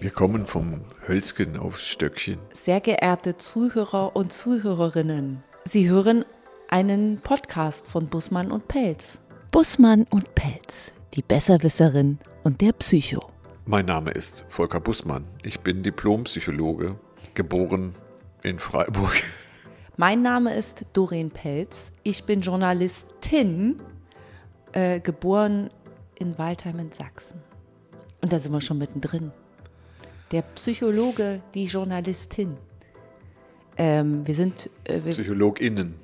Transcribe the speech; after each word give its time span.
Wir 0.00 0.10
kommen 0.10 0.46
vom 0.46 0.80
Hölzgen 1.06 1.58
aufs 1.58 1.86
Stöckchen. 1.86 2.38
Sehr 2.54 2.80
geehrte 2.80 3.36
Zuhörer 3.36 4.16
und 4.16 4.32
Zuhörerinnen, 4.32 5.44
Sie 5.66 5.90
hören 5.90 6.24
einen 6.70 7.20
Podcast 7.20 7.86
von 7.86 8.06
Bussmann 8.06 8.50
und 8.50 8.66
Pelz. 8.66 9.20
Bussmann 9.50 10.06
und 10.08 10.34
Pelz, 10.34 10.94
die 11.12 11.20
Besserwisserin 11.20 12.18
und 12.44 12.62
der 12.62 12.72
Psycho. 12.72 13.20
Mein 13.66 13.84
Name 13.84 14.12
ist 14.12 14.46
Volker 14.48 14.80
Bussmann. 14.80 15.26
Ich 15.42 15.60
bin 15.60 15.82
Diplompsychologe, 15.82 16.96
geboren 17.34 17.94
in 18.42 18.58
Freiburg. 18.58 19.22
Mein 19.98 20.22
Name 20.22 20.54
ist 20.54 20.86
Doreen 20.94 21.30
Pelz. 21.30 21.92
Ich 22.04 22.24
bin 22.24 22.40
Journalistin, 22.40 23.82
äh, 24.72 24.98
geboren 25.00 25.68
in 26.14 26.38
Waldheim 26.38 26.78
in 26.78 26.90
Sachsen. 26.90 27.42
Und 28.22 28.32
da 28.32 28.38
sind 28.38 28.52
wir 28.52 28.62
schon 28.62 28.78
mittendrin. 28.78 29.30
Der 30.30 30.42
Psychologe, 30.42 31.42
die 31.54 31.64
Journalistin. 31.64 32.56
Ähm, 33.76 34.26
wir 34.26 34.34
sind. 34.34 34.70
Äh, 34.84 35.00
wir, 35.04 35.12
PsychologInnen. 35.12 35.94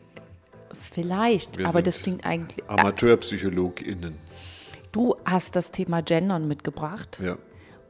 vielleicht, 0.74 1.58
Wir 1.58 1.68
aber 1.68 1.82
das 1.82 2.02
klingt 2.02 2.26
eigentlich. 2.26 2.64
Äh, 2.64 2.72
AmateurpsychologInnen. 2.72 4.14
du 4.90 5.14
hast 5.24 5.54
das 5.54 5.70
Thema 5.70 6.02
Gendern 6.02 6.48
mitgebracht. 6.48 7.18
Ja. 7.22 7.38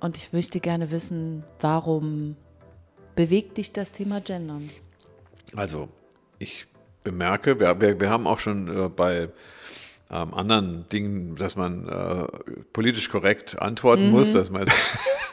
Und 0.00 0.18
ich 0.18 0.32
möchte 0.32 0.60
gerne 0.60 0.90
wissen, 0.90 1.42
warum 1.60 2.36
bewegt 3.14 3.56
dich 3.56 3.72
das 3.72 3.92
Thema 3.92 4.20
Gendern? 4.20 4.68
Also, 5.54 5.88
ich 6.38 6.66
bemerke, 7.02 7.58
wir, 7.58 7.80
wir, 7.80 7.98
wir 7.98 8.10
haben 8.10 8.26
auch 8.26 8.40
schon 8.40 8.68
äh, 8.68 8.88
bei 8.90 9.30
ähm, 10.10 10.34
anderen 10.34 10.86
Dingen, 10.90 11.36
dass 11.36 11.56
man 11.56 11.88
äh, 11.88 12.26
politisch 12.74 13.08
korrekt 13.08 13.58
antworten 13.60 14.10
muss, 14.10 14.32
dass 14.32 14.50
man 14.50 14.68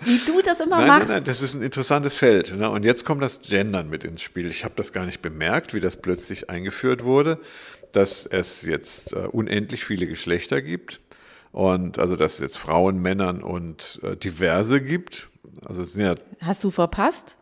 Wie 0.00 0.18
du 0.26 0.42
das 0.42 0.60
immer 0.60 0.78
Nein, 0.78 0.86
nein, 0.86 0.98
machst. 0.98 1.08
nein, 1.10 1.24
das 1.24 1.42
ist 1.42 1.54
ein 1.54 1.62
interessantes 1.62 2.16
Feld. 2.16 2.56
Ne? 2.56 2.70
Und 2.70 2.84
jetzt 2.84 3.04
kommt 3.04 3.22
das 3.22 3.40
Gendern 3.40 3.88
mit 3.88 4.04
ins 4.04 4.22
Spiel. 4.22 4.48
Ich 4.48 4.64
habe 4.64 4.74
das 4.76 4.92
gar 4.92 5.06
nicht 5.06 5.22
bemerkt, 5.22 5.74
wie 5.74 5.80
das 5.80 5.96
plötzlich 5.96 6.50
eingeführt 6.50 7.04
wurde, 7.04 7.38
dass 7.92 8.26
es 8.26 8.62
jetzt 8.62 9.12
äh, 9.12 9.26
unendlich 9.30 9.84
viele 9.84 10.06
Geschlechter 10.06 10.62
gibt. 10.62 11.00
Und 11.52 11.98
also, 11.98 12.16
dass 12.16 12.34
es 12.34 12.40
jetzt 12.40 12.58
Frauen, 12.58 13.00
Männern 13.00 13.42
und 13.42 14.00
äh, 14.02 14.16
diverse 14.16 14.80
gibt. 14.80 15.28
Also, 15.64 15.82
es 15.82 15.94
sind 15.94 16.04
ja 16.04 16.14
Hast 16.40 16.62
du 16.62 16.70
verpasst? 16.70 17.36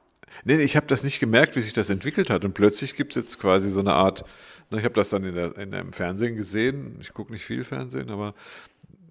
Nee, 0.45 0.57
ich 0.61 0.77
habe 0.77 0.87
das 0.87 1.03
nicht 1.03 1.19
gemerkt, 1.19 1.57
wie 1.57 1.61
sich 1.61 1.73
das 1.73 1.91
entwickelt 1.91 2.31
hat. 2.31 2.45
Und 2.45 2.55
plötzlich 2.55 2.95
gibt 2.95 3.17
es 3.17 3.23
jetzt 3.25 3.39
quasi 3.41 3.71
so 3.71 3.81
eine 3.81 3.95
Art, 3.95 4.25
ne, 4.71 4.79
ich 4.79 4.85
habe 4.85 4.95
das 4.95 5.09
dann 5.09 5.25
in, 5.25 5.35
der, 5.35 5.57
in 5.59 5.75
einem 5.75 5.93
Fernsehen 5.93 6.37
gesehen, 6.37 6.99
ich 7.01 7.13
gucke 7.13 7.33
nicht 7.33 7.45
viel 7.45 7.65
Fernsehen, 7.65 8.11
aber 8.11 8.35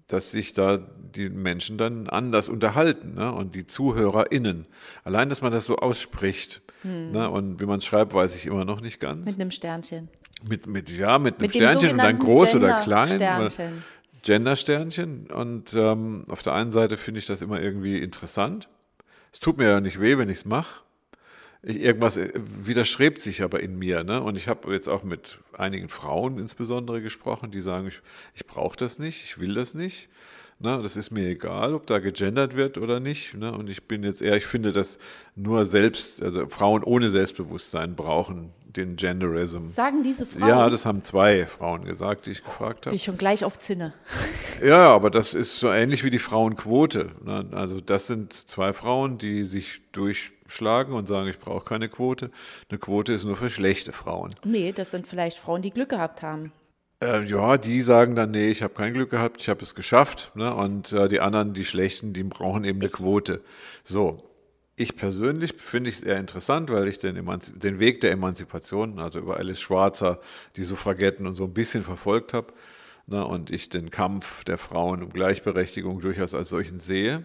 dass 0.06 0.30
sich 0.30 0.52
da 0.52 0.78
die 0.78 1.30
Menschen 1.30 1.78
dann 1.78 2.08
anders 2.08 2.48
unterhalten 2.48 3.14
ne? 3.14 3.32
und 3.32 3.54
die 3.54 3.66
ZuhörerInnen. 3.66 4.66
Allein, 5.04 5.28
dass 5.28 5.42
man 5.42 5.52
das 5.52 5.66
so 5.66 5.76
ausspricht 5.76 6.62
ne? 6.84 7.28
und 7.28 7.60
wie 7.60 7.66
man 7.66 7.78
es 7.78 7.84
schreibt, 7.84 8.14
weiß 8.14 8.36
ich 8.36 8.46
immer 8.46 8.64
noch 8.64 8.80
nicht 8.80 9.00
ganz. 9.00 9.26
Mit 9.26 9.34
einem 9.34 9.50
Sternchen. 9.50 10.08
Mit, 10.46 10.66
mit, 10.66 10.90
ja, 10.90 11.18
mit 11.18 11.34
einem 11.34 11.42
Mit 11.42 11.54
Sternchen 11.54 11.92
und 11.92 11.98
dann 11.98 12.18
groß 12.18 12.54
oder 12.54 12.80
klein. 12.82 13.18
Gender-Sternchen. 13.18 13.84
Gender-Sternchen. 14.22 15.30
Und 15.30 15.74
ähm, 15.74 16.24
auf 16.28 16.42
der 16.42 16.52
einen 16.52 16.72
Seite 16.72 16.96
finde 16.96 17.18
ich 17.18 17.26
das 17.26 17.42
immer 17.42 17.60
irgendwie 17.60 17.98
interessant. 17.98 18.68
Es 19.32 19.40
tut 19.40 19.58
mir 19.58 19.68
ja 19.68 19.80
nicht 19.80 20.00
weh, 20.00 20.18
wenn 20.18 20.28
ich 20.28 20.38
es 20.38 20.44
mache. 20.44 20.82
Irgendwas 21.66 22.16
äh, 22.16 22.30
widerstrebt 22.34 23.20
sich 23.20 23.42
aber 23.42 23.60
in 23.60 23.76
mir. 23.76 24.04
Ne? 24.04 24.22
Und 24.22 24.36
ich 24.36 24.46
habe 24.46 24.72
jetzt 24.72 24.88
auch 24.88 25.02
mit 25.02 25.40
einigen 25.52 25.88
Frauen 25.88 26.38
insbesondere 26.38 27.02
gesprochen, 27.02 27.50
die 27.50 27.60
sagen, 27.60 27.88
ich, 27.88 28.00
ich 28.34 28.46
brauche 28.46 28.76
das 28.76 29.00
nicht, 29.00 29.24
ich 29.24 29.40
will 29.40 29.54
das 29.54 29.74
nicht. 29.74 30.08
Ne? 30.60 30.78
Das 30.80 30.96
ist 30.96 31.10
mir 31.10 31.28
egal, 31.28 31.74
ob 31.74 31.86
da 31.88 31.98
gegendert 31.98 32.56
wird 32.56 32.78
oder 32.78 33.00
nicht. 33.00 33.34
Ne? 33.34 33.52
Und 33.52 33.68
ich 33.68 33.82
bin 33.84 34.04
jetzt 34.04 34.22
eher, 34.22 34.36
ich 34.36 34.46
finde, 34.46 34.70
dass 34.70 34.98
nur 35.34 35.64
selbst, 35.64 36.22
also 36.22 36.48
Frauen 36.48 36.84
ohne 36.84 37.10
Selbstbewusstsein 37.10 37.96
brauchen 37.96 38.52
den 38.76 38.94
Genderism. 38.96 39.68
Sagen 39.68 40.02
diese 40.02 40.26
Frauen? 40.26 40.48
Ja, 40.48 40.70
das 40.70 40.86
haben 40.86 41.02
zwei 41.02 41.46
Frauen 41.46 41.84
gesagt, 41.84 42.26
die 42.26 42.30
ich 42.32 42.44
gefragt 42.44 42.82
Bin 42.82 42.90
habe. 42.90 42.96
ich 42.96 43.04
schon 43.04 43.16
gleich 43.16 43.44
auf 43.44 43.58
Zinne. 43.58 43.92
Ja, 44.64 44.88
aber 44.94 45.10
das 45.10 45.34
ist 45.34 45.60
so 45.60 45.70
ähnlich 45.70 46.02
wie 46.02 46.08
die 46.08 46.18
Frauenquote. 46.18 47.10
ne? 47.22 47.46
Also 47.52 47.82
das 47.82 48.06
sind 48.06 48.32
zwei 48.32 48.72
Frauen, 48.72 49.18
die 49.18 49.44
sich 49.44 49.82
durchschlagen 50.46 50.94
und 50.94 51.06
sagen, 51.06 51.28
ich 51.28 51.38
brauche 51.38 51.64
keine 51.64 51.88
Quote. 51.88 52.30
Eine 52.70 52.78
Quote 52.78 53.12
ist 53.12 53.24
nur 53.24 53.36
für 53.36 53.50
schlechte 53.50 53.92
Frauen. 53.92 54.34
Nee, 54.44 54.72
das 54.72 54.90
sind 54.90 55.06
vielleicht 55.06 55.38
Frauen, 55.38 55.62
die 55.62 55.70
Glück 55.70 55.90
gehabt 55.90 56.22
haben. 56.22 56.52
Äh, 57.02 57.24
ja, 57.24 57.58
die 57.58 57.82
sagen 57.82 58.14
dann, 58.14 58.30
nee, 58.30 58.48
ich 58.48 58.62
habe 58.62 58.74
kein 58.74 58.94
Glück 58.94 59.10
gehabt, 59.10 59.40
ich 59.40 59.48
habe 59.48 59.62
es 59.62 59.74
geschafft. 59.74 60.32
Ne? 60.34 60.54
Und 60.54 60.92
äh, 60.92 61.08
die 61.08 61.20
anderen, 61.20 61.52
die 61.52 61.64
Schlechten, 61.64 62.12
die 62.12 62.22
brauchen 62.22 62.64
eben 62.64 62.80
eine 62.80 62.88
Quote. 62.88 63.42
So, 63.84 64.22
ich 64.76 64.96
persönlich 64.96 65.54
finde 65.58 65.90
ich 65.90 65.96
es 65.96 66.02
eher 66.02 66.18
interessant, 66.18 66.70
weil 66.70 66.88
ich 66.88 66.98
den, 66.98 67.16
Emanzi 67.16 67.58
den 67.58 67.78
Weg 67.80 68.00
der 68.00 68.12
Emanzipation, 68.12 68.98
also 68.98 69.18
über 69.18 69.36
Alice 69.36 69.60
Schwarzer, 69.60 70.20
die 70.56 70.64
Suffragetten 70.64 71.26
und 71.26 71.36
so 71.36 71.44
ein 71.44 71.54
bisschen 71.54 71.82
verfolgt 71.82 72.32
habe. 72.32 72.52
Ne? 73.06 73.24
Und 73.26 73.50
ich 73.50 73.68
den 73.68 73.90
Kampf 73.90 74.44
der 74.44 74.58
Frauen 74.58 75.02
um 75.02 75.10
Gleichberechtigung 75.10 76.00
durchaus 76.00 76.34
als 76.34 76.48
solchen 76.48 76.78
sehe. 76.80 77.24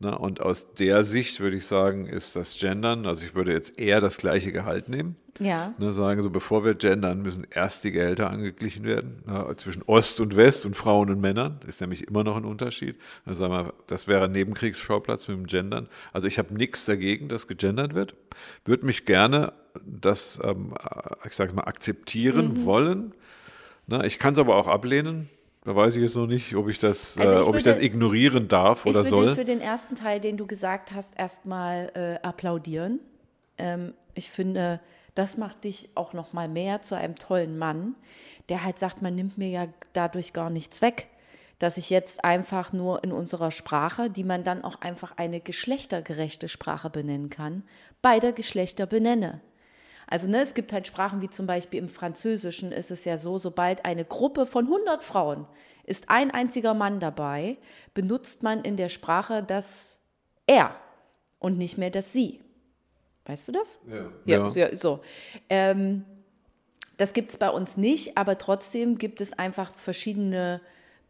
Ne? 0.00 0.16
Und 0.16 0.40
aus 0.40 0.72
der 0.74 1.02
Sicht 1.04 1.40
würde 1.40 1.56
ich 1.56 1.66
sagen, 1.66 2.06
ist 2.06 2.34
das 2.34 2.58
Gendern, 2.58 3.06
also 3.06 3.22
ich 3.22 3.34
würde 3.34 3.52
jetzt 3.52 3.78
eher 3.78 4.00
das 4.00 4.16
gleiche 4.16 4.50
Gehalt 4.50 4.88
nehmen. 4.88 5.16
Ja. 5.38 5.74
Ne, 5.78 5.92
sagen 5.92 6.20
so, 6.22 6.30
bevor 6.30 6.64
wir 6.64 6.74
gendern, 6.74 7.22
müssen 7.22 7.46
erst 7.50 7.84
die 7.84 7.92
Gehälter 7.92 8.30
angeglichen 8.30 8.84
werden. 8.84 9.22
Ja, 9.26 9.54
zwischen 9.56 9.82
Ost 9.82 10.20
und 10.20 10.36
West 10.36 10.66
und 10.66 10.74
Frauen 10.74 11.10
und 11.10 11.20
Männern 11.20 11.60
ist 11.66 11.80
nämlich 11.80 12.08
immer 12.08 12.24
noch 12.24 12.36
ein 12.36 12.44
Unterschied. 12.44 12.96
Also 13.24 13.40
sagen 13.40 13.52
wir, 13.52 13.74
das 13.86 14.08
wäre 14.08 14.24
ein 14.24 14.32
Nebenkriegsschauplatz 14.32 15.28
mit 15.28 15.36
dem 15.36 15.46
Gendern. 15.46 15.88
Also 16.12 16.28
ich 16.28 16.38
habe 16.38 16.54
nichts 16.54 16.84
dagegen, 16.84 17.28
dass 17.28 17.46
gegendert 17.46 17.94
wird. 17.94 18.14
Würde 18.64 18.84
mich 18.86 19.06
gerne 19.06 19.52
das, 19.84 20.40
ähm, 20.42 20.74
ich 21.26 21.34
sage 21.34 21.54
mal, 21.54 21.64
akzeptieren 21.64 22.64
wollen. 22.64 23.14
Na, 23.86 24.04
ich 24.04 24.18
kann 24.18 24.34
es 24.34 24.38
aber 24.38 24.56
auch 24.56 24.66
ablehnen. 24.66 25.28
Da 25.64 25.76
weiß 25.76 25.96
ich 25.96 26.02
jetzt 26.02 26.16
noch 26.16 26.26
nicht, 26.26 26.54
ob 26.54 26.68
ich 26.68 26.78
das, 26.78 27.18
Also 27.18 27.34
äh, 27.34 27.40
ich 27.40 27.46
ob 27.46 27.54
ich 27.56 27.64
würde- 27.64 27.76
das 27.76 27.78
ignorieren 27.84 28.48
darf 28.48 28.86
Ich 28.86 28.90
oder 28.90 29.00
würde 29.00 29.08
soll. 29.10 29.34
für 29.34 29.44
den 29.44 29.60
ersten 29.60 29.94
Teil, 29.94 30.18
den 30.20 30.36
du 30.38 30.46
gesagt 30.46 30.92
hast, 30.92 31.18
erstmal 31.18 31.90
äh, 31.94 32.26
applaudieren. 32.26 33.00
Ähm, 33.58 33.92
ich 34.14 34.30
finde, 34.30 34.80
das 35.14 35.36
macht 35.36 35.64
dich 35.64 35.90
auch 35.94 36.14
noch 36.14 36.32
mal 36.32 36.48
mehr 36.48 36.80
zu 36.80 36.94
einem 36.94 37.14
tollen 37.16 37.58
Mann, 37.58 37.94
der 38.48 38.64
halt 38.64 38.78
sagt, 38.78 39.02
man 39.02 39.14
nimmt 39.14 39.36
mir 39.36 39.48
ja 39.50 39.66
dadurch 39.92 40.32
gar 40.32 40.48
nichts 40.48 40.80
weg, 40.80 41.08
dass 41.58 41.76
ich 41.76 41.90
jetzt 41.90 42.24
einfach 42.24 42.72
nur 42.72 43.04
in 43.04 43.12
unserer 43.12 43.50
Sprache, 43.50 44.08
die 44.08 44.24
man 44.24 44.44
dann 44.44 44.64
auch 44.64 44.80
einfach 44.80 45.12
eine 45.18 45.40
geschlechtergerechte 45.40 46.48
Sprache 46.48 46.88
benennen 46.88 47.28
kann, 47.28 47.64
beide 48.00 48.32
Geschlechter 48.32 48.86
benenne. 48.86 49.42
Also 50.10 50.28
ne, 50.28 50.40
es 50.40 50.54
gibt 50.54 50.72
halt 50.72 50.88
Sprachen 50.88 51.22
wie 51.22 51.30
zum 51.30 51.46
Beispiel 51.46 51.78
im 51.78 51.88
Französischen 51.88 52.72
ist 52.72 52.90
es 52.90 53.04
ja 53.04 53.16
so, 53.16 53.38
sobald 53.38 53.84
eine 53.84 54.04
Gruppe 54.04 54.44
von 54.44 54.66
100 54.66 55.02
Frauen 55.02 55.46
ist 55.84 56.10
ein 56.10 56.30
einziger 56.30 56.74
Mann 56.74 57.00
dabei, 57.00 57.56
benutzt 57.94 58.42
man 58.42 58.62
in 58.62 58.76
der 58.76 58.88
Sprache 58.88 59.42
das 59.42 60.00
er 60.46 60.74
und 61.38 61.58
nicht 61.58 61.78
mehr 61.78 61.90
das 61.90 62.12
sie. 62.12 62.40
Weißt 63.24 63.48
du 63.48 63.52
das? 63.52 63.78
Ja, 64.24 64.48
ja. 64.48 64.76
so. 64.76 65.00
Ähm, 65.48 66.04
das 66.96 67.12
gibt 67.12 67.30
es 67.30 67.38
bei 67.38 67.48
uns 67.48 67.76
nicht, 67.76 68.18
aber 68.18 68.36
trotzdem 68.36 68.98
gibt 68.98 69.20
es 69.20 69.32
einfach 69.32 69.72
verschiedene 69.74 70.60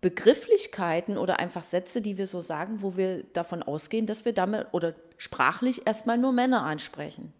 Begrifflichkeiten 0.00 1.18
oder 1.18 1.40
einfach 1.40 1.62
Sätze, 1.62 2.00
die 2.00 2.16
wir 2.16 2.26
so 2.26 2.40
sagen, 2.40 2.78
wo 2.80 2.96
wir 2.96 3.24
davon 3.32 3.62
ausgehen, 3.62 4.06
dass 4.06 4.24
wir 4.24 4.32
damit 4.32 4.68
oder 4.72 4.94
sprachlich 5.16 5.86
erstmal 5.86 6.16
nur 6.16 6.32
Männer 6.32 6.62
ansprechen. 6.62 7.32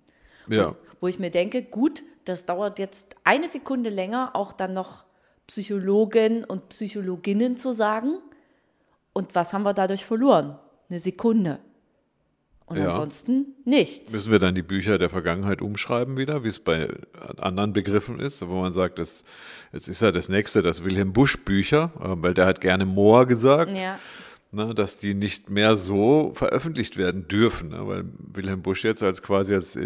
Ja. 0.50 0.74
Wo 1.00 1.08
ich 1.08 1.18
mir 1.18 1.30
denke, 1.30 1.62
gut, 1.62 2.02
das 2.26 2.44
dauert 2.44 2.78
jetzt 2.78 3.16
eine 3.24 3.48
Sekunde 3.48 3.88
länger, 3.90 4.32
auch 4.34 4.52
dann 4.52 4.74
noch 4.74 5.04
Psychologen 5.46 6.44
und 6.44 6.68
Psychologinnen 6.68 7.56
zu 7.56 7.72
sagen. 7.72 8.18
Und 9.12 9.34
was 9.34 9.52
haben 9.52 9.62
wir 9.62 9.74
dadurch 9.74 10.04
verloren? 10.04 10.58
Eine 10.88 10.98
Sekunde. 10.98 11.58
Und 12.66 12.76
Ja. 12.76 12.90
ansonsten 12.90 13.54
nichts. 13.64 14.12
Müssen 14.12 14.30
wir 14.30 14.38
dann 14.38 14.54
die 14.54 14.62
Bücher 14.62 14.96
der 14.98 15.10
Vergangenheit 15.10 15.60
umschreiben 15.60 16.16
wieder, 16.16 16.44
wie 16.44 16.48
es 16.48 16.60
bei 16.60 16.88
anderen 17.38 17.72
Begriffen 17.72 18.20
ist, 18.20 18.46
wo 18.46 18.60
man 18.60 18.70
sagt, 18.70 19.00
das, 19.00 19.24
jetzt 19.72 19.88
ist 19.88 20.02
ja 20.02 20.12
das 20.12 20.28
nächste, 20.28 20.62
das 20.62 20.84
Wilhelm 20.84 21.12
Busch 21.12 21.36
Bücher, 21.44 21.90
äh, 21.98 22.08
weil 22.22 22.32
der 22.34 22.46
hat 22.46 22.60
gerne 22.60 22.86
Moor 22.86 23.26
gesagt, 23.26 23.72
Ja. 23.72 23.98
Ne, 24.52 24.74
dass 24.74 24.98
die 24.98 25.14
nicht 25.14 25.50
mehr 25.50 25.76
so 25.76 26.32
veröffentlicht 26.34 26.96
werden 26.96 27.28
dürfen, 27.28 27.70
ne, 27.70 27.86
weil 27.86 28.04
Wilhelm 28.18 28.62
Busch 28.62 28.84
jetzt 28.84 29.02
als 29.02 29.22
quasi 29.22 29.54
als 29.54 29.76
äh, 29.76 29.84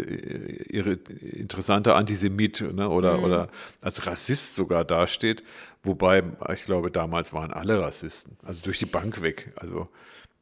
ihre 0.69 0.93
interessanter 0.93 1.95
Antisemit 1.95 2.61
ne, 2.73 2.89
oder, 2.89 3.23
oder 3.23 3.49
als 3.81 4.05
Rassist 4.07 4.55
sogar 4.55 4.85
dasteht, 4.85 5.43
wobei 5.83 6.23
ich 6.53 6.65
glaube, 6.65 6.91
damals 6.91 7.33
waren 7.33 7.51
alle 7.51 7.79
Rassisten, 7.79 8.37
also 8.43 8.61
durch 8.63 8.79
die 8.79 8.85
Bank 8.85 9.21
weg. 9.21 9.53
Also 9.55 9.87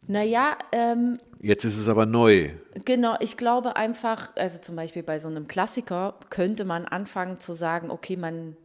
Naja, 0.08 0.58
ähm, 0.72 1.18
jetzt 1.40 1.66
ist 1.66 1.78
es 1.78 1.88
aber 1.88 2.06
neu. 2.06 2.52
Genau, 2.86 3.16
ich 3.20 3.38
glaube 3.38 3.76
einfach, 3.76 4.32
also 4.36 4.60
zum 4.60 4.76
Beispiel 4.76 5.04
bei 5.04 5.20
so 5.20 5.28
einem 5.28 5.48
Klassiker 5.48 6.16
könnte 6.30 6.66
man 6.66 6.86
anfangen 6.86 7.40
zu 7.40 7.54
sagen, 7.54 7.90
okay, 7.90 8.16
man 8.16 8.56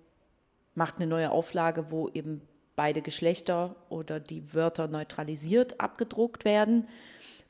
macht 0.74 0.96
eine 0.96 1.06
neue 1.06 1.30
Auflage, 1.30 1.90
wo 1.90 2.08
eben 2.08 2.40
beide 2.78 3.02
Geschlechter 3.02 3.74
oder 3.88 4.20
die 4.20 4.54
Wörter 4.54 4.86
neutralisiert 4.86 5.80
abgedruckt 5.80 6.44
werden. 6.44 6.86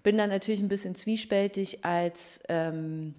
bin 0.02 0.16
dann 0.16 0.30
natürlich 0.30 0.60
ein 0.60 0.69
bisschen 0.69 0.94
zwiespältig 0.94 1.84
als 1.84 2.40
ähm, 2.48 3.14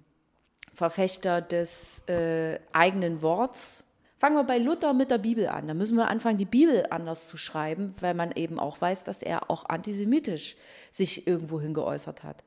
Verfechter 0.74 1.40
des 1.40 2.02
äh, 2.08 2.58
eigenen 2.72 3.22
Worts. 3.22 3.84
Fangen 4.18 4.34
wir 4.34 4.42
bei 4.42 4.58
Luther 4.58 4.92
mit 4.92 5.12
der 5.12 5.18
Bibel 5.18 5.46
an. 5.46 5.68
Da 5.68 5.74
müssen 5.74 5.96
wir 5.96 6.08
anfangen, 6.08 6.36
die 6.36 6.46
Bibel 6.46 6.84
anders 6.90 7.28
zu 7.28 7.36
schreiben, 7.36 7.94
weil 8.00 8.14
man 8.14 8.32
eben 8.32 8.58
auch 8.58 8.80
weiß, 8.80 9.04
dass 9.04 9.22
er 9.22 9.48
auch 9.48 9.68
antisemitisch 9.68 10.56
sich 10.90 11.28
irgendwohin 11.28 11.74
geäußert 11.74 12.24
hat. 12.24 12.42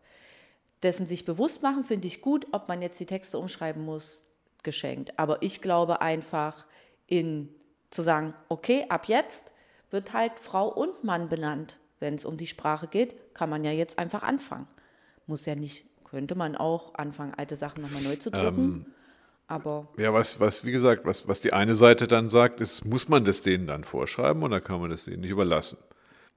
Dessen 0.84 1.08
sich 1.08 1.24
bewusst 1.24 1.64
machen, 1.64 1.86
finde 1.86 2.08
ich 2.08 2.20
gut. 2.20 2.48
Ob 2.52 2.68
man 2.68 2.82
jetzt 2.82 3.00
die 3.00 3.06
Texte 3.06 3.38
umschreiben 3.38 3.86
muss, 3.86 4.20
geschenkt. 4.62 5.18
Aber 5.18 5.42
ich 5.42 5.62
glaube 5.62 6.02
einfach, 6.02 6.66
in 7.08 7.48
zu 7.94 8.02
sagen, 8.02 8.34
okay, 8.50 8.86
ab 8.90 9.08
jetzt 9.08 9.53
wird 9.94 10.14
halt 10.14 10.34
Frau 10.40 10.68
und 10.68 11.04
Mann 11.04 11.30
benannt. 11.30 11.78
Wenn 12.00 12.16
es 12.16 12.26
um 12.26 12.36
die 12.36 12.48
Sprache 12.48 12.88
geht, 12.88 13.34
kann 13.34 13.50
man 13.50 13.64
ja 13.64 13.72
jetzt 13.72 13.98
einfach 13.98 14.24
anfangen. 14.24 14.68
Muss 15.26 15.46
ja 15.46 15.56
nicht, 15.56 15.86
könnte 16.04 16.36
man 16.36 16.58
auch 16.58 16.96
anfangen, 16.96 17.34
alte 17.36 17.56
Sachen 17.56 17.82
nochmal 17.82 18.02
neu 18.02 18.18
zu 18.18 18.30
drucken. 18.30 18.62
Ähm, 18.62 18.86
aber 19.48 19.88
ja, 19.98 20.14
was, 20.14 20.40
was, 20.40 20.66
wie 20.66 20.72
gesagt, 20.72 21.06
was, 21.06 21.28
was 21.28 21.42
die 21.42 21.54
eine 21.54 21.76
Seite 21.76 22.08
dann 22.08 22.30
sagt, 22.30 22.60
ist, 22.60 22.86
muss 22.86 23.08
man 23.08 23.24
das 23.24 23.42
denen 23.42 23.68
dann 23.68 23.84
vorschreiben 23.84 24.44
oder 24.44 24.60
kann 24.60 24.82
man 24.82 24.90
das 24.90 25.06
denen 25.06 25.22
nicht 25.22 25.30
überlassen? 25.30 25.78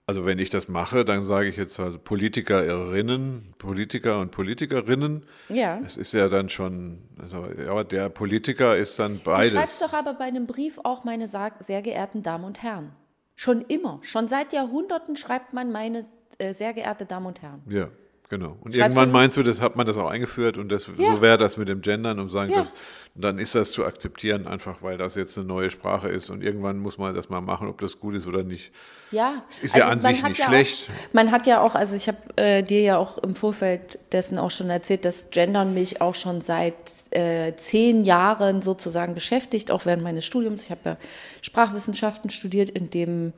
Also 0.09 0.25
wenn 0.25 0.39
ich 0.39 0.51
das 0.51 0.69
mache, 0.69 1.05
dann 1.05 1.25
sage 1.25 1.49
ich 1.49 1.57
jetzt 1.57 1.81
also 1.81 1.99
Politikerinnen, 1.99 3.55
Politiker 3.59 4.21
und 4.21 4.31
Politikerinnen. 4.31 5.25
Ja. 5.49 5.81
Es 5.85 5.97
ist 5.97 6.15
ja 6.15 6.29
dann 6.29 6.49
schon, 6.49 7.03
also, 7.21 7.49
ja, 7.59 7.83
der 7.83 8.09
Politiker 8.09 8.77
ist 8.77 9.01
dann 9.01 9.21
beides. 9.25 9.51
Du 9.51 9.59
schreibst 9.59 9.83
doch 9.83 9.93
aber 9.93 10.15
bei 10.15 10.27
einem 10.27 10.47
Brief 10.47 10.79
auch 10.85 11.03
meine 11.03 11.27
sehr 11.27 11.83
geehrten 11.83 12.23
Damen 12.23 12.45
und 12.45 12.63
Herren. 12.63 12.93
Schon 13.37 13.61
immer, 13.61 14.01
schon 14.03 14.29
seit 14.29 14.53
Jahrhunderten 14.53 15.15
schreibt 15.17 15.53
man 15.53 15.71
meine 15.71 16.07
äh, 16.39 16.53
sehr 16.53 16.73
geehrte 16.73 17.05
Damen 17.05 17.27
und 17.27 17.43
Herren. 17.43 17.63
Ja. 17.69 17.91
Genau. 18.29 18.57
Und 18.61 18.75
Schreibst 18.75 18.77
irgendwann 18.77 19.13
meinst 19.13 19.37
du, 19.37 19.45
das 19.45 19.61
hat 19.61 19.77
man 19.77 19.87
das 19.87 19.99
auch 19.99 20.09
eingeführt 20.09 20.59
und 20.59 20.71
das, 20.73 20.89
ja. 20.99 21.13
so 21.13 21.23
wäre 21.23 21.39
das 21.39 21.57
mit 21.57 21.69
dem 21.69 21.81
Gendern, 21.81 22.19
um 22.19 22.29
sagen, 22.29 22.51
ja. 22.51 22.59
dass, 22.59 22.75
dann 23.15 23.39
ist 23.39 23.55
das 23.55 23.71
zu 23.71 23.85
akzeptieren, 23.85 24.49
einfach 24.49 24.83
weil 24.83 24.99
das 24.99 25.15
jetzt 25.15 25.39
eine 25.39 25.47
neue 25.47 25.71
Sprache 25.71 26.09
ist 26.09 26.31
und 26.31 26.43
irgendwann 26.43 26.79
muss 26.79 26.99
man 26.99 27.15
das 27.15 27.29
mal 27.29 27.41
machen, 27.41 27.69
ob 27.69 27.81
das 27.81 28.01
gut 28.01 28.17
ist 28.17 28.27
oder 28.27 28.43
nicht. 28.43 28.73
Ja. 29.13 29.45
Es 29.49 29.61
ist 29.61 29.75
also 29.75 29.87
ja 29.87 29.93
an 29.93 30.01
sich 30.01 30.25
nicht 30.25 30.39
ja 30.39 30.45
schlecht. 30.45 30.91
Auch, 30.91 31.15
man 31.15 31.31
hat 31.31 31.47
ja 31.47 31.61
auch, 31.61 31.77
also 31.77 31.95
ich 31.95 32.09
habe 32.09 32.19
äh, 32.35 32.65
dir 32.65 32.81
ja 32.81 32.99
auch 32.99 33.19
im 33.19 33.37
Vorfeld 33.37 34.01
dessen 34.11 34.39
auch 34.39 34.51
schon 34.51 34.71
erzählt, 34.71 35.05
dass 35.05 35.31
Gendern 35.31 35.73
mich 35.73 36.01
auch 36.01 36.17
schon 36.17 36.41
seit 36.41 36.75
äh, 37.11 37.55
zehn 37.55 38.03
Jahren 38.03 38.61
sozusagen 38.61 39.15
beschäftigt, 39.15 39.71
auch 39.71 39.87
während 39.87 40.03
meines 40.03 40.25
Studiums. 40.25 40.65
Ich 40.65 40.73
habe 40.73 40.81
ja 40.85 40.97
Sprachwissenschaften 41.43 42.31
studiert, 42.31 42.71
in 42.71 42.91
dem 42.91 43.33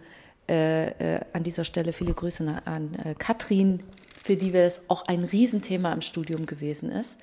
äh, 0.48 1.16
äh 1.16 1.20
an 1.34 1.42
dieser 1.42 1.64
Stelle 1.64 1.92
viele 1.92 2.14
Grüße 2.14 2.62
an 2.64 2.94
äh, 3.04 3.14
Katrin 3.14 3.82
für 4.28 4.36
die 4.36 4.52
das 4.52 4.82
auch 4.88 5.06
ein 5.06 5.24
Riesenthema 5.24 5.90
im 5.90 6.02
Studium 6.02 6.44
gewesen 6.44 6.92
ist. 6.92 7.16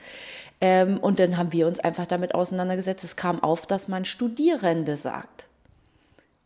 Ähm, 0.59 0.97
und 0.97 1.19
dann 1.19 1.37
haben 1.37 1.53
wir 1.53 1.67
uns 1.67 1.79
einfach 1.79 2.07
damit 2.07 2.33
auseinandergesetzt. 2.33 3.03
Es 3.03 3.15
kam 3.15 3.43
auf, 3.43 3.67
dass 3.67 3.87
man 3.87 4.05
Studierende 4.05 4.97
sagt 4.97 5.45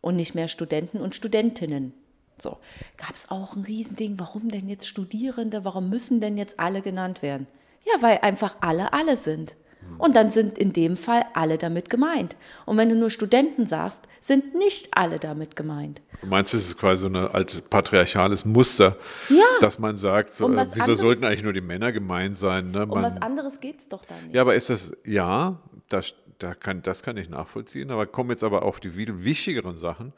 und 0.01 0.17
nicht 0.17 0.35
mehr 0.35 0.50
Studenten 0.50 1.00
und 1.00 1.15
Studentinnen. 1.15 1.94
So, 2.38 2.57
gab 2.97 3.15
es 3.15 3.31
auch 3.31 3.56
ein 3.56 3.63
Riesending, 3.63 4.19
warum 4.19 4.51
denn 4.51 4.67
jetzt 4.67 4.89
Studierende, 4.89 5.63
warum 5.63 5.89
müssen 5.89 6.19
denn 6.19 6.38
jetzt 6.38 6.59
alle 6.59 6.81
genannt 6.81 7.21
werden? 7.21 7.47
Ja, 7.85 8.01
weil 8.01 8.17
einfach 8.17 8.57
alle 8.59 8.91
alle 8.91 9.15
sind. 9.15 9.56
Und 9.98 10.16
dann 10.16 10.30
sind 10.30 10.58
in 10.58 10.72
dem 10.72 10.96
Fall 10.98 11.26
alle 11.34 11.58
damit 11.58 11.90
gemeint. 11.90 12.36
Und 12.66 12.78
wenn 12.78 12.90
du 12.90 12.96
nur 12.96 13.10
Studenten 13.10 13.68
sagst, 13.68 14.08
sind 14.22 14.56
nicht 14.56 14.90
alle 14.94 15.20
damit 15.20 15.56
gemeint. 15.56 16.02
Du 16.22 16.28
meinst, 16.28 16.54
es 16.54 16.68
ist 16.68 16.78
quasi 16.78 17.02
so 17.02 17.08
ein 17.08 17.16
altes 17.16 17.62
patriarchales 17.62 18.46
Muster, 18.46 18.98
ja. 19.30 19.46
dass 19.62 19.80
man 19.80 19.98
sagt, 19.98 20.36
so, 20.36 20.46
um 20.46 20.58
äh, 20.58 20.66
wieso 20.66 20.81
anderes, 20.81 21.00
sollten 21.00 21.26
eigentlich 21.26 21.44
nur 21.44 21.54
die 21.54 21.62
Männer 21.62 21.92
gemeint 21.92 22.38
sein? 22.38 22.72
Ne? 22.72 22.86
Man, 22.86 22.92
um 22.92 23.04
was 23.04 23.22
anderes 23.22 23.60
geht 23.60 23.80
es 23.80 23.88
doch 23.88 24.06
da 24.06 24.16
nicht. 24.22 24.36
Ja, 24.36 24.42
aber 24.42 24.56
ist 24.56 24.70
das, 24.70 24.94
ja, 25.06 25.60
das, 25.90 26.14
da 26.38 26.54
kann, 26.54 26.81
das 26.81 27.04
kann 27.04 27.18
ich 27.18 27.30
nachvollziehen, 27.30 27.92
aber 27.92 28.06
kommen 28.06 28.30
jetzt 28.30 28.44
aber 28.44 28.64
auf 28.64 28.80
die 28.80 28.92
viel 28.92 29.24
wichtigeren 29.24 29.78
Sachen, 29.78 30.14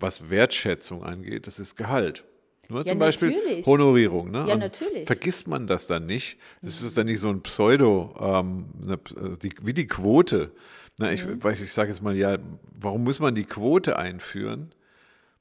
was 0.00 0.30
Wertschätzung 0.30 1.04
angeht, 1.04 1.46
das 1.46 1.58
ist 1.58 1.76
Gehalt. 1.76 2.24
Nur 2.70 2.80
ja, 2.80 2.86
zum 2.86 2.98
Beispiel 2.98 3.30
natürlich. 3.30 3.66
Honorierung. 3.66 4.30
Ne? 4.30 4.44
Ja, 4.48 4.56
natürlich. 4.56 5.06
Vergisst 5.06 5.48
man 5.48 5.66
das 5.66 5.86
dann 5.86 6.06
nicht? 6.06 6.38
Das 6.62 6.82
ist 6.82 6.96
dann 6.96 7.06
nicht 7.06 7.20
so 7.20 7.28
ein 7.28 7.42
Pseudo, 7.42 8.14
ähm, 8.20 8.66
eine, 8.84 8.98
die, 9.36 9.52
wie 9.62 9.74
die 9.74 9.86
Quote. 9.86 10.52
Na, 10.98 11.12
ich, 11.12 11.26
mhm. 11.26 11.38
ich 11.50 11.72
sage 11.72 11.90
jetzt 11.90 12.02
mal, 12.02 12.16
ja, 12.16 12.38
warum 12.78 13.04
muss 13.04 13.20
man 13.20 13.34
die 13.34 13.44
Quote 13.44 13.98
einführen? 13.98 14.72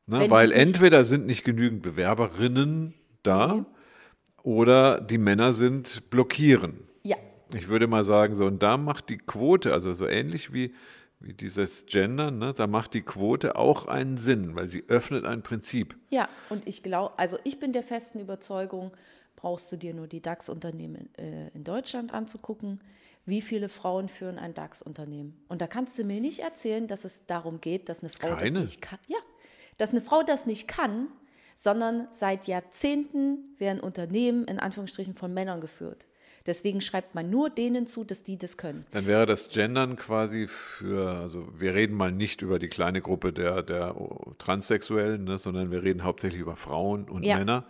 Na, 0.08 0.28
weil 0.30 0.52
entweder 0.52 1.04
sind 1.04 1.28
nicht 1.28 1.44
genügend 1.44 1.84
Bewerberinnen 1.84 2.96
da 3.22 3.56
mhm. 3.56 3.66
oder 4.42 5.00
die 5.00 5.20
Männer 5.20 5.54
sind 5.54 6.10
blockieren. 6.10 6.80
Ja. 7.04 7.18
Ich 7.54 7.68
würde 7.68 7.88
mal 7.88 8.04
sagen, 8.04 8.34
so, 8.34 8.46
und 8.46 8.64
da 8.64 8.78
macht 8.78 9.10
die 9.10 9.18
Quote, 9.18 9.72
also 9.72 9.94
so 9.94 10.08
ähnlich 10.08 10.52
wie 10.52 10.74
wie 11.20 11.34
dieses 11.34 11.86
Gender, 11.86 12.32
ne, 12.32 12.54
da 12.54 12.68
macht 12.68 12.94
die 12.94 13.02
Quote 13.02 13.56
auch 13.56 13.88
einen 13.88 14.18
Sinn, 14.18 14.56
weil 14.56 14.70
sie 14.70 14.86
öffnet 14.88 15.26
ein 15.26 15.44
Prinzip. 15.44 15.98
Ja, 16.10 16.30
und 16.50 16.68
ich 16.68 16.82
glaube, 16.82 17.18
also 17.20 17.38
ich 17.44 17.60
bin 17.60 17.74
der 17.74 17.84
festen 17.84 18.20
Überzeugung, 18.20 18.92
brauchst 19.36 19.72
du 19.72 19.78
dir 19.78 19.94
nur 19.94 20.08
die 20.08 20.22
DAX-Unternehmen 20.22 21.10
äh, 21.18 21.50
in 21.50 21.64
Deutschland 21.64 22.14
anzugucken, 22.14 22.82
wie 23.26 23.42
viele 23.42 23.70
Frauen 23.70 24.10
führen 24.10 24.38
ein 24.38 24.54
DAX-Unternehmen. 24.54 25.42
Und 25.48 25.62
da 25.62 25.68
kannst 25.68 25.98
du 26.00 26.04
mir 26.04 26.20
nicht 26.20 26.40
erzählen, 26.40 26.88
dass 26.88 27.06
es 27.06 27.26
darum 27.26 27.62
geht, 27.62 27.90
dass 27.90 28.02
eine 28.02 28.10
Frau 28.10 28.36
Keine. 28.36 28.60
das 28.60 28.70
nicht 28.70 28.82
kann. 28.82 29.00
Ja, 29.08 29.20
dass 29.78 29.92
eine 29.92 30.02
Frau 30.02 30.24
das 30.24 30.46
nicht 30.46 30.68
kann, 30.68 31.08
sondern 31.56 32.08
seit 32.12 32.48
Jahrzehnten 32.48 33.56
werden 33.58 33.82
Unternehmen 33.82 34.46
in 34.46 34.60
Anführungsstrichen 34.60 35.14
von 35.14 35.34
Männern 35.34 35.62
geführt. 35.62 36.08
Deswegen 36.50 36.82
schreibt 36.82 37.14
man 37.14 37.30
nur 37.30 37.52
denen 37.52 37.86
zu, 37.86 38.04
dass 38.04 38.24
die 38.24 38.36
das 38.36 38.58
können. 38.58 38.84
Dann 38.90 39.06
wäre 39.06 39.28
das 39.28 39.50
Gendern 39.50 39.98
quasi 39.98 40.48
für, 40.48 41.12
also 41.12 41.48
wir 41.60 41.76
reden 41.76 41.96
mal 41.96 42.12
nicht 42.12 42.42
über 42.42 42.58
die 42.58 42.70
kleine 42.70 43.02
Gruppe 43.02 43.32
der, 43.32 43.62
der 43.62 43.96
Transsexuellen, 44.40 45.26
ne, 45.26 45.38
sondern 45.38 45.70
wir 45.70 45.84
reden 45.84 46.04
hauptsächlich 46.04 46.42
über 46.42 46.56
Frauen 46.56 47.08
und 47.08 47.24
ja. 47.24 47.38
Männer, 47.38 47.66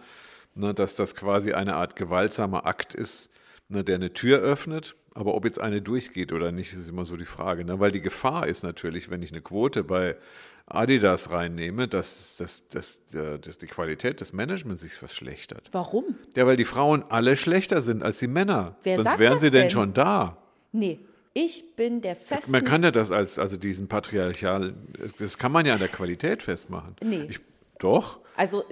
ne, 0.56 0.74
dass 0.74 0.96
das 0.96 1.14
quasi 1.14 1.52
eine 1.52 1.76
Art 1.76 1.98
gewaltsamer 1.98 2.66
Akt 2.66 2.96
ist, 2.96 3.32
ne, 3.68 3.84
der 3.84 3.96
eine 3.96 4.14
Tür 4.14 4.40
öffnet. 4.40 4.96
Aber 5.14 5.36
ob 5.36 5.44
jetzt 5.44 5.60
eine 5.60 5.82
durchgeht 5.82 6.32
oder 6.32 6.54
nicht, 6.54 6.72
ist 6.72 6.88
immer 6.88 7.04
so 7.04 7.18
die 7.18 7.26
Frage. 7.26 7.66
Ne? 7.66 7.82
Weil 7.82 7.92
die 7.92 8.00
Gefahr 8.00 8.48
ist 8.48 8.64
natürlich, 8.64 9.10
wenn 9.10 9.22
ich 9.22 9.34
eine 9.34 9.42
Quote 9.42 9.84
bei 9.84 10.16
Adidas 10.70 11.30
reinnehme, 11.32 11.88
dass, 11.88 12.38
dass, 12.38 12.68
dass, 12.70 13.00
dass 13.12 13.58
die 13.58 13.68
Qualität 13.68 14.22
des 14.22 14.34
Managements 14.34 14.82
sich 14.82 14.94
verschlechtert. 14.94 15.70
Warum? 15.72 16.16
Ja, 16.36 16.46
weil 16.46 16.58
die 16.58 16.66
Frauen 16.66 17.04
alle 17.10 17.36
schlechter 17.36 17.82
sind 17.82 18.04
als 18.04 18.20
die 18.20 18.28
Männer. 18.28 18.76
Wer 18.84 18.96
Sonst 18.96 19.10
sagt 19.10 19.20
wären 19.20 19.40
sie 19.40 19.52
denn, 19.52 19.62
denn 19.62 19.70
schon 19.70 19.94
da. 19.94 20.38
Nee, 20.72 21.00
ich 21.34 21.76
bin 21.76 22.02
der 22.02 22.16
festen... 22.16 22.52
Man 22.52 22.64
kann 22.64 22.84
ja 22.84 22.92
das 22.92 23.12
als, 23.12 23.40
also 23.40 23.58
diesen 23.58 23.88
patriarchal, 23.88 24.74
das 25.18 25.38
kann 25.38 25.52
man 25.52 25.66
ja 25.66 25.74
an 25.74 25.80
der 25.80 25.88
Qualität 25.88 26.44
festmachen. 26.44 26.96
Nee. 27.02 27.26
Ich, 27.30 27.40
doch. 27.80 28.20
Also... 28.36 28.64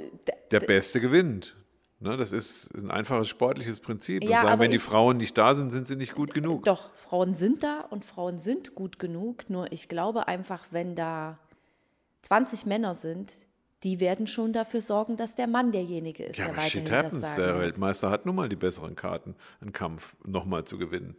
Der 0.51 0.59
Beste 0.61 1.01
gewinnt. 1.01 1.55
Ne, 1.99 2.15
das 2.15 2.31
ist 2.31 2.75
ein 2.75 2.91
einfaches 2.91 3.27
sportliches 3.27 3.79
Prinzip. 3.79 4.23
Ja, 4.23 4.41
und 4.41 4.47
sagen, 4.47 4.61
wenn 4.61 4.71
die 4.71 4.77
Frauen 4.77 5.17
nicht 5.17 5.35
da 5.35 5.55
sind, 5.55 5.71
sind 5.71 5.87
sie 5.87 5.95
nicht 5.95 6.13
gut 6.13 6.31
genug. 6.31 6.63
Doch, 6.63 6.93
Frauen 6.93 7.33
sind 7.33 7.63
da 7.63 7.81
und 7.89 8.05
Frauen 8.05 8.37
sind 8.37 8.75
gut 8.75 8.99
genug. 8.99 9.49
Nur 9.49 9.71
ich 9.71 9.89
glaube 9.89 10.27
einfach, 10.27 10.67
wenn 10.69 10.95
da 10.95 11.39
20 12.27 12.65
Männer 12.65 12.93
sind, 12.93 13.33
die 13.83 13.99
werden 13.99 14.27
schon 14.27 14.51
dafür 14.53 14.81
sorgen, 14.81 15.15
dass 15.17 15.35
der 15.35 15.47
Mann 15.47 15.71
derjenige 15.71 16.23
ist, 16.25 16.37
ja, 16.37 16.45
der 16.47 16.55
weiterhin 16.57 16.69
shit 16.87 16.91
happens. 16.91 17.21
das 17.21 17.35
Der 17.35 17.47
wird. 17.47 17.59
Weltmeister 17.59 18.09
hat 18.09 18.25
nun 18.25 18.35
mal 18.35 18.49
die 18.49 18.55
besseren 18.55 18.95
Karten, 18.95 19.35
einen 19.61 19.71
Kampf 19.71 20.15
nochmal 20.25 20.63
zu 20.65 20.77
gewinnen. 20.77 21.15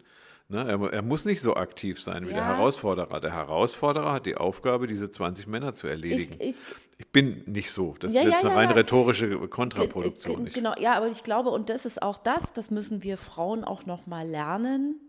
Ne? 0.51 0.67
Er, 0.67 0.93
er, 0.93 1.03
muss 1.03 1.25
nicht 1.25 1.41
so 1.41 1.55
aktiv 1.57 2.03
sein 2.03 2.27
wie 2.27 2.31
Ja. 2.31 2.37
der 2.37 2.47
Herausforderer. 2.47 3.21
Der 3.21 3.33
Herausforderer 3.33 4.13
hat 4.13 4.27
die 4.27 4.37
Aufgabe, 4.37 4.87
diese 4.87 5.11
20 5.11 5.47
Männer 5.47 5.75
zu 5.75 5.87
erledigen. 5.87 6.37
Ich, 6.41 6.51
ich, 6.51 6.57
Ich 6.99 7.09
bin 7.13 7.43
nicht 7.47 7.71
so. 7.71 7.95
Das 8.01 8.13
Ja, 8.13 8.21
ist 8.23 8.27
jetzt 8.29 8.43
ja, 8.45 8.51
eine 8.51 8.59
rein 8.59 8.71
rhetorische 8.71 9.39
Kontraproduktion. 9.49 10.45
ge- 10.47 10.53
Genau, 10.55 10.75
ja, 10.79 10.95
aber 10.95 11.09
ich 11.09 11.23
glaube, 11.23 11.51
und 11.51 11.69
das 11.71 11.87
ist 11.87 12.03
auch 12.03 12.19
das, 12.19 12.53
das 12.55 12.71
müssen 12.71 13.03
wir 13.03 13.17
Frauen 13.19 13.63
auch 13.65 13.87
nochmal 13.87 14.27
lernen, 14.29 15.01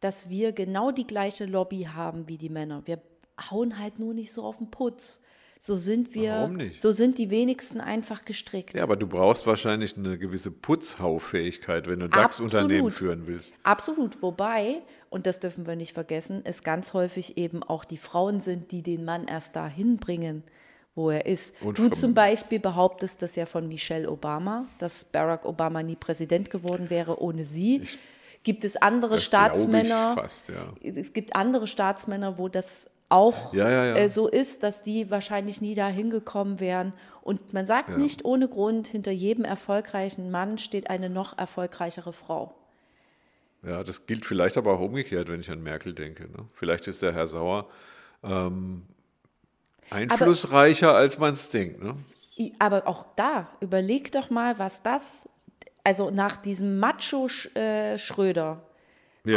dass 0.00 0.28
wir 0.28 0.52
genau 0.52 0.90
die 0.90 1.06
gleiche 1.06 1.44
Lobby 1.46 1.88
haben 1.94 2.26
wie 2.28 2.36
die 2.38 2.50
Männer. 2.50 2.82
Wir 2.86 3.00
hauen 3.50 3.78
halt 3.78 3.98
nur 3.98 4.12
nicht 4.14 4.32
so 4.32 4.42
auf 4.44 4.58
den 4.58 4.70
Putz. 4.70 5.22
So 5.60 5.76
sind 5.76 6.14
wir, 6.14 6.32
Warum 6.32 6.54
nicht? 6.54 6.80
so 6.80 6.92
sind 6.92 7.18
die 7.18 7.30
wenigsten 7.30 7.80
einfach 7.80 8.24
gestrickt. 8.24 8.74
Ja, 8.74 8.82
aber 8.82 8.96
du 8.96 9.06
brauchst 9.06 9.46
wahrscheinlich 9.46 9.96
eine 9.96 10.18
gewisse 10.18 10.50
Putzhaufähigkeit, 10.50 11.88
wenn 11.88 12.00
du 12.00 12.08
DAX-Unternehmen 12.08 12.90
führen 12.90 13.26
willst. 13.26 13.52
Absolut, 13.62 14.22
wobei, 14.22 14.82
und 15.10 15.26
das 15.26 15.40
dürfen 15.40 15.66
wir 15.66 15.76
nicht 15.76 15.92
vergessen, 15.92 16.42
es 16.44 16.62
ganz 16.62 16.92
häufig 16.92 17.36
eben 17.36 17.62
auch 17.62 17.84
die 17.84 17.98
Frauen 17.98 18.40
sind, 18.40 18.70
die 18.70 18.82
den 18.82 19.04
Mann 19.04 19.26
erst 19.26 19.56
dahin 19.56 19.96
bringen, 19.96 20.44
wo 20.94 21.10
er 21.10 21.26
ist. 21.26 21.60
Und 21.62 21.78
du 21.78 21.88
zum 21.90 22.14
Beispiel 22.14 22.60
behauptest 22.60 23.22
das 23.22 23.34
ja 23.36 23.46
von 23.46 23.66
Michelle 23.66 24.10
Obama, 24.10 24.66
dass 24.78 25.04
Barack 25.04 25.44
Obama 25.44 25.82
nie 25.82 25.96
Präsident 25.96 26.50
geworden 26.50 26.90
wäre 26.90 27.20
ohne 27.20 27.44
sie. 27.44 27.82
gibt 28.42 28.64
es 28.64 28.76
andere 28.76 29.14
Das 29.14 29.22
ich 29.22 29.26
Staatsmänner, 29.26 30.14
fast, 30.14 30.48
ja. 30.48 30.72
es 30.82 31.12
gibt 31.12 31.34
andere 31.34 31.66
Staatsmänner, 31.66 32.38
wo 32.38 32.48
das 32.48 32.88
auch 33.08 33.52
Ja, 33.54 33.70
ja, 33.70 33.86
ja. 33.86 33.96
Äh, 33.96 34.08
so 34.08 34.28
ist, 34.28 34.62
dass 34.62 34.82
die 34.82 35.10
wahrscheinlich 35.10 35.60
nie 35.60 35.74
da 35.74 35.88
hingekommen 35.88 36.58
wären. 36.60 36.92
Und 37.22 37.52
man 37.52 37.66
sagt 37.66 37.90
nicht 37.98 38.24
ohne 38.24 38.48
Grund, 38.48 38.88
hinter 38.88 39.12
jedem 39.12 39.44
erfolgreichen 39.44 40.30
Mann 40.30 40.58
steht 40.58 40.90
eine 40.90 41.08
noch 41.08 41.38
erfolgreichere 41.38 42.12
Frau. 42.12 42.54
Ja, 43.62 43.82
das 43.82 44.06
gilt 44.06 44.24
vielleicht 44.26 44.56
aber 44.56 44.74
auch 44.74 44.80
umgekehrt, 44.80 45.28
wenn 45.28 45.40
ich 45.40 45.50
an 45.50 45.62
Merkel 45.62 45.92
denke. 45.94 46.24
Ne? 46.24 46.46
Vielleicht 46.52 46.86
ist 46.88 47.02
der 47.02 47.12
Herr 47.12 47.26
Sauer 47.26 47.66
ähm, 48.22 48.82
einflussreicher, 49.90 50.94
als 50.94 51.18
man 51.18 51.34
es 51.34 51.48
denkt. 51.48 51.82
Ne? 51.82 51.96
Aber 52.58 52.86
auch 52.86 53.06
da, 53.16 53.48
überleg 53.60 54.12
doch 54.12 54.30
mal, 54.30 54.58
was 54.58 54.82
das, 54.82 55.28
also 55.84 56.10
nach 56.10 56.36
diesem 56.36 56.78
Macho 56.78 57.26
Sch- 57.26 57.56
äh, 57.56 57.96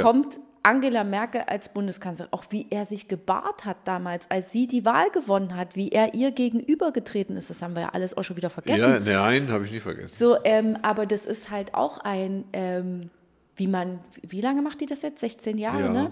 kommt 0.02 0.38
Angela 0.64 1.04
Merkel 1.04 1.42
als 1.48 1.70
Bundeskanzlerin, 1.70 2.34
auch 2.34 2.44
wie 2.50 2.68
er 2.70 2.86
sich 2.86 3.08
gebahrt 3.08 3.66
hat 3.66 3.78
damals, 3.86 4.30
als 4.30 4.52
sie 4.52 4.68
die 4.68 4.84
Wahl 4.86 5.10
gewonnen 5.10 5.56
hat, 5.56 5.76
wie 5.76 5.90
er 5.90 6.14
ihr 6.14 6.32
gegenübergetreten 6.32 7.38
ist, 7.38 7.50
das 7.50 7.62
haben 7.62 7.76
wir 7.76 7.84
ja 7.84 7.90
alles 7.90 8.16
auch 8.18 8.24
schon 8.24 8.38
wieder 8.38 8.50
vergessen. 8.50 9.06
Ja, 9.06 9.22
nein, 9.22 9.50
habe 9.50 9.66
ich 9.66 9.72
nie 9.72 9.80
vergessen. 9.80 10.16
So, 10.18 10.38
ähm, 10.44 10.78
aber 10.82 11.06
das 11.06 11.26
ist 11.26 11.50
halt 11.50 11.74
auch 11.76 12.00
ein, 12.00 12.44
ähm, 12.54 13.10
wie 13.56 13.68
man, 13.68 14.00
wie 14.22 14.42
lange 14.42 14.62
macht 14.62 14.82
die 14.82 14.86
das 14.86 15.02
jetzt? 15.02 15.20
16 15.22 15.58
Jahre, 15.58 15.82
Ja, 15.82 15.90
ne? 15.94 16.12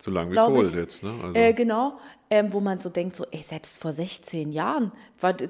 so 0.00 0.10
lange 0.10 0.30
wie 0.32 0.36
Kohl 0.36 0.64
ich. 0.66 0.74
jetzt. 0.74 1.02
Ne? 1.02 1.12
Also, 1.22 1.38
Äh, 1.38 1.52
genau, 1.54 1.98
ähm, 2.30 2.52
wo 2.52 2.60
man 2.60 2.78
so 2.80 2.88
denkt, 2.90 3.16
so, 3.16 3.24
ey, 3.30 3.42
selbst 3.42 3.80
vor 3.80 3.92
16 3.92 4.52
Jahren 4.52 4.92
war, 5.20 5.32
g- 5.34 5.48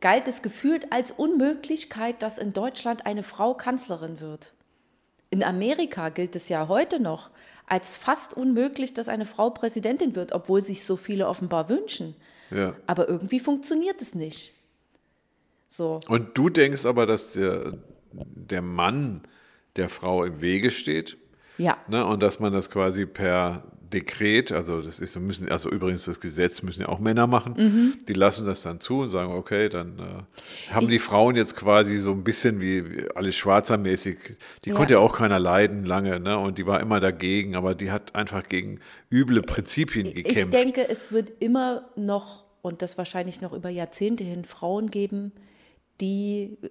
galt 0.00 0.28
es 0.28 0.42
gefühlt 0.42 0.92
als 0.92 1.12
Unmöglichkeit, 1.12 2.22
dass 2.22 2.36
in 2.38 2.52
Deutschland 2.52 3.06
eine 3.06 3.22
Frau 3.22 3.54
Kanzlerin 3.54 4.20
wird. 4.20 4.54
In 5.30 5.42
Amerika 5.42 6.08
gilt 6.10 6.36
es 6.36 6.48
ja 6.48 6.68
heute 6.68 7.00
noch 7.00 7.30
als 7.66 7.96
fast 7.96 8.34
unmöglich, 8.34 8.94
dass 8.94 9.08
eine 9.08 9.24
Frau 9.24 9.50
Präsidentin 9.50 10.14
wird, 10.14 10.32
obwohl 10.32 10.62
sich 10.62 10.84
so 10.84 10.96
viele 10.96 11.26
offenbar 11.28 11.68
wünschen. 11.68 12.14
ja. 12.50 12.74
Aber 12.86 13.08
irgendwie 13.08 13.40
funktioniert 13.40 14.00
es 14.02 14.14
nicht. 14.14 14.52
So. 15.68 15.98
Und 16.08 16.36
du 16.38 16.50
denkst 16.50 16.84
aber, 16.86 17.06
dass 17.06 17.32
der, 17.32 17.78
der 18.12 18.62
Mann 18.62 19.22
der 19.76 19.88
Frau 19.88 20.22
im 20.24 20.40
Wege 20.40 20.70
steht 20.70 21.16
Ja. 21.58 21.78
ne? 21.88 22.04
und 22.06 22.22
dass 22.22 22.38
man 22.38 22.52
das 22.52 22.70
quasi 22.70 23.06
per 23.06 23.64
Dekret, 23.94 24.52
also 24.52 24.80
das 24.82 25.00
ist, 25.00 25.18
müssen, 25.18 25.48
also 25.50 25.70
übrigens 25.70 26.04
das 26.04 26.20
Gesetz 26.20 26.62
müssen 26.62 26.82
ja 26.82 26.88
auch 26.88 26.98
Männer 26.98 27.26
machen, 27.26 27.54
Mhm. 27.56 27.94
die 28.06 28.12
lassen 28.12 28.44
das 28.44 28.60
dann 28.62 28.80
zu 28.80 28.98
und 29.00 29.08
sagen, 29.08 29.32
okay, 29.32 29.68
dann 29.70 29.98
äh, 29.98 30.72
haben 30.74 30.88
die 30.88 30.98
Frauen 30.98 31.36
jetzt 31.36 31.56
quasi 31.56 31.96
so 31.96 32.10
ein 32.12 32.22
bisschen 32.24 32.60
wie, 32.60 33.06
alles 33.14 33.36
schwarzermäßig, 33.36 34.18
die 34.64 34.70
Ja. 34.70 34.74
konnte 34.74 34.94
ja 34.94 35.00
auch 35.00 35.16
keiner 35.16 35.38
leiden 35.38 35.84
lange, 35.86 36.20
ne? 36.20 36.38
Und 36.38 36.58
die 36.58 36.66
war 36.66 36.80
immer 36.80 37.00
dagegen, 37.00 37.54
aber 37.56 37.74
die 37.74 37.90
hat 37.90 38.14
einfach 38.14 38.48
gegen 38.48 38.80
üble 39.10 39.40
Prinzipien 39.40 40.06
Ich 40.06 40.14
gekämpft. 40.16 40.52
denke, 40.52 40.88
es 40.88 41.10
wird 41.12 41.32
immer 41.40 41.88
noch 41.96 42.44
und 42.60 42.82
das 42.82 42.98
wahrscheinlich 42.98 43.40
noch 43.40 43.52
über 43.52 43.68
Jahrzehnte 43.70 44.24
hin 44.24 44.44
Frauen 44.44 44.90
geben, 44.90 45.32
die 46.00 46.58
äh, 46.62 46.68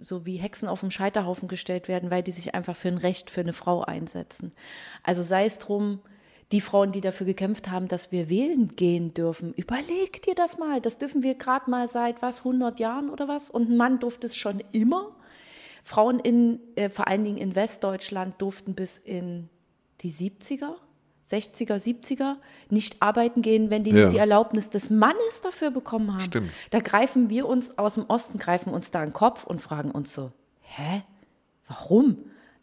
so 0.00 0.24
wie 0.26 0.36
Hexen 0.36 0.68
auf 0.68 0.80
den 0.80 0.90
Scheiterhaufen 0.90 1.48
gestellt 1.48 1.86
werden, 1.88 2.10
weil 2.10 2.22
die 2.22 2.30
sich 2.30 2.54
einfach 2.54 2.74
für 2.74 2.88
ein 2.88 2.96
Recht 2.96 3.30
für 3.30 3.40
eine 3.42 3.52
Frau 3.52 3.82
einsetzen. 3.82 4.52
Also 5.02 5.22
sei 5.22 5.44
es 5.44 5.58
drum, 5.58 6.00
die 6.52 6.60
Frauen, 6.62 6.92
die 6.92 7.00
dafür 7.02 7.26
gekämpft 7.26 7.70
haben, 7.70 7.88
dass 7.88 8.10
wir 8.10 8.30
wählen 8.30 8.74
gehen 8.74 9.12
dürfen. 9.12 9.52
Überleg 9.54 10.22
dir 10.22 10.34
das 10.34 10.56
mal. 10.58 10.80
Das 10.80 10.96
dürfen 10.98 11.22
wir 11.22 11.34
gerade 11.34 11.70
mal 11.70 11.88
seit 11.88 12.22
was, 12.22 12.38
100 12.38 12.80
Jahren 12.80 13.10
oder 13.10 13.28
was? 13.28 13.50
Und 13.50 13.68
ein 13.70 13.76
Mann 13.76 13.98
durfte 14.00 14.26
es 14.26 14.36
schon 14.36 14.62
immer. 14.72 15.14
Frauen 15.84 16.18
in, 16.20 16.60
äh, 16.76 16.88
vor 16.90 17.06
allen 17.08 17.24
Dingen 17.24 17.36
in 17.36 17.54
Westdeutschland 17.54 18.40
durften 18.40 18.74
bis 18.74 18.98
in 18.98 19.48
die 20.00 20.10
70er, 20.10 20.74
60er, 21.30 21.76
70er 21.76 22.36
nicht 22.70 23.02
arbeiten 23.02 23.42
gehen, 23.42 23.68
wenn 23.68 23.84
die 23.84 23.90
Ja. 23.90 23.96
nicht 23.98 24.12
die 24.12 24.18
Erlaubnis 24.18 24.70
des 24.70 24.88
Mannes 24.88 25.42
dafür 25.42 25.70
bekommen 25.70 26.12
haben. 26.14 26.20
Stimmt. 26.20 26.50
Da 26.70 26.80
greifen 26.80 27.28
wir 27.28 27.46
uns 27.46 27.76
aus 27.76 27.94
dem 27.94 28.06
Osten, 28.06 28.38
greifen 28.38 28.72
uns 28.72 28.90
da 28.90 29.02
in 29.02 29.10
den 29.10 29.14
Kopf 29.14 29.44
und 29.44 29.60
fragen 29.60 29.90
uns 29.90 30.14
so, 30.14 30.32
hä? 30.62 31.02
Warum? 31.66 32.16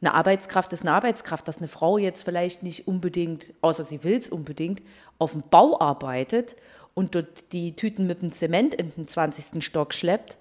Eine 0.05 0.13
Arbeitskraft 0.13 0.71
ist 0.71 0.83
eine 0.83 0.91
Arbeitskraft, 0.91 1.47
dass 1.47 1.57
eine 1.57 1.67
Frau 1.67 1.97
jetzt 1.97 2.21
vielleicht 2.21 2.61
nicht 2.61 2.87
unbedingt, 2.87 3.55
außer 3.61 3.83
sie 3.83 4.03
will 4.03 4.15
es 4.15 4.29
unbedingt, 4.29 4.83
auf 5.17 5.31
dem 5.31 5.41
Bau 5.49 5.79
arbeitet 5.81 6.55
und 6.93 7.15
dort 7.15 7.51
die 7.53 7.75
Tüten 7.75 8.05
mit 8.05 8.21
dem 8.21 8.31
Zement 8.31 8.75
in 8.75 8.93
den 8.93 9.07
20. 9.07 9.63
Stock 9.63 9.95
schleppt. 9.95 10.37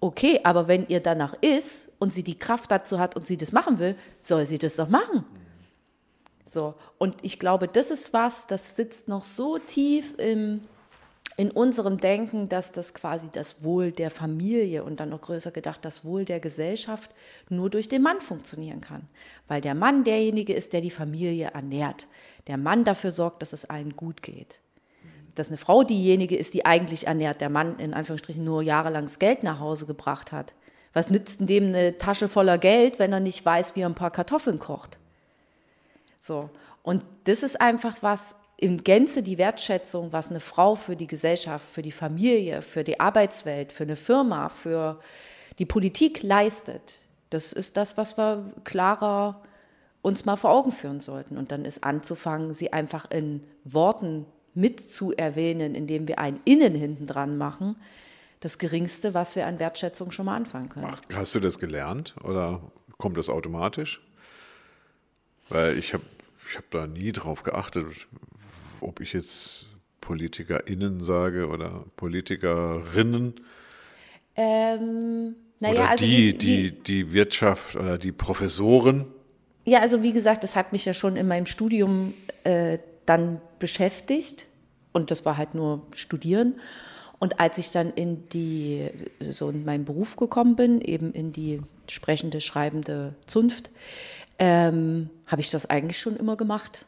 Okay, 0.00 0.40
aber 0.42 0.66
wenn 0.66 0.88
ihr 0.88 0.98
danach 0.98 1.34
ist 1.40 1.92
und 2.00 2.12
sie 2.12 2.24
die 2.24 2.40
Kraft 2.40 2.72
dazu 2.72 2.98
hat 2.98 3.14
und 3.14 3.24
sie 3.24 3.36
das 3.36 3.52
machen 3.52 3.78
will, 3.78 3.94
soll 4.18 4.44
sie 4.46 4.58
das 4.58 4.74
doch 4.74 4.88
machen. 4.88 5.24
So, 6.44 6.74
und 6.98 7.14
ich 7.22 7.38
glaube, 7.38 7.68
das 7.68 7.92
ist 7.92 8.12
was, 8.12 8.48
das 8.48 8.74
sitzt 8.74 9.06
noch 9.06 9.22
so 9.22 9.58
tief 9.58 10.18
im, 10.18 10.62
in 11.36 11.50
unserem 11.50 11.98
Denken, 11.98 12.48
dass 12.48 12.72
das 12.72 12.92
quasi 12.92 13.28
das 13.32 13.62
Wohl 13.62 13.92
der 13.92 14.10
Familie 14.10 14.84
und 14.84 15.00
dann 15.00 15.10
noch 15.10 15.22
größer 15.22 15.50
gedacht, 15.50 15.84
das 15.84 16.04
Wohl 16.04 16.24
der 16.24 16.40
Gesellschaft 16.40 17.10
nur 17.48 17.70
durch 17.70 17.88
den 17.88 18.02
Mann 18.02 18.20
funktionieren 18.20 18.80
kann. 18.80 19.08
Weil 19.48 19.60
der 19.60 19.74
Mann 19.74 20.04
derjenige 20.04 20.52
ist, 20.52 20.72
der 20.72 20.80
die 20.80 20.90
Familie 20.90 21.50
ernährt. 21.54 22.08
Der 22.46 22.56
Mann 22.56 22.84
dafür 22.84 23.10
sorgt, 23.10 23.42
dass 23.42 23.52
es 23.52 23.64
allen 23.64 23.96
gut 23.96 24.22
geht. 24.22 24.60
Dass 25.34 25.48
eine 25.48 25.56
Frau 25.56 25.82
diejenige 25.82 26.36
ist, 26.36 26.54
die 26.54 26.66
eigentlich 26.66 27.06
ernährt, 27.06 27.40
der 27.40 27.50
Mann 27.50 27.78
in 27.78 27.94
Anführungsstrichen 27.94 28.44
nur 28.44 28.62
jahrelang 28.62 29.08
Geld 29.18 29.42
nach 29.42 29.60
Hause 29.60 29.86
gebracht 29.86 30.32
hat. 30.32 30.54
Was 30.92 31.10
nützt 31.10 31.40
denn 31.40 31.46
dem 31.46 31.64
eine 31.66 31.98
Tasche 31.98 32.28
voller 32.28 32.58
Geld, 32.58 32.98
wenn 32.98 33.12
er 33.12 33.20
nicht 33.20 33.44
weiß, 33.44 33.76
wie 33.76 33.82
er 33.82 33.88
ein 33.88 33.94
paar 33.94 34.10
Kartoffeln 34.10 34.58
kocht? 34.58 34.98
So. 36.20 36.50
Und 36.82 37.04
das 37.24 37.42
ist 37.42 37.60
einfach 37.60 37.98
was, 38.00 38.34
in 38.60 38.84
Gänze 38.84 39.22
die 39.22 39.38
Wertschätzung, 39.38 40.12
was 40.12 40.30
eine 40.30 40.40
Frau 40.40 40.74
für 40.74 40.94
die 40.94 41.06
Gesellschaft, 41.06 41.64
für 41.64 41.82
die 41.82 41.92
Familie, 41.92 42.60
für 42.62 42.84
die 42.84 43.00
Arbeitswelt, 43.00 43.72
für 43.72 43.84
eine 43.84 43.96
Firma, 43.96 44.48
für 44.48 45.00
die 45.58 45.64
Politik 45.64 46.22
leistet. 46.22 47.00
Das 47.30 47.52
ist 47.52 47.76
das, 47.76 47.96
was 47.96 48.18
wir 48.18 48.52
klarer 48.64 49.42
uns 50.02 50.24
mal 50.24 50.36
vor 50.36 50.50
Augen 50.50 50.72
führen 50.72 51.00
sollten. 51.00 51.38
Und 51.38 51.52
dann 51.52 51.64
ist 51.64 51.84
anzufangen, 51.84 52.52
sie 52.52 52.72
einfach 52.72 53.10
in 53.10 53.42
Worten 53.64 54.26
mitzuerwähnen, 54.54 55.74
indem 55.74 56.06
wir 56.06 56.18
ein 56.18 56.40
Innen 56.44 56.74
hinten 56.74 57.06
dran 57.06 57.38
machen, 57.38 57.76
das 58.40 58.58
Geringste, 58.58 59.14
was 59.14 59.36
wir 59.36 59.46
an 59.46 59.58
Wertschätzung 59.58 60.10
schon 60.10 60.26
mal 60.26 60.36
anfangen 60.36 60.68
können. 60.68 60.88
Ach, 60.90 61.00
hast 61.14 61.34
du 61.34 61.40
das 61.40 61.58
gelernt 61.58 62.14
oder 62.24 62.60
kommt 62.98 63.16
das 63.16 63.28
automatisch? 63.28 64.02
Weil 65.48 65.78
ich 65.78 65.94
habe 65.94 66.04
ich 66.48 66.56
hab 66.56 66.68
da 66.70 66.86
nie 66.86 67.12
drauf 67.12 67.42
geachtet, 67.42 67.86
ob 68.82 69.00
ich 69.00 69.12
jetzt 69.12 69.66
PolitikerInnen 70.00 71.02
sage 71.02 71.48
oder 71.48 71.84
Politikerinnen 71.96 73.34
Ähm, 74.36 75.34
naja, 75.60 75.74
oder 75.74 75.90
also 75.90 76.04
die, 76.04 76.36
die, 76.36 76.46
wie, 76.46 76.70
die 76.70 77.12
Wirtschaft 77.12 77.76
oder 77.76 77.98
die 77.98 78.12
Professoren. 78.12 79.06
Ja, 79.64 79.80
also 79.80 80.02
wie 80.02 80.12
gesagt, 80.12 80.42
das 80.42 80.56
hat 80.56 80.72
mich 80.72 80.84
ja 80.84 80.94
schon 80.94 81.16
in 81.16 81.28
meinem 81.28 81.46
Studium 81.46 82.14
äh, 82.44 82.78
dann 83.04 83.40
beschäftigt 83.58 84.46
und 84.92 85.10
das 85.10 85.24
war 85.24 85.36
halt 85.36 85.54
nur 85.54 85.86
Studieren. 85.94 86.54
Und 87.18 87.38
als 87.38 87.58
ich 87.58 87.70
dann 87.70 87.92
in 87.92 88.28
die, 88.30 88.88
so 89.20 89.50
in 89.50 89.66
meinen 89.66 89.84
Beruf 89.84 90.16
gekommen 90.16 90.56
bin, 90.56 90.80
eben 90.80 91.12
in 91.12 91.32
die 91.32 91.60
sprechende, 91.86 92.40
schreibende 92.40 93.14
Zunft, 93.26 93.70
ähm, 94.38 95.10
habe 95.26 95.42
ich 95.42 95.50
das 95.50 95.68
eigentlich 95.68 96.00
schon 96.00 96.16
immer 96.16 96.38
gemacht. 96.38 96.86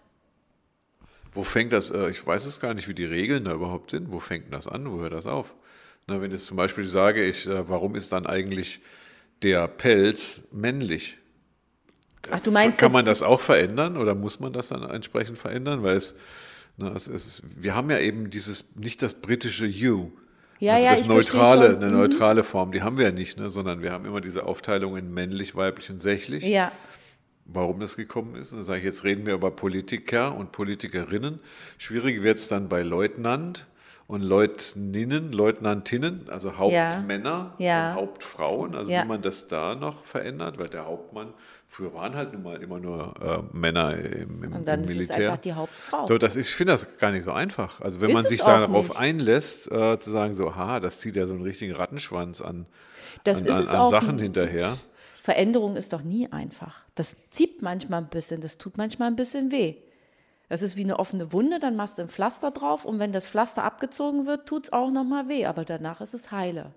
Wo 1.35 1.45
fängt 1.45 1.73
das, 1.73 1.91
äh, 1.91 2.11
ich 2.11 2.25
weiß 2.25 2.45
es 2.45 2.61
gar 2.61 2.75
nicht, 2.75 2.89
wie 2.89 2.95
die 2.95 3.05
Regeln 3.05 3.45
da 3.45 3.53
überhaupt 3.53 3.91
sind. 3.91 4.13
Wo 4.13 4.21
fängt 4.21 4.53
das 4.53 4.69
an? 4.69 4.91
Wo 4.91 5.01
hört 5.01 5.13
das 5.13 5.27
auf? 5.27 5.55
Na, 6.07 6.21
wenn 6.21 6.31
ich 6.31 6.39
jetzt 6.39 6.47
zum 6.47 6.57
Beispiel 6.57 6.85
sage, 6.85 7.25
ich, 7.25 7.47
äh, 7.47 7.69
warum 7.69 7.95
ist 7.95 8.13
dann 8.13 8.27
eigentlich 8.27 8.81
der 9.43 9.69
Pelz 9.69 10.43
männlich? 10.53 11.19
Ach, 12.31 12.41
du 12.41 12.51
meinst 12.51 12.79
Kann 12.79 12.93
man 12.93 13.05
das 13.05 13.23
auch 13.23 13.41
verändern 13.41 13.97
oder 13.97 14.15
muss 14.15 14.41
man 14.41 14.53
das 14.53 14.69
dann 14.69 14.83
entsprechend 14.89 15.39
verändern? 15.39 15.83
Weil 15.83 15.97
es, 15.97 16.15
na, 16.77 16.93
es, 16.95 17.09
es 17.09 17.43
wir 17.57 17.75
haben 17.75 17.91
ja 17.91 17.99
eben 17.99 18.31
dieses, 18.31 18.77
nicht 18.77 19.03
das 19.03 19.15
britische 19.15 19.67
You. 19.67 20.11
Ja, 20.59 20.75
also 20.75 20.85
ja, 20.85 20.91
das 20.93 21.07
neutrale, 21.07 21.71
schon. 21.71 21.79
Mhm. 21.79 21.85
eine 21.85 21.93
neutrale 21.93 22.45
Form, 22.45 22.71
die 22.71 22.83
haben 22.83 22.97
wir 22.97 23.07
ja 23.07 23.11
nicht, 23.11 23.37
ne? 23.37 23.51
sondern 23.51 23.83
wir 23.83 23.91
haben 23.91 24.05
immer 24.05 24.21
diese 24.21 24.45
Aufteilung 24.45 24.97
in 24.97 25.13
männlich, 25.13 25.57
weiblich 25.57 25.91
und 25.91 26.01
sächlich. 26.01 26.45
Ja, 26.45 26.71
Warum 27.45 27.81
das 27.81 27.97
gekommen 27.97 28.37
ist, 28.37 28.53
dann 28.53 28.63
sage 28.63 28.79
ich, 28.79 28.85
jetzt 28.85 29.05
reden 29.05 29.27
wir 29.27 29.35
über 29.35 29.51
Politiker 29.51 30.35
und 30.35 30.53
Politikerinnen. 30.53 31.41
Schwierig 31.77 32.23
wird 32.23 32.39
es 32.39 32.49
dann 32.49 32.69
bei 32.69 32.83
Leutnant 32.83 33.67
und 34.07 34.23
Leutninnen, 34.23 35.33
Leutnantinnen, 35.33 36.29
also 36.29 36.57
Hauptmänner 36.57 37.55
Ja. 37.59 37.91
und 37.91 37.97
Hauptfrauen, 37.97 38.75
also 38.75 38.91
Ja. 38.91 39.03
wie 39.03 39.09
man 39.09 39.23
das 39.23 39.49
da 39.49 39.75
noch 39.75 40.05
verändert, 40.05 40.59
weil 40.59 40.69
der 40.69 40.87
Hauptmann, 40.87 41.33
früher 41.67 41.93
waren 41.95 42.15
halt 42.15 42.33
nun 42.33 42.43
mal 42.43 42.63
immer 42.63 42.79
nur 42.79 43.15
äh, 43.53 43.57
Männer 43.57 43.97
im, 43.97 44.45
im, 44.45 44.53
und 44.53 44.69
dann 44.69 44.81
im 44.81 44.85
ist 44.85 44.91
es 44.91 44.95
Militär. 44.97 45.31
einfach 45.31 45.41
die 45.43 45.53
Hauptfrau. 45.55 46.07
So, 46.07 46.19
das 46.19 46.37
ist, 46.37 46.49
ich 46.49 46.55
finde 46.55 46.75
das 46.75 46.99
gar 46.99 47.11
nicht 47.11 47.25
so 47.25 47.33
einfach. 47.33 47.81
Also 47.81 48.01
wenn 48.01 48.11
Ist 48.11 48.15
man 48.15 48.27
sich 48.27 48.41
darauf 48.41 48.89
nicht. 48.89 48.99
einlässt, 49.01 49.71
äh, 49.73 49.99
zu 49.99 50.11
sagen 50.11 50.35
so, 50.35 50.55
ha, 50.57 50.79
das 50.79 51.01
zieht 51.01 51.17
ja 51.17 51.27
so 51.27 51.33
einen 51.35 51.43
richtigen 51.43 51.73
Rattenschwanz 51.75 52.41
an, 52.41 52.67
Das 53.25 53.41
an, 53.43 53.63
ist 53.63 53.69
an, 53.75 53.81
an 53.83 53.89
Sachen 53.89 54.19
hinterher. 54.19 54.77
Veränderung 55.23 55.77
ist 55.77 55.93
doch 55.93 56.03
nie 56.03 56.27
einfach. 56.33 56.81
Das 56.97 57.17
zieht 57.31 57.63
manchmal 57.63 58.01
ein 58.03 58.09
bisschen, 58.09 58.41
das 58.41 58.59
tut 58.59 58.77
manchmal 58.77 59.07
ein 59.07 59.15
bisschen 59.15 59.53
weh. 59.53 59.77
Das 60.49 60.63
ist 60.63 60.77
wie 60.77 60.83
eine 60.83 60.99
offene 60.99 61.33
Wunde, 61.33 61.61
dann 61.61 61.77
machst 61.77 61.99
du 61.99 62.03
ein 62.03 62.09
Pflaster 62.09 62.51
drauf 62.51 62.85
und 62.85 62.99
wenn 62.99 63.13
das 63.13 63.29
Pflaster 63.29 63.63
abgezogen 63.63 64.27
wird, 64.27 64.49
tut 64.49 64.65
es 64.65 64.73
auch 64.73 64.91
nochmal 64.91 65.29
weh, 65.29 65.47
aber 65.47 65.65
danach 65.65 66.01
ist 66.01 66.13
es 66.13 66.33
heile. 66.33 66.75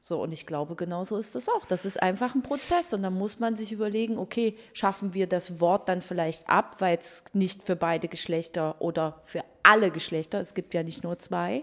So, 0.00 0.20
und 0.20 0.32
ich 0.32 0.46
glaube, 0.46 0.74
genauso 0.74 1.16
ist 1.16 1.36
das 1.36 1.48
auch. 1.48 1.64
Das 1.64 1.84
ist 1.84 2.02
einfach 2.02 2.34
ein 2.34 2.42
Prozess 2.42 2.92
und 2.92 3.04
dann 3.04 3.16
muss 3.16 3.38
man 3.38 3.54
sich 3.54 3.70
überlegen, 3.70 4.18
okay, 4.18 4.58
schaffen 4.72 5.14
wir 5.14 5.28
das 5.28 5.60
Wort 5.60 5.88
dann 5.88 6.02
vielleicht 6.02 6.48
ab, 6.48 6.80
weil 6.80 6.98
es 6.98 7.22
nicht 7.34 7.62
für 7.62 7.76
beide 7.76 8.08
Geschlechter 8.08 8.80
oder 8.80 9.20
für 9.22 9.44
alle 9.62 9.92
Geschlechter, 9.92 10.40
es 10.40 10.54
gibt 10.54 10.74
ja 10.74 10.82
nicht 10.82 11.04
nur 11.04 11.20
zwei, 11.20 11.62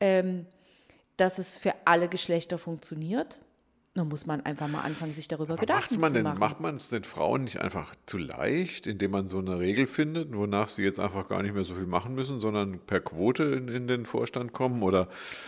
ähm, 0.00 0.44
dass 1.16 1.38
es 1.38 1.56
für 1.56 1.72
alle 1.86 2.10
Geschlechter 2.10 2.58
funktioniert. 2.58 3.40
Da 3.96 4.02
muss 4.02 4.26
man 4.26 4.44
einfach 4.44 4.66
mal 4.66 4.80
anfangen, 4.80 5.12
sich 5.12 5.28
darüber 5.28 5.52
Aber 5.52 5.60
Gedanken 5.60 6.00
man 6.00 6.08
zu 6.08 6.14
denn, 6.14 6.24
machen. 6.24 6.40
Macht 6.40 6.58
man 6.58 6.74
es 6.74 6.88
den 6.88 7.04
Frauen 7.04 7.44
nicht 7.44 7.60
einfach 7.60 7.94
zu 8.06 8.18
leicht, 8.18 8.88
indem 8.88 9.12
man 9.12 9.28
so 9.28 9.38
eine 9.38 9.60
Regel 9.60 9.86
findet, 9.86 10.34
wonach 10.36 10.66
sie 10.66 10.82
jetzt 10.82 10.98
einfach 10.98 11.28
gar 11.28 11.44
nicht 11.44 11.54
mehr 11.54 11.62
so 11.62 11.74
viel 11.74 11.86
machen 11.86 12.12
müssen, 12.16 12.40
sondern 12.40 12.80
per 12.80 12.98
Quote 13.00 13.44
in, 13.44 13.68
in 13.68 13.86
den 13.86 14.04
Vorstand 14.04 14.52
kommen? 14.52 14.82
Oder 14.82 15.06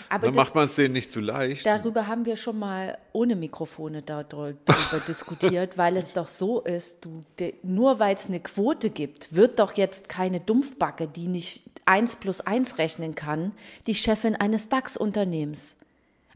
Aber 0.09 0.27
dann 0.29 0.35
das- 0.35 0.45
macht 0.45 0.55
man 0.55 0.67
es 0.67 0.77
denen 0.77 0.93
nicht 0.95 1.11
zu 1.11 1.19
leicht? 1.21 1.67
Darüber 1.67 2.07
haben 2.07 2.25
wir 2.25 2.37
schon 2.37 2.57
mal 2.61 2.97
ohne 3.13 3.35
Mikrofone 3.35 4.03
da- 4.03 4.23
darüber 4.23 4.55
diskutiert, 5.09 5.77
weil 5.77 5.97
es 5.97 6.13
doch 6.13 6.29
so 6.29 6.61
ist, 6.61 7.05
du, 7.05 7.23
nur 7.65 7.99
weil 7.99 8.15
es 8.15 8.27
eine 8.27 8.39
Quote 8.39 8.91
gibt, 8.91 9.35
wird 9.35 9.59
doch 9.59 9.73
jetzt 9.77 10.09
keine 10.09 10.39
Dumpfbacke, 10.39 11.09
die 11.09 11.27
nicht 11.27 11.65
1 11.87 12.15
plus 12.17 12.43
1 12.43 12.79
rechnen 12.79 13.17
kann, 13.17 13.51
die 13.89 13.97
Chefin 13.97 14.37
eines 14.37 14.69
DAX-Unternehmens. 14.69 15.77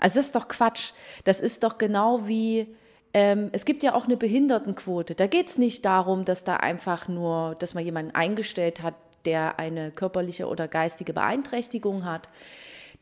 Also 0.01 0.17
das 0.17 0.27
ist 0.27 0.35
doch 0.35 0.49
Quatsch. 0.49 0.93
Das 1.25 1.41
ist 1.41 1.63
doch 1.63 1.79
genau 1.79 2.27
wie, 2.27 2.75
ähm, 3.15 3.51
es 3.53 3.65
gibt 3.65 3.83
ja 3.83 3.95
auch 3.95 4.07
eine 4.07 4.17
Behindertenquote. 4.17 5.15
Da 5.15 5.27
geht 5.27 5.49
es 5.49 5.59
nicht 5.59 5.85
darum, 5.85 6.25
dass 6.25 6.43
da 6.43 6.57
einfach 6.57 7.07
nur, 7.07 7.55
dass 7.59 7.75
man 7.75 7.85
jemanden 7.85 8.15
eingestellt 8.15 8.83
hat, 8.83 8.95
der 9.25 9.59
eine 9.59 9.91
körperliche 9.91 10.49
oder 10.49 10.67
geistige 10.67 11.13
Beeinträchtigung 11.13 12.05
hat, 12.05 12.29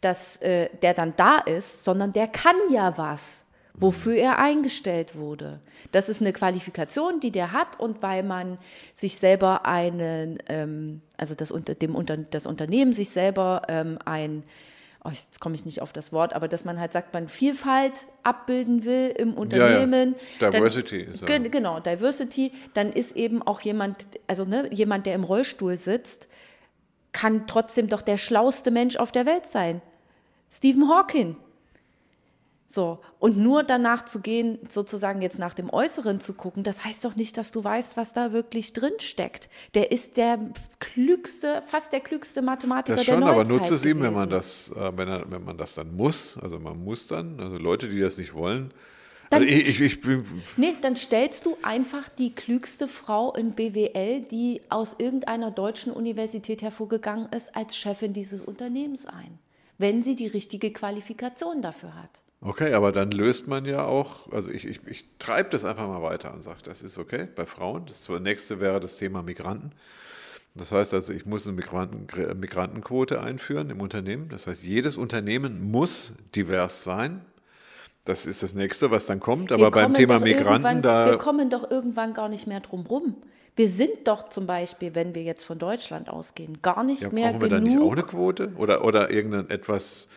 dass 0.01 0.37
äh, 0.39 0.69
der 0.83 0.95
dann 0.95 1.15
da 1.17 1.39
ist, 1.39 1.85
sondern 1.85 2.13
der 2.13 2.29
kann 2.29 2.57
ja 2.71 2.97
was, 2.97 3.45
wofür 3.75 4.17
er 4.17 4.39
eingestellt 4.39 5.17
wurde. 5.17 5.61
Das 5.93 6.09
ist 6.09 6.21
eine 6.21 6.33
Qualifikation, 6.33 7.21
die 7.21 7.31
der 7.31 7.53
hat 7.53 7.79
und 7.79 8.03
weil 8.03 8.23
man 8.23 8.59
sich 8.95 9.17
selber 9.17 9.67
einen, 9.67 10.39
ähm, 10.49 11.03
also 11.17 11.35
das, 11.35 11.51
unter, 11.51 11.75
dem, 11.75 11.95
unter, 11.95 12.17
das 12.17 12.47
Unternehmen 12.47 12.93
sich 12.93 13.11
selber 13.11 13.63
ähm, 13.69 13.99
ein, 14.05 14.43
oh, 15.09 15.11
jetzt 15.13 15.41
komme 15.41 15.55
ich 15.55 15.65
nicht 15.65 15.81
auf 15.81 15.93
das 15.93 16.13
Wort, 16.13 16.33
aber 16.35 16.49
dass 16.49 16.65
man 16.65 16.79
halt 16.79 16.93
sagt, 16.93 17.15
man 17.15 17.29
Vielfalt 17.29 18.07
abbilden 18.23 18.85
will 18.85 19.15
im 19.17 19.35
Unternehmen. 19.35 20.15
Diversity 20.41 20.99
ist 21.03 21.23
ja- 21.23 21.27
Gen- 21.27 21.51
Genau, 21.51 21.81
Diversity. 21.81 22.53
Dann 22.75 22.93
ist 22.93 23.17
eben 23.17 23.43
auch 23.43 23.61
jemand, 23.63 24.07
also 24.27 24.45
ne, 24.45 24.69
jemand, 24.73 25.07
der 25.07 25.15
im 25.15 25.25
Rollstuhl 25.25 25.77
sitzt, 25.77 26.29
kann 27.13 27.47
trotzdem 27.47 27.89
doch 27.89 28.03
der 28.03 28.19
schlauste 28.19 28.71
Mensch 28.71 28.97
auf 28.97 29.11
der 29.13 29.25
Welt 29.27 29.47
sein. 29.47 29.81
Stephen 30.51 30.89
Hawking. 30.89 31.37
So, 32.71 33.01
und 33.19 33.39
nur 33.39 33.63
danach 33.63 34.05
zu 34.05 34.21
gehen, 34.21 34.59
sozusagen 34.69 35.23
jetzt 35.23 35.39
nach 35.39 35.55
dem 35.55 35.71
Äußeren 35.71 36.21
zu 36.21 36.35
gucken, 36.35 36.65
das 36.65 36.85
heißt 36.85 37.03
doch 37.03 37.17
nicht, 37.17 37.39
dass 37.39 37.51
du 37.51 37.65
weißt, 37.65 37.97
was 37.97 38.13
da 38.13 38.35
wirklich 38.35 38.75
drin 38.75 38.93
steckt. 38.99 39.49
Der 39.73 39.91
ist 39.91 40.19
der 40.19 40.39
klügste, 40.79 41.63
fast 41.63 41.95
der 41.95 42.01
klügste 42.01 42.43
Mathematiker 42.43 42.97
Das 42.97 43.07
der 43.07 43.15
schon, 43.15 43.23
aber 43.23 43.39
Neuzeit 43.39 43.57
nutzt 43.57 43.71
es 43.71 43.85
ihm, 43.87 44.03
wenn 44.03 44.13
man 44.13 44.29
das, 44.29 44.71
äh, 44.77 44.93
wenn, 44.97 45.09
er, 45.09 45.33
wenn 45.33 45.45
man 45.45 45.57
das 45.57 45.75
dann 45.75 45.97
muss. 45.97 46.37
Also 46.43 46.59
man 46.59 46.85
muss 46.85 47.07
dann, 47.07 47.41
also 47.41 47.57
Leute, 47.57 47.89
die 47.89 48.01
das 48.01 48.19
nicht 48.19 48.35
wollen. 48.35 48.75
Dann 49.31 49.45
also 49.45 49.55
ich, 49.55 49.69
ich, 49.69 49.81
ich 49.81 50.01
bin, 50.03 50.23
Nee, 50.59 50.75
dann 50.83 50.97
stellst 50.97 51.47
du 51.47 51.57
einfach 51.63 52.11
die 52.11 52.35
klügste 52.35 52.87
Frau 52.87 53.33
in 53.33 53.53
BWL, 53.53 54.21
die 54.21 54.61
aus 54.69 54.97
irgendeiner 54.99 55.51
deutschen 55.51 55.91
Universität 55.91 56.61
hervorgegangen 56.61 57.31
ist, 57.33 57.57
als 57.57 57.79
Chefin 57.79 58.13
dieses 58.13 58.43
Unternehmens 58.43 59.07
ein, 59.07 59.39
wenn 59.79 60.03
sie 60.03 60.17
die 60.17 60.27
richtige 60.27 60.71
Qualifikation 60.71 61.63
dafür 61.63 61.95
hat. 61.95 62.23
Okay, 62.41 62.73
aber 62.75 62.93
dann 62.93 63.11
löst 63.11 63.49
man 63.49 63.65
ja 63.65 63.85
auch, 63.85 64.31
also 64.33 64.51
ich, 64.51 64.67
ich, 64.67 64.81
ich 64.87 65.05
treibe 65.19 65.51
das 65.51 65.65
einfach 65.65 65.87
mal 65.87 66.03
weiter 66.03 66.33
und 66.33 66.43
sage, 66.43 66.59
das 66.65 66.83
ist 66.83 66.99
okay 66.99 67.29
bei 67.35 67.47
Frauen. 67.47 67.87
Das 67.87 68.09
nächste 68.09 68.61
wäre 68.61 68.81
das 68.81 68.97
Thema 68.97 69.23
Migranten. 69.23 69.73
Das 70.55 70.73
heißt 70.73 70.95
also, 70.95 71.13
ich 71.13 71.25
muss 71.27 71.47
eine 71.47 71.55
Migranten, 71.57 72.07
Migrantenquote 72.39 73.21
einführen 73.21 73.71
im 73.71 73.81
Unternehmen. 73.81 74.29
Das 74.29 74.47
heißt, 74.47 74.65
jedes 74.65 74.97
Unternehmen 74.97 75.71
muss 75.71 76.15
divers 76.35 76.85
sein. 76.85 77.21
Das 78.05 78.27
ist 78.27 78.43
das 78.43 78.55
nächste, 78.55 78.91
was 78.91 79.07
dann 79.07 79.21
kommt. 79.21 79.53
Aber 79.53 79.65
Wir 79.65 79.71
beim 79.71 79.95
Thema 79.95 80.19
Migranten, 80.19 80.83
da 80.83 81.07
Wir 81.07 81.19
kommen 81.19 81.51
doch 81.51 81.71
irgendwann 81.71 82.15
gar 82.15 82.29
nicht 82.29 82.47
mehr 82.47 82.61
drum 82.61 82.87
rum. 82.87 83.17
Wir 83.55 83.69
sind 83.69 84.07
doch 84.07 84.29
zum 84.31 84.47
Beispiel, 84.47 84.95
wenn 84.95 85.15
wir 85.15 85.23
jetzt 85.23 85.45
von 85.45 85.59
Deutschland 85.59 86.09
ausgehen, 86.09 86.63
gar 86.63 86.85
nicht 86.85 87.03
Ja, 87.03 87.11
mehr 87.11 87.33
brauchen 87.33 87.43
wir 87.43 87.49
genug. 87.49 87.65
da 87.65 87.69
nicht 87.69 87.81
auch 87.83 87.93
eine 87.93 88.03
Quote? 88.05 88.53
Oder, 88.57 88.85
oder 88.85 89.11
irgendein 89.11 89.51
etwas, 89.51 90.09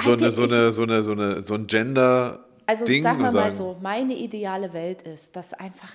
so, 0.00 0.12
eine, 0.12 0.30
so, 0.30 0.42
eine, 0.44 0.72
so, 0.72 0.82
eine, 0.82 1.02
so, 1.02 1.12
eine, 1.12 1.44
so 1.44 1.54
ein 1.54 1.66
Gender-Ding? 1.66 2.44
Also 2.66 2.86
sagen 2.86 3.22
wir 3.22 3.32
mal 3.32 3.52
so, 3.52 3.76
meine 3.80 4.14
ideale 4.14 4.72
Welt 4.72 5.02
ist, 5.02 5.36
dass 5.36 5.54
einfach 5.54 5.94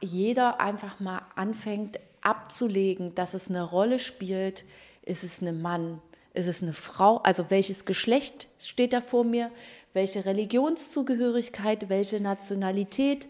jeder 0.00 0.60
einfach 0.60 1.00
mal 1.00 1.22
anfängt 1.34 1.98
abzulegen, 2.22 3.14
dass 3.14 3.34
es 3.34 3.48
eine 3.48 3.62
Rolle 3.62 3.98
spielt, 3.98 4.64
ist 5.02 5.24
es 5.24 5.40
ein 5.40 5.62
Mann, 5.62 6.00
ist 6.34 6.46
es 6.46 6.62
eine 6.62 6.72
Frau, 6.72 7.18
also 7.18 7.46
welches 7.48 7.84
Geschlecht 7.84 8.48
steht 8.58 8.92
da 8.92 9.00
vor 9.00 9.24
mir, 9.24 9.50
welche 9.92 10.24
Religionszugehörigkeit, 10.24 11.88
welche 11.88 12.20
Nationalität, 12.20 13.28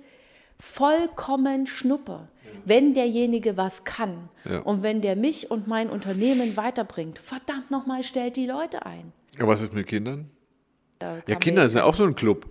vollkommen 0.58 1.66
Schnuppe. 1.66 2.28
Wenn 2.64 2.94
derjenige 2.94 3.56
was 3.56 3.84
kann 3.84 4.28
Ja. 4.44 4.60
und 4.60 4.82
wenn 4.82 5.00
der 5.00 5.16
mich 5.16 5.50
und 5.50 5.66
mein 5.66 5.88
Unternehmen 5.90 6.56
weiterbringt, 6.56 7.18
verdammt 7.18 7.70
nochmal, 7.70 8.02
stellt 8.02 8.36
die 8.36 8.46
Leute 8.46 8.84
ein. 8.86 9.12
Ja, 9.38 9.46
was 9.46 9.62
ist 9.62 9.72
mit 9.72 9.86
Kindern? 9.86 10.30
Ja, 11.00 11.36
Kinder 11.36 11.68
sind 11.68 11.78
ja 11.78 11.84
auch 11.84 11.94
so 11.94 12.04
ein 12.04 12.14
Club. 12.14 12.50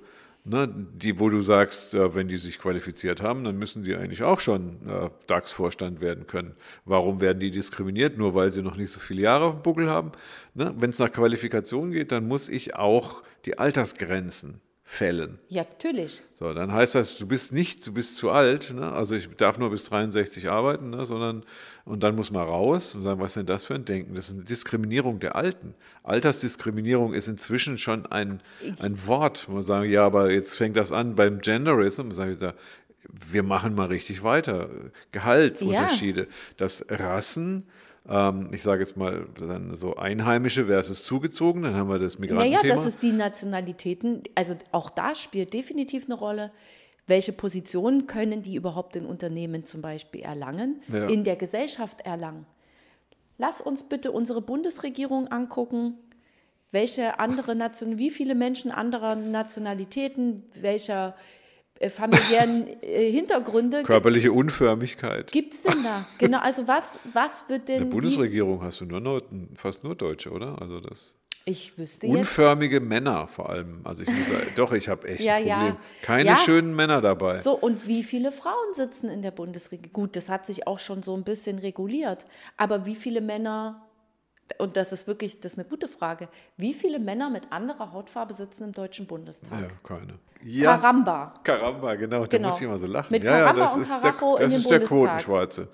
Ne, 0.50 0.74
die, 0.94 1.20
wo 1.20 1.28
du 1.28 1.42
sagst, 1.42 1.94
wenn 1.94 2.30
die 2.30 2.38
sich 2.38 2.58
qualifiziert 2.58 3.22
haben, 3.22 3.44
dann 3.44 3.58
müssen 3.58 3.84
die 3.84 3.94
eigentlich 3.96 4.24
auch 4.24 4.40
schon 4.40 4.78
äh, 4.88 5.10
DAX-Vorstand 5.28 6.00
werden 6.00 6.26
können. 6.26 6.56
Warum 6.86 7.20
werden 7.20 7.42
die 7.42 7.52
diskriminiert? 7.52 8.18
Nur 8.18 8.34
weil 8.34 8.54
sie 8.54 8.62
noch 8.62 8.78
nicht 8.78 8.90
so 8.92 9.02
viele 9.02 9.24
Jahre 9.24 9.44
auf 9.44 9.56
dem 9.56 9.62
Buckel 9.64 9.90
haben. 9.90 10.14
Ne? 10.54 10.74
Wenn 10.78 10.92
es 10.92 11.00
nach 11.00 11.12
Qualifikation 11.12 11.92
geht, 11.92 12.14
dann 12.14 12.30
muss 12.30 12.48
ich 12.48 12.76
auch 12.76 13.24
die 13.44 13.60
Altersgrenzen 13.60 14.62
fällen. 14.90 15.38
Ja, 15.50 15.64
natürlich. 15.64 16.24
So, 16.40 16.54
dann 16.54 16.72
heißt 16.72 16.96
das, 16.96 17.18
du 17.18 17.28
bist 17.28 17.52
nicht, 17.52 17.86
du 17.86 17.92
bist 17.92 18.16
zu 18.16 18.32
alt, 18.32 18.74
ne? 18.74 18.90
also 18.90 19.16
ich 19.16 19.28
darf 19.36 19.58
nur 19.58 19.70
bis 19.70 19.84
63 19.84 20.50
arbeiten, 20.50 20.92
ne? 20.92 21.06
sondern, 21.06 21.44
und 21.84 22.04
dann 22.04 22.16
muss 22.16 22.32
man 22.32 22.44
raus 22.44 22.96
und 22.96 23.02
sagen, 23.02 23.20
was 23.20 23.32
ist 23.32 23.36
denn 23.36 23.46
das 23.48 23.66
für 23.66 23.76
ein 23.76 23.84
Denken? 23.84 24.16
Das 24.16 24.30
ist 24.30 24.36
eine 24.36 24.46
Diskriminierung 24.46 25.20
der 25.20 25.36
Alten. 25.36 25.76
Altersdiskriminierung 26.04 27.14
ist 27.14 27.28
inzwischen 27.28 27.78
schon 27.78 28.06
ein, 28.06 28.40
ein 28.80 29.06
Wort, 29.08 29.50
wo 29.50 29.56
man 29.56 29.62
sagen, 29.62 29.90
ja, 29.90 30.06
aber 30.06 30.32
jetzt 30.32 30.56
fängt 30.56 30.78
das 30.78 30.94
an 30.94 31.16
beim 31.16 31.42
Genderism, 31.42 32.12
sage 32.12 32.32
ich 32.32 32.38
da, 32.38 32.54
wir 33.10 33.44
machen 33.44 33.76
mal 33.76 33.88
richtig 33.88 34.24
weiter. 34.24 34.70
Gehaltsunterschiede, 35.12 36.28
dass 36.56 36.86
Rassen, 36.88 37.68
ähm, 38.10 38.50
ich 38.54 38.64
sage 38.64 38.82
jetzt 38.82 38.98
mal 38.98 39.28
dann 39.40 39.74
so 39.76 39.96
Einheimische 39.96 40.66
versus 40.68 41.04
zugezogen, 41.06 41.64
dann 41.64 41.76
haben 41.76 41.90
wir 41.90 42.00
das 42.00 42.18
Naja, 42.20 42.34
Migrantenthema. 42.36 42.76
das 42.76 42.86
ist 42.86 43.02
die 43.04 43.12
Nationalitäten, 43.12 44.24
also 44.36 44.56
auch 44.72 44.90
da 44.90 45.16
spielt 45.16 45.54
definitiv 45.54 46.06
eine 46.06 46.16
Rolle, 46.16 46.52
welche 47.06 47.32
Positionen 47.34 48.06
können 48.08 48.42
die 48.42 48.56
überhaupt 48.56 48.96
in 48.96 49.06
Unternehmen 49.06 49.66
zum 49.66 49.82
Beispiel 49.82 50.22
erlangen, 50.22 50.82
Ja. 50.92 51.08
in 51.08 51.24
der 51.24 51.36
Gesellschaft 51.38 52.02
erlangen. 52.02 52.46
Lass 53.38 53.62
uns 53.62 53.84
bitte 53.84 54.12
unsere 54.12 54.42
Bundesregierung 54.42 55.28
angucken, 55.28 55.94
welche 56.72 57.20
andere 57.20 57.56
Nation, 57.56 57.98
wie 57.98 58.10
viele 58.10 58.36
Menschen 58.36 58.72
anderer 58.72 59.16
Nationalitäten, 59.16 60.44
welcher 60.54 61.16
familiären 61.90 62.68
äh, 62.82 63.12
Hintergründe 63.12 63.84
Körperliche 63.84 64.32
Unförmigkeit. 64.32 65.32
gibt 65.32 65.54
es 65.54 65.64
denn 65.64 65.84
da? 65.84 66.06
Genau, 66.18 66.40
also 66.40 66.68
was, 66.68 67.00
was 67.14 67.48
wird 67.50 67.62
In 67.62 67.66
denn, 67.68 67.78
der 67.78 67.88
wie, 67.88 67.92
Bundesregierung 67.92 68.62
hast 68.64 68.82
du 68.82 68.86
nur 68.86 69.00
Nord 69.00 69.26
fast 69.56 69.84
nur 69.84 69.96
Deutsche, 69.96 70.32
oder? 70.32 70.60
Also 70.62 70.80
das 70.80 71.16
ich 71.50 71.78
wüsste 71.78 72.08
jetzt, 72.08 72.18
unförmige 72.18 72.82
Männer 72.82 73.26
vor 73.28 73.50
allem. 73.50 73.80
Also 73.86 74.04
ich 74.04 74.10
muss 74.10 74.28
sagen, 74.28 74.48
doch, 74.58 74.74
ich 74.74 74.90
habe 74.90 75.08
echt 75.08 75.22
Ja, 75.24 75.36
ein 75.36 75.48
ja. 75.48 75.56
Problem. 75.58 75.78
Keine 76.02 76.30
Ja. 76.32 76.36
schönen 76.36 76.76
Männer 76.76 77.00
dabei. 77.00 77.38
So, 77.38 77.54
und 77.54 77.88
wie 77.88 78.04
viele 78.04 78.34
Frauen 78.34 78.74
sitzen 78.74 79.10
in 79.10 79.22
der 79.22 79.32
Bundesregierung? 79.32 79.94
Gut, 79.94 80.18
das 80.18 80.28
hat 80.28 80.46
sich 80.46 80.68
auch 80.68 80.80
schon 80.80 81.04
so 81.04 81.16
ein 81.16 81.24
bisschen 81.24 81.60
reguliert. 81.60 82.26
Aber 82.58 82.86
wie 82.86 82.96
viele 82.98 83.22
Männer, 83.22 83.87
und 84.60 84.78
das 84.78 84.92
ist 84.92 85.08
wirklich, 85.08 85.40
das 85.42 85.54
ist 85.54 85.60
eine 85.60 85.68
gute 85.68 85.88
Frage, 85.88 86.30
wie 86.58 86.74
viele 86.74 87.00
Männer 87.00 87.30
mit 87.30 87.52
anderer 87.52 87.92
Hautfarbe 87.92 88.34
sitzen 88.34 88.64
im 88.66 88.72
Deutschen 88.72 89.06
Bundestag? 89.06 89.60
Ja, 89.60 89.68
keine. 89.84 90.20
Ja, 90.44 90.78
Karamba. 90.78 91.34
Karamba, 91.44 91.96
genau, 91.96 92.26
da 92.26 92.38
Genau. 92.38 92.48
muss 92.50 92.58
ich 92.58 92.64
immer 92.64 92.78
so 92.78 92.88
lachen. 92.88 93.12
Mit 93.12 93.24
ja, 93.24 93.32
ja, 93.32 93.38
Karamba 93.46 93.62
das 93.64 93.76
und 93.76 93.82
ist 93.82 94.02
Karacho 94.02 94.38
der, 94.38 94.46
das 94.48 94.56
ist 94.58 94.64
der 94.70 94.80
Bundestag. 94.80 94.98
Quotenschwarze. 95.00 95.68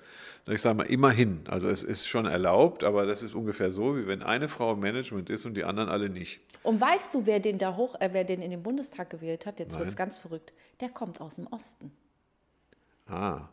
Ich 0.46 0.60
sage 0.60 0.76
mal, 0.76 0.82
immerhin. 0.86 1.40
Also 1.48 1.68
es 1.70 1.82
ist 1.84 2.06
schon 2.06 2.26
erlaubt, 2.26 2.84
aber 2.84 3.06
das 3.06 3.22
ist 3.22 3.34
ungefähr 3.34 3.72
so, 3.72 3.96
wie 3.96 4.06
wenn 4.06 4.22
eine 4.22 4.48
Frau 4.48 4.72
im 4.72 4.80
Management 4.80 5.30
ist 5.30 5.46
und 5.46 5.54
die 5.54 5.64
anderen 5.64 5.88
alle 5.88 6.10
nicht. 6.10 6.40
Und 6.62 6.80
weißt 6.80 7.14
du, 7.14 7.24
wer 7.24 7.40
den 7.40 7.56
da 7.58 7.76
hoch, 7.76 7.94
äh, 8.00 8.10
wer 8.12 8.24
den 8.24 8.42
in 8.42 8.50
den 8.50 8.62
Bundestag 8.62 9.08
gewählt 9.08 9.46
hat? 9.46 9.58
Jetzt 9.58 9.78
wird 9.78 9.88
es 9.88 9.96
ganz 9.96 10.18
verrückt. 10.18 10.52
Der 10.80 10.90
kommt 10.90 11.20
aus 11.22 11.36
dem 11.36 11.46
Osten. 11.46 11.92
Ah. 13.06 13.48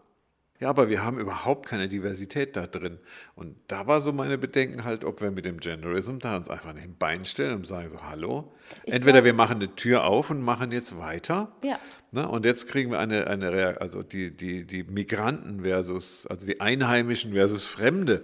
Ja, 0.62 0.70
aber 0.70 0.90
wir 0.90 1.04
haben 1.04 1.18
überhaupt 1.18 1.68
keine 1.68 1.88
Diversität 1.88 2.56
da 2.56 2.68
drin. 2.68 3.00
Und 3.34 3.56
da 3.68 3.88
war 3.88 4.00
so 4.00 4.14
meine 4.14 4.38
Bedenken 4.38 4.84
halt, 4.84 5.04
ob 5.04 5.20
wir 5.20 5.32
mit 5.32 5.44
dem 5.44 5.60
Genderism 5.60 6.20
da 6.20 6.38
uns 6.38 6.52
einfach 6.52 6.74
nicht 6.74 6.84
ein 6.84 6.96
Bein 6.98 7.26
stellen 7.26 7.56
und 7.56 7.66
sagen 7.66 7.90
so, 7.90 8.04
hallo. 8.04 8.54
Ich 8.86 8.94
Entweder 8.94 9.24
wir 9.24 9.34
machen 9.34 9.56
eine 9.56 9.76
Tür 9.76 10.04
auf 10.04 10.30
und 10.30 10.40
machen 10.40 10.72
jetzt 10.72 11.00
weiter. 11.00 11.52
Ja. 11.64 11.80
Ne? 12.12 12.30
Und 12.30 12.46
jetzt 12.46 12.68
kriegen 12.68 12.92
wir 12.92 13.00
eine, 13.00 13.26
eine 13.26 13.82
also 13.82 14.04
die, 14.04 14.38
die, 14.38 14.64
die 14.64 14.84
Migranten 14.84 15.62
versus, 15.64 16.28
also 16.28 16.46
die 16.46 16.62
Einheimischen 16.62 17.34
versus 17.34 17.66
Fremde. 17.66 18.24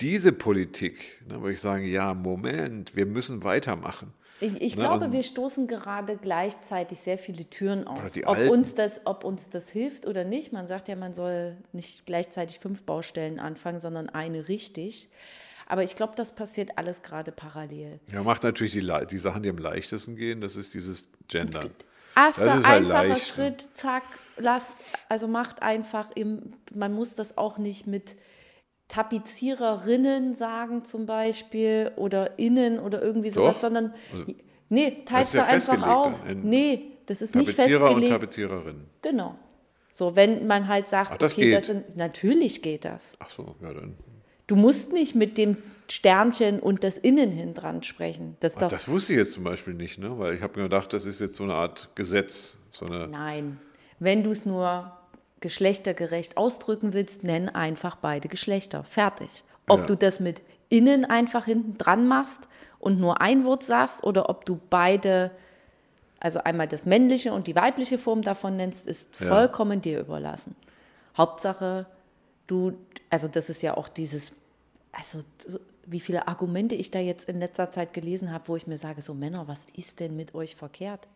Diese 0.00 0.32
Politik, 0.32 1.22
ne, 1.28 1.42
wo 1.42 1.48
ich 1.48 1.60
sage, 1.60 1.84
ja, 1.84 2.14
Moment, 2.14 2.96
wir 2.96 3.04
müssen 3.04 3.44
weitermachen. 3.44 4.14
Ich, 4.40 4.60
ich 4.60 4.76
Ne, 4.76 4.82
glaube, 4.82 5.04
und- 5.06 5.12
wir 5.12 5.22
stoßen 5.22 5.66
gerade 5.66 6.16
gleichzeitig 6.16 6.98
sehr 7.00 7.18
viele 7.18 7.48
Türen 7.48 7.86
auf. 7.86 7.98
Ob 8.24 8.36
Alten. 8.36 8.50
uns, 8.50 8.74
das, 8.74 9.02
ob 9.06 9.24
uns 9.24 9.50
das 9.50 9.68
hilft 9.68 10.06
oder 10.06 10.24
nicht. 10.24 10.52
Man 10.52 10.66
sagt 10.66 10.88
ja, 10.88 10.96
man 10.96 11.12
soll 11.12 11.56
nicht 11.72 12.06
gleichzeitig 12.06 12.58
fünf 12.58 12.82
Baustellen 12.84 13.38
anfangen, 13.38 13.78
sondern 13.80 14.08
eine 14.08 14.48
richtig. 14.48 15.08
Aber 15.66 15.84
ich 15.84 15.94
glaube, 15.94 16.14
das 16.16 16.32
passiert 16.32 16.78
alles 16.78 17.02
gerade 17.02 17.30
parallel. 17.32 18.00
Ja, 18.12 18.22
macht 18.22 18.42
natürlich 18.42 18.72
die, 18.72 18.90
die 19.10 19.18
Sachen, 19.18 19.42
die 19.42 19.50
am 19.50 19.58
leichtesten 19.58 20.16
gehen, 20.16 20.40
das 20.40 20.56
ist 20.56 20.74
dieses 20.74 21.06
Gendern. 21.28 21.70
Erster 22.16 22.46
Das 22.46 22.56
ist 22.56 22.66
halt 22.66 22.84
einfacher 22.86 23.08
leicht? 23.08 23.26
Schritt, 23.28 23.68
zack, 23.74 24.02
lasst, 24.36 24.74
also 25.08 25.28
macht 25.28 25.62
einfach, 25.62 26.10
im, 26.16 26.54
man 26.74 26.92
muss 26.92 27.14
das 27.14 27.38
auch 27.38 27.56
nicht 27.58 27.86
mit 27.86 28.16
Tapeziererinnen 28.90 30.34
sagen 30.34 30.84
zum 30.84 31.06
Beispiel 31.06 31.92
oder 31.96 32.38
innen 32.38 32.78
oder 32.78 33.00
irgendwie 33.00 33.30
sowas, 33.30 33.56
Doch. 33.56 33.62
sondern 33.62 33.94
Also, 34.12 34.34
nee, 34.68 35.02
teilst 35.06 35.34
ja 35.34 35.42
du 35.44 35.48
einfach 35.48 35.74
festgelegt 35.74 35.86
auf. 35.86 36.24
Nee, 36.42 36.82
das 37.06 37.22
ist 37.22 37.34
nicht 37.34 37.56
Tapezierer 37.56 37.82
und 37.82 37.86
festgelegt. 37.88 38.12
Tapeziererinnen. 38.12 38.86
Genau. 39.02 39.36
So, 39.92 40.14
wenn 40.16 40.46
man 40.46 40.68
halt 40.68 40.88
sagt, 40.88 41.12
Ach, 41.14 41.16
das 41.16 41.32
okay, 41.32 41.42
geht. 41.46 41.54
das 41.54 41.66
sind, 41.66 41.96
natürlich 41.96 42.62
geht 42.62 42.84
das. 42.84 43.16
Ach 43.20 43.30
so, 43.30 43.54
ja 43.62 43.72
dann. 43.72 43.94
Du 44.46 44.56
musst 44.56 44.92
nicht 44.92 45.14
mit 45.14 45.38
dem 45.38 45.56
Sternchen 45.88 46.58
und 46.58 46.82
das 46.82 46.98
Innen 46.98 47.30
hin 47.30 47.54
dran 47.54 47.84
sprechen. 47.84 48.36
Das 48.40 48.56
doch, 48.56 48.68
Das 48.68 48.88
wusste 48.88 49.12
ich 49.12 49.18
jetzt 49.20 49.32
zum 49.32 49.44
Beispiel 49.44 49.74
nicht, 49.74 49.98
ne? 50.00 50.18
weil 50.18 50.34
ich 50.34 50.42
habe 50.42 50.58
mir 50.58 50.64
gedacht, 50.64 50.92
das 50.92 51.06
ist 51.06 51.20
jetzt 51.20 51.36
so 51.36 51.44
eine 51.44 51.54
Art 51.54 51.90
Gesetz. 51.94 52.58
So 52.72 52.84
eine, 52.86 53.06
Nein. 53.06 53.60
Wenn 54.00 54.24
du 54.24 54.30
es 54.32 54.44
nur 54.46 54.92
geschlechtergerecht 55.40 56.36
ausdrücken 56.36 56.92
willst, 56.92 57.24
nenn 57.24 57.48
einfach 57.48 57.96
beide 57.96 58.28
Geschlechter. 58.28 58.84
Fertig. 58.84 59.42
Ob 59.68 59.80
Ja. 59.80 59.86
du 59.86 59.96
das 59.96 60.20
mit 60.20 60.42
innen 60.68 61.04
einfach 61.04 61.46
hinten 61.46 61.78
dran 61.78 62.06
machst 62.06 62.48
und 62.78 63.00
nur 63.00 63.20
ein 63.20 63.44
Wort 63.44 63.62
sagst 63.64 64.04
oder 64.04 64.28
ob 64.28 64.44
du 64.44 64.60
beide, 64.70 65.30
also 66.20 66.40
einmal 66.44 66.68
das 66.68 66.86
männliche 66.86 67.32
und 67.32 67.46
die 67.46 67.56
weibliche 67.56 67.98
Form 67.98 68.22
davon 68.22 68.56
nennst, 68.56 68.86
ist 68.86 69.18
Ja. 69.20 69.28
vollkommen 69.28 69.80
dir 69.80 70.00
überlassen. 70.00 70.54
Hauptsache, 71.16 71.86
du, 72.46 72.74
also 73.10 73.26
das 73.28 73.50
ist 73.50 73.62
ja 73.62 73.76
auch 73.76 73.88
dieses, 73.88 74.32
also 74.92 75.20
so- 75.46 75.58
wie 75.86 76.00
viele 76.00 76.28
Argumente 76.28 76.76
ich 76.76 76.90
da 76.92 77.00
jetzt 77.00 77.28
in 77.28 77.38
letzter 77.40 77.70
Zeit 77.70 77.92
gelesen 77.92 78.30
habe, 78.32 78.46
wo 78.48 78.54
ich 78.56 78.66
mir 78.68 78.78
sage, 78.78 79.02
so 79.02 79.12
Männer, 79.14 79.48
was 79.48 79.66
ist 79.74 79.98
denn 79.98 80.14
mit 80.14 80.34
euch 80.34 80.54
verkehrt? 80.54 81.08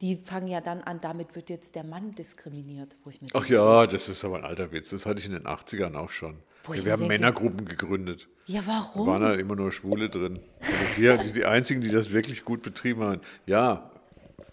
Die 0.00 0.16
fangen 0.16 0.46
ja 0.46 0.60
dann 0.60 0.80
an, 0.82 1.00
damit 1.00 1.34
wird 1.34 1.50
jetzt 1.50 1.74
der 1.74 1.82
Mann 1.82 2.14
diskriminiert. 2.14 2.94
Wo 3.02 3.10
ich 3.10 3.20
mir 3.20 3.28
Ach 3.34 3.40
denke, 3.40 3.54
ja, 3.54 3.86
das 3.86 4.08
ist 4.08 4.24
aber 4.24 4.36
ein 4.38 4.44
alter 4.44 4.70
Witz. 4.70 4.90
Das 4.90 5.06
hatte 5.06 5.18
ich 5.18 5.26
in 5.26 5.32
den 5.32 5.44
80ern 5.46 5.96
auch 5.96 6.10
schon. 6.10 6.36
Ja, 6.68 6.84
wir 6.84 6.92
haben 6.92 7.00
denke- 7.00 7.06
Männergruppen 7.14 7.66
gegründet. 7.66 8.28
Ja, 8.46 8.60
Da 8.60 8.66
warum? 8.68 9.06
waren 9.08 9.22
halt 9.22 9.40
immer 9.40 9.56
nur 9.56 9.72
Schwule 9.72 10.08
drin. 10.08 10.38
Also 10.60 11.22
die, 11.26 11.32
die 11.32 11.44
einzigen, 11.46 11.80
die 11.80 11.90
das 11.90 12.12
wirklich 12.12 12.44
gut 12.44 12.62
betrieben 12.62 13.02
haben. 13.02 13.20
Ja, 13.46 13.90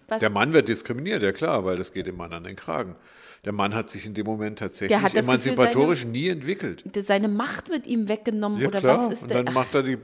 Was, 0.07 0.19
der 0.19 0.29
Mann 0.31 0.53
wird 0.53 0.67
diskriminiert, 0.67 1.21
ja 1.21 1.31
klar, 1.31 1.63
weil 1.65 1.77
das 1.77 1.93
geht 1.93 2.07
dem 2.07 2.17
Mann 2.17 2.33
an 2.33 2.43
den 2.43 2.55
Kragen. 2.55 2.95
Der 3.43 3.53
Mann 3.53 3.75
hat 3.75 3.91
sich 3.91 4.07
in 4.07 4.15
dem 4.15 4.25
Moment 4.25 4.57
tatsächlich 4.57 4.97
hat 4.97 5.15
das 5.15 5.27
Gefühl, 5.27 5.53
emanzipatorisch 5.53 6.05
nie 6.05 6.29
entwickelt. 6.29 6.83
seine 7.05 7.27
Macht 7.27 7.69
wird 7.69 7.85
ihm 7.85 8.07
weggenommen 8.07 8.59
Ja, 8.59 8.69
oder 8.69 8.79
klar. 8.79 8.97
was 9.07 9.13
ist 9.13 9.21
und 9.23 9.31
der? 9.31 9.43
dann 9.43 9.53
macht 9.53 9.75
er 9.75 9.83
die, 9.83 9.97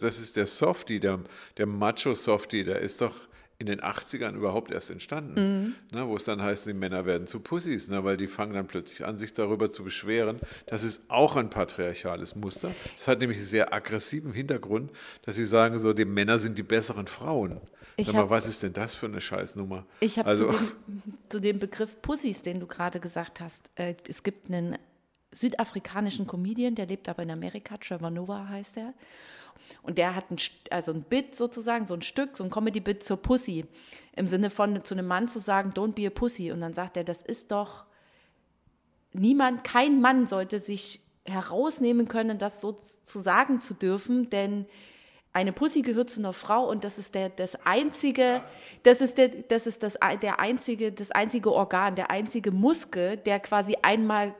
das 0.00 0.18
ist 0.18 0.36
der 0.36 0.46
Softie, 0.46 0.98
der, 0.98 1.20
der 1.56 1.66
Macho-Softie, 1.66 2.64
der 2.64 2.80
ist 2.80 3.00
doch 3.00 3.14
in 3.60 3.66
den 3.66 3.80
80ern 3.80 4.34
überhaupt 4.36 4.70
erst 4.70 4.90
entstanden, 4.90 5.34
Mhm. 5.90 5.96
ne, 5.98 6.06
wo 6.08 6.14
es 6.14 6.22
dann 6.24 6.40
heißt, 6.40 6.66
die 6.66 6.74
Männer 6.74 7.06
werden 7.06 7.26
zu 7.26 7.40
Pussys, 7.40 7.88
ne, 7.88 8.04
weil 8.04 8.16
die 8.16 8.28
fangen 8.28 8.52
dann 8.54 8.68
plötzlich 8.68 9.04
an, 9.04 9.18
sich 9.18 9.32
darüber 9.32 9.68
zu 9.68 9.82
beschweren. 9.82 10.38
Das 10.66 10.84
ist 10.84 11.02
auch 11.08 11.34
ein 11.34 11.50
patriarchales 11.50 12.36
Muster. 12.36 12.70
Das 12.96 13.08
hat 13.08 13.18
nämlich 13.18 13.38
einen 13.38 13.46
sehr 13.46 13.72
aggressiven 13.72 14.32
Hintergrund, 14.32 14.92
dass 15.24 15.34
sie 15.34 15.44
sagen, 15.44 15.78
so, 15.78 15.92
die 15.92 16.04
Männer 16.04 16.38
sind 16.38 16.56
die 16.56 16.62
besseren 16.62 17.08
Frauen. 17.08 17.60
Ich 17.96 18.06
Sag 18.06 18.14
mal, 18.14 18.22
hab- 18.22 18.30
was 18.30 18.46
ist 18.46 18.62
denn 18.62 18.74
das 18.74 18.94
für 18.94 19.06
eine 19.06 19.20
Scheißnummer? 19.20 19.84
Ich 19.98 20.20
habe 20.20 20.28
also, 20.28 20.52
zu, 20.52 20.56
dem, 20.86 21.02
zu 21.28 21.40
dem 21.40 21.58
Begriff 21.58 22.00
Pussys, 22.00 22.42
den 22.42 22.60
du 22.60 22.68
gerade 22.68 23.00
gesagt 23.00 23.40
hast, 23.40 23.70
äh, 23.74 23.96
es 24.06 24.22
gibt 24.22 24.48
einen 24.48 24.78
südafrikanischen 25.32 26.26
Comedian, 26.28 26.74
der 26.76 26.86
lebt 26.86 27.08
aber 27.08 27.22
in 27.24 27.30
Amerika, 27.32 27.76
Trevor 27.76 28.10
Noah 28.10 28.48
heißt 28.48 28.76
er. 28.78 28.94
Und 29.82 29.98
der 29.98 30.14
hat 30.14 30.30
ein, 30.30 30.38
also 30.70 30.92
ein 30.92 31.02
Bit 31.02 31.36
sozusagen, 31.36 31.84
so 31.84 31.94
ein 31.94 32.02
Stück, 32.02 32.36
so 32.36 32.44
ein 32.44 32.50
Comedy-Bit 32.50 33.04
zur 33.04 33.16
Pussy. 33.18 33.66
Im 34.16 34.26
Sinne 34.26 34.50
von 34.50 34.84
zu 34.84 34.94
einem 34.94 35.06
Mann 35.06 35.28
zu 35.28 35.38
sagen, 35.38 35.70
don't 35.70 35.94
be 35.94 36.06
a 36.06 36.10
Pussy. 36.10 36.52
Und 36.52 36.60
dann 36.60 36.72
sagt 36.72 36.96
er, 36.96 37.04
das 37.04 37.22
ist 37.22 37.52
doch, 37.52 37.84
niemand, 39.12 39.64
kein 39.64 40.00
Mann 40.00 40.26
sollte 40.26 40.60
sich 40.60 41.00
herausnehmen 41.24 42.08
können, 42.08 42.38
das 42.38 42.60
so 42.60 42.72
zu 42.72 43.20
sagen 43.20 43.60
zu 43.60 43.74
dürfen, 43.74 44.30
denn 44.30 44.66
eine 45.32 45.52
Pussy 45.52 45.82
gehört 45.82 46.10
zu 46.10 46.20
einer 46.20 46.32
Frau 46.32 46.68
und 46.68 46.84
das 46.84 46.98
ist 46.98 47.14
der, 47.14 47.28
das 47.28 47.54
einzige, 47.66 48.42
das 48.82 49.00
ist 49.00 49.18
der, 49.18 49.28
das 49.28 49.66
ist 49.66 49.82
das, 49.82 49.98
der 50.22 50.40
einzige, 50.40 50.90
das 50.90 51.10
einzige 51.10 51.52
Organ, 51.52 51.94
der 51.94 52.10
einzige 52.10 52.50
Muskel, 52.50 53.18
der 53.18 53.38
quasi 53.38 53.76
einmal 53.82 54.34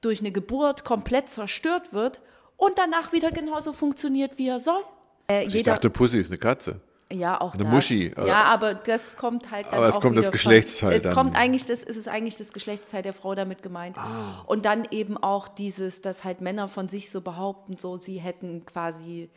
durch 0.00 0.20
eine 0.20 0.30
Geburt 0.30 0.84
komplett 0.84 1.28
zerstört 1.28 1.92
wird 1.92 2.20
und 2.58 2.76
danach 2.76 3.12
wieder 3.12 3.30
genauso 3.30 3.72
funktioniert, 3.72 4.36
wie 4.36 4.48
er 4.48 4.58
soll. 4.58 4.82
Äh, 5.30 5.46
ich 5.46 5.62
dachte, 5.62 5.88
Pussy 5.88 6.18
ist 6.18 6.30
eine 6.30 6.38
Katze. 6.38 6.80
ja, 7.10 7.40
auch 7.40 7.54
Eine 7.54 7.64
das. 7.64 7.72
Muschi, 7.72 8.12
Ja, 8.16 8.44
aber 8.44 8.74
das 8.74 9.16
kommt 9.16 9.50
halt 9.50 9.68
dann 9.68 9.74
Aber 9.76 9.88
es 9.88 9.96
auch 9.96 10.00
kommt 10.02 10.18
das 10.18 10.30
Geschlechtsteil 10.30 11.00
Von, 11.00 11.08
es 11.08 11.14
kommt 11.14 11.36
eigentlich, 11.36 11.64
das 11.64 11.84
ist 11.84 11.96
es 11.96 12.08
eigentlich 12.08 12.36
das 12.36 12.52
Geschlechtsteil 12.52 13.02
der 13.02 13.14
Frau 13.14 13.34
damit 13.34 13.62
gemeint. 13.62 13.96
Ah. 13.96 14.42
Und 14.46 14.64
dann 14.64 14.86
eben 14.90 15.16
auch 15.16 15.48
dieses, 15.48 16.02
dass 16.02 16.24
halt 16.24 16.40
Männer 16.40 16.68
von 16.68 16.88
sich 16.88 17.10
so 17.10 17.20
behaupten, 17.20 17.78
so 17.78 17.96
sie 17.96 18.18
hätten 18.18 18.66
quasi 18.66 19.30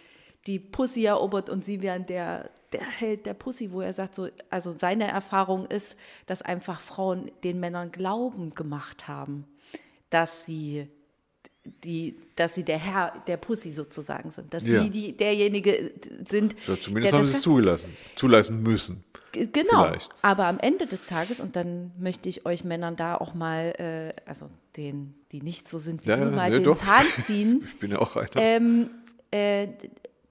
die 0.48 0.60
Pussy 0.60 1.06
erobert 1.06 1.52
und 1.52 1.64
sie 1.64 1.84
wären 1.84 2.08
der, 2.08 2.50
der 2.74 2.82
Held 2.82 3.28
der 3.28 3.36
Pussy, 3.36 3.72
wo 3.72 3.82
er 3.82 3.94
sagt, 3.94 4.16
so, 4.16 4.30
also 4.50 4.74
seine 4.76 5.08
Erfahrung 5.08 5.68
ist, 5.68 5.96
dass 6.26 6.42
einfach 6.42 6.80
Frauen 6.80 7.32
den 7.44 7.60
Männern 7.60 7.92
Glauben 7.92 8.56
gemacht 8.56 9.08
haben, 9.08 9.46
dass 10.10 10.48
sie 10.48 10.90
die, 11.84 12.18
dass 12.36 12.56
sie 12.56 12.64
der 12.64 12.78
Herr 12.80 13.14
der 13.28 13.38
Pussy 13.38 13.72
sozusagen 13.72 14.32
sind, 14.32 14.54
dass 14.54 14.66
Ja. 14.66 14.82
sie 14.84 14.90
die, 14.90 15.16
derjenige 15.16 15.92
sind. 16.28 16.56
So, 16.62 16.76
zumindest 16.76 17.14
haben 17.14 17.24
sie 17.24 17.38
es 17.38 17.42
zugelassen. 17.42 17.96
Zulassen 18.16 18.64
müssen. 18.64 19.04
Genau. 19.32 19.86
Vielleicht. 19.88 20.10
Aber 20.22 20.46
am 20.48 20.60
Ende 20.60 20.88
des 20.88 21.06
Tages, 21.06 21.40
und 21.40 21.56
dann 21.56 21.92
möchte 22.00 22.28
ich 22.30 22.46
euch 22.46 22.64
Männern 22.64 22.96
da 22.96 23.16
auch 23.16 23.34
mal, 23.34 23.74
äh, 23.78 24.22
also 24.28 24.50
den, 24.76 25.14
die 25.32 25.42
nicht 25.42 25.70
so 25.70 25.78
sind 25.78 26.04
wie 26.06 26.10
Ja, 26.10 26.18
du, 26.18 26.32
mal 26.32 26.50
nee, 26.50 26.56
den 26.58 26.64
doch. 26.66 26.78
Zahn 26.78 27.06
ziehen. 27.24 27.62
Ich 27.64 27.80
bin 27.80 27.92
ja 27.92 28.00
auch 28.00 28.16
einer. 28.16 28.30
ähm, 28.36 28.90
äh, 29.32 29.68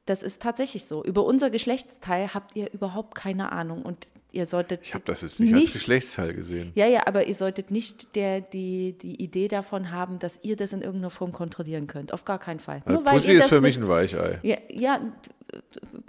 das 0.06 0.22
ist 0.24 0.42
tatsächlich 0.42 0.84
so. 0.86 1.04
Über 1.04 1.24
unser 1.24 1.50
Geschlechtsteil 1.50 2.34
habt 2.34 2.56
ihr 2.56 2.72
überhaupt 2.72 3.14
keine 3.14 3.52
Ahnung 3.52 3.82
und 3.82 4.08
ihr 4.32 4.46
solltet. 4.46 4.80
ich 4.82 4.94
habe 4.94 5.04
das 5.06 5.22
jetzt 5.22 5.40
nicht, 5.40 5.52
als 5.52 5.62
nicht 5.62 5.72
Geschlechtsteil 5.72 6.34
gesehen. 6.34 6.72
ja, 6.74 6.86
ja, 6.86 7.06
aber 7.06 7.26
ihr 7.26 7.34
solltet 7.34 7.70
nicht 7.70 8.14
der, 8.16 8.40
die, 8.40 8.92
die 8.98 9.22
Idee 9.22 9.48
davon 9.48 9.90
haben, 9.90 10.18
dass 10.18 10.38
ihr 10.42 10.56
das 10.56 10.72
in 10.72 10.80
irgendeiner 10.82 11.10
Form 11.10 11.32
kontrollieren 11.32 11.86
könnt. 11.86 12.12
Auf 12.12 12.24
gar 12.24 12.38
keinen 12.38 12.60
Fall. 12.60 12.82
Also 12.84 13.00
Nur 13.00 13.10
Pussy 13.10 13.32
ist 13.32 13.48
für 13.48 13.60
mich 13.60 13.76
ein 13.76 13.88
Weichei. 13.88 14.38
Ja, 14.42 14.56
ja, 14.68 15.00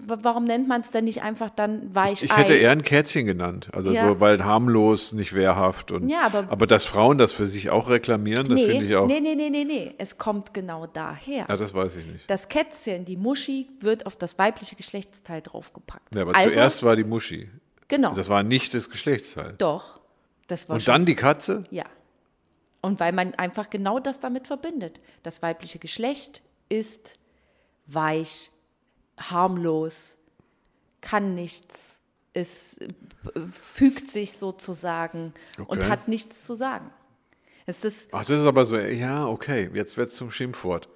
warum 0.06 0.46
nennt 0.46 0.68
man 0.68 0.82
es 0.82 0.92
denn 0.92 1.06
nicht 1.06 1.22
einfach 1.24 1.50
dann 1.50 1.94
Weichei? 1.96 2.26
Ich 2.26 2.36
hätte 2.38 2.54
eher 2.54 2.72
ein 2.72 2.84
Kätzchen 2.84 3.26
genannt. 3.26 3.70
Also 3.74 3.92
Ja. 3.92 4.08
so, 4.08 4.20
weil 4.20 4.44
harmlos, 4.44 5.14
nicht 5.14 5.34
wehrhaft. 5.34 5.92
Und, 5.92 6.10
Ja, 6.10 6.32
aber- 6.50 6.68
dass 6.68 6.86
Frauen 6.86 7.18
das 7.18 7.34
für 7.34 7.48
sich 7.48 7.70
auch 7.70 7.90
reklamieren, 7.90 8.50
das 8.50 8.60
nee, 8.60 8.68
finde 8.68 8.86
ich 8.86 8.96
auch. 8.96 9.08
nee, 9.08 9.20
nee, 9.20 9.36
nee, 9.36 9.50
nee, 9.50 9.64
nee. 9.66 9.94
Es 9.98 10.18
kommt 10.18 10.54
genau 10.54 10.88
daher. 10.88 11.46
Ja, 11.50 11.58
das 11.58 11.74
weiß 11.74 11.96
ich 11.98 12.06
nicht. 12.06 12.30
Das 12.30 12.48
Kätzchen, 12.50 13.06
die 13.06 13.18
Muschi, 13.18 13.68
wird 13.80 14.06
auf 14.06 14.16
das 14.16 14.38
weibliche 14.38 14.76
Geschlechtsteil 14.76 15.42
draufgepackt. 15.42 16.14
Ja, 16.16 16.22
aber 16.24 16.36
also, 16.36 16.50
zuerst 16.50 16.84
war 16.84 16.96
die 16.96 17.04
Muschi. 17.04 17.50
Genau, 17.92 18.16
Das 18.16 18.28
war 18.30 18.42
nicht 18.42 18.74
das 18.74 18.90
Geschlechtsteil. 18.90 19.54
doch. 19.60 20.00
Das 20.48 20.68
war 20.68 20.74
Und 20.74 20.82
schon, 20.82 20.94
dann 20.94 21.06
die 21.06 21.16
Katze? 21.16 21.64
ja. 21.70 21.86
Und 22.82 23.00
weil 23.00 23.14
man 23.14 23.36
einfach 23.36 23.70
genau 23.70 24.00
das 24.00 24.20
damit 24.22 24.48
verbindet. 24.48 25.00
Das 25.22 25.44
weibliche 25.44 25.78
Geschlecht 25.78 26.42
ist 26.68 27.20
weich, 27.86 28.50
harmlos, 29.20 30.18
kann 31.00 31.36
nichts, 31.36 32.00
es 32.34 32.80
fügt 33.52 34.10
sich 34.10 34.32
sozusagen 34.34 35.34
und 35.68 35.78
Okay. 35.80 35.90
hat 35.90 36.08
nichts 36.08 36.44
zu 36.44 36.56
sagen. 36.56 36.90
Es 37.68 37.86
ist 37.86 38.10
Ach, 38.14 38.20
das 38.26 38.30
ist 38.32 38.46
aber 38.48 38.66
so, 38.66 38.78
ja, 38.80 39.28
okay, 39.28 39.70
jetzt 39.76 39.96
wird 39.98 40.10
es 40.10 40.16
zum 40.16 40.32
Schimpfwort. 40.32 40.90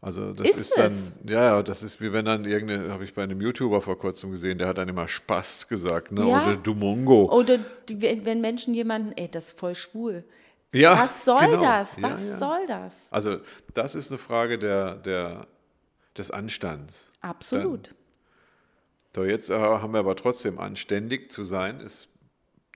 Also 0.00 0.32
das 0.32 0.46
Ist 0.48 0.56
ist, 0.58 0.78
dann, 0.78 0.86
es? 0.86 1.12
ja, 1.24 1.44
ja, 1.56 1.62
das 1.62 1.82
ist 1.82 2.00
wie 2.00 2.12
wenn 2.12 2.24
dann 2.24 2.44
irgendeine, 2.44 2.92
habe 2.92 3.02
ich 3.02 3.14
bei 3.14 3.24
einem 3.24 3.40
YouTuber 3.40 3.80
vor 3.80 3.98
kurzem 3.98 4.30
gesehen, 4.30 4.58
der 4.58 4.68
hat 4.68 4.78
dann 4.78 4.88
immer 4.88 5.08
Spaß 5.08 5.66
gesagt, 5.66 6.12
ne? 6.12 6.28
Ja. 6.28 6.46
Oder 6.46 6.56
du 6.56 6.74
Mongo. 6.74 7.32
Oder 7.32 7.58
wenn 7.88 8.40
Menschen 8.40 8.74
jemanden, 8.74 9.12
ey, 9.16 9.28
das 9.28 9.48
ist 9.48 9.58
voll 9.58 9.74
schwul, 9.74 10.24
Ja, 10.72 10.96
Was 11.02 11.24
soll 11.24 11.46
genau. 11.46 11.60
das? 11.60 11.96
Ja, 11.96 12.02
Was 12.10 12.28
ja. 12.28 12.36
soll 12.36 12.66
das? 12.68 13.08
Also 13.10 13.38
das 13.74 13.96
ist 13.96 14.12
eine 14.12 14.18
Frage 14.18 14.58
der, 14.58 14.94
der, 14.96 15.48
des 16.16 16.30
Anstands. 16.30 17.12
Absolut. 17.20 17.92
So, 19.16 19.24
jetzt 19.24 19.50
äh, 19.50 19.58
haben 19.58 19.94
wir 19.94 19.98
aber 19.98 20.14
trotzdem 20.14 20.60
anständig 20.60 21.32
zu 21.32 21.42
sein. 21.42 21.80
Ist, 21.80 22.08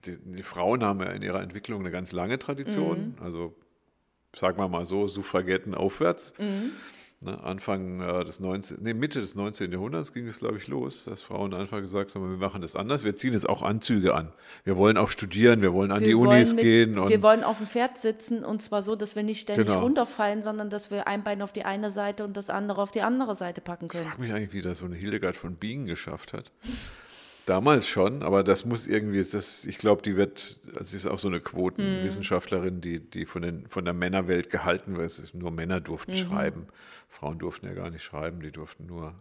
die, 0.07 0.19
die 0.19 0.43
Frauen 0.43 0.83
haben 0.83 0.99
ja 0.99 1.11
in 1.11 1.23
ihrer 1.23 1.41
Entwicklung 1.41 1.83
eine 1.83 1.93
ganz 1.93 2.11
lange 2.11 2.41
Tradition. 2.41 3.17
Also 3.21 3.55
sagen 4.35 4.59
wir 4.59 4.67
mal 4.67 4.87
so, 4.87 5.07
Suffragetten 5.07 5.73
aufwärts. 5.77 6.33
Ne, 7.25 7.41
Anfang 7.41 8.01
äh, 8.01 8.25
des 8.25 8.41
19., 8.41 8.79
nee, 8.81 8.95
Mitte 8.95 9.21
des 9.21 9.37
19. 9.37 9.71
Jahrhunderts 9.71 10.13
ging 10.13 10.27
es, 10.27 10.41
glaube 10.41 10.57
ich, 10.57 10.67
los, 10.67 11.05
dass 11.05 11.23
Frauen 11.23 11.55
einfach 11.55 11.79
gesagt 11.81 12.13
haben, 12.17 12.29
wir 12.29 12.37
machen 12.37 12.63
das 12.63 12.75
anders. 12.75 13.05
Wir 13.05 13.15
ziehen 13.15 13.33
jetzt 13.33 13.49
auch 13.49 13.63
Anzüge 13.63 14.15
an. 14.17 14.33
Wir 14.65 14.77
wollen 14.77 14.97
auch 14.97 15.09
studieren, 15.09 15.63
wir 15.63 15.73
wollen 15.73 15.93
an 15.93 16.01
die 16.01 16.09
Wir 16.09 16.19
Unis 16.19 16.49
wollen 16.49 16.57
mit- 16.57 16.65
gehen. 16.65 17.09
Wir 17.09 17.23
wollen 17.23 17.45
auf 17.45 17.59
dem 17.59 17.67
Pferd 17.69 17.97
sitzen 17.99 18.45
und 18.45 18.61
zwar 18.61 18.83
so, 18.83 18.97
dass 18.97 19.15
wir 19.15 19.23
nicht 19.23 19.41
ständig 19.41 19.69
Genau. 19.69 19.83
runterfallen, 19.83 20.43
sondern 20.43 20.69
dass 20.69 20.91
wir 20.91 21.07
ein 21.07 21.23
Bein 21.23 21.43
auf 21.43 21.53
die 21.53 21.65
eine 21.65 21.91
Seite 21.91 22.25
und 22.25 22.37
das 22.37 22.51
andere 22.51 22.83
auf 22.83 22.91
die 22.91 23.03
andere 23.03 23.37
Seite 23.37 23.61
packen 23.61 23.85
Ich 23.85 23.93
können. 23.93 24.07
frage 24.07 24.21
mich 24.21 24.33
eigentlich, 24.33 24.53
wie 24.53 24.63
das 24.63 24.81
so 24.81 24.87
eine 24.87 24.97
Hildegard 24.97 25.37
von 25.37 25.55
Bingen 25.55 25.87
geschafft 25.87 26.33
hat. 26.33 26.51
Damals 27.47 27.89
schon, 27.89 28.23
aber 28.23 28.45
das 28.45 28.65
muss 28.65 28.87
irgendwie, 28.87 29.25
das, 29.25 29.65
ich 29.65 29.79
glaube, 29.79 30.03
die 30.03 30.17
wird, 30.17 30.61
also 30.77 30.91
sie 30.91 30.97
ist 30.97 31.07
auch 31.07 31.19
so 31.19 31.29
eine 31.29 31.41
Quotenwissenschaftlerin, 31.41 32.81
die, 32.81 33.01
die 33.01 33.27
von, 33.27 33.43
den, 33.43 33.67
von 33.69 33.85
der 33.85 33.95
Männerwelt 33.95 34.51
gehalten 34.51 34.97
wird. 34.97 35.07
Es 35.07 35.19
ist, 35.19 35.35
nur 35.35 35.51
Männer 35.51 35.81
durften 35.81 36.15
schreiben. 36.15 36.67
Frauen 37.09 37.39
durften 37.39 37.67
ja 37.67 37.75
gar 37.75 37.91
nicht 37.91 38.05
schreiben, 38.05 38.41
die 38.41 38.53
durften 38.53 38.87
nur 38.87 39.15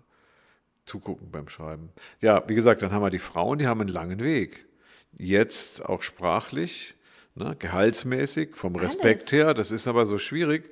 zugucken 0.86 1.32
beim 1.32 1.50
Schreiben. 1.50 1.90
Ja, 2.22 2.44
wie 2.48 2.56
gesagt, 2.56 2.82
dann 2.82 2.92
haben 2.92 3.04
wir 3.04 3.10
die 3.10 3.20
Frauen, 3.20 3.60
die 3.60 3.68
haben 3.68 3.82
einen 3.82 3.90
langen 3.90 4.20
Weg. 4.20 4.66
Jetzt 5.18 5.86
auch 5.86 6.02
sprachlich, 6.02 6.96
ne, 7.36 7.56
gehaltsmäßig, 7.58 8.56
vom 8.56 8.76
Respekt 8.76 9.22
Alles. 9.22 9.32
her, 9.32 9.54
das 9.54 9.72
ist 9.72 9.88
aber 9.88 10.06
so 10.06 10.18
schwierig 10.18 10.70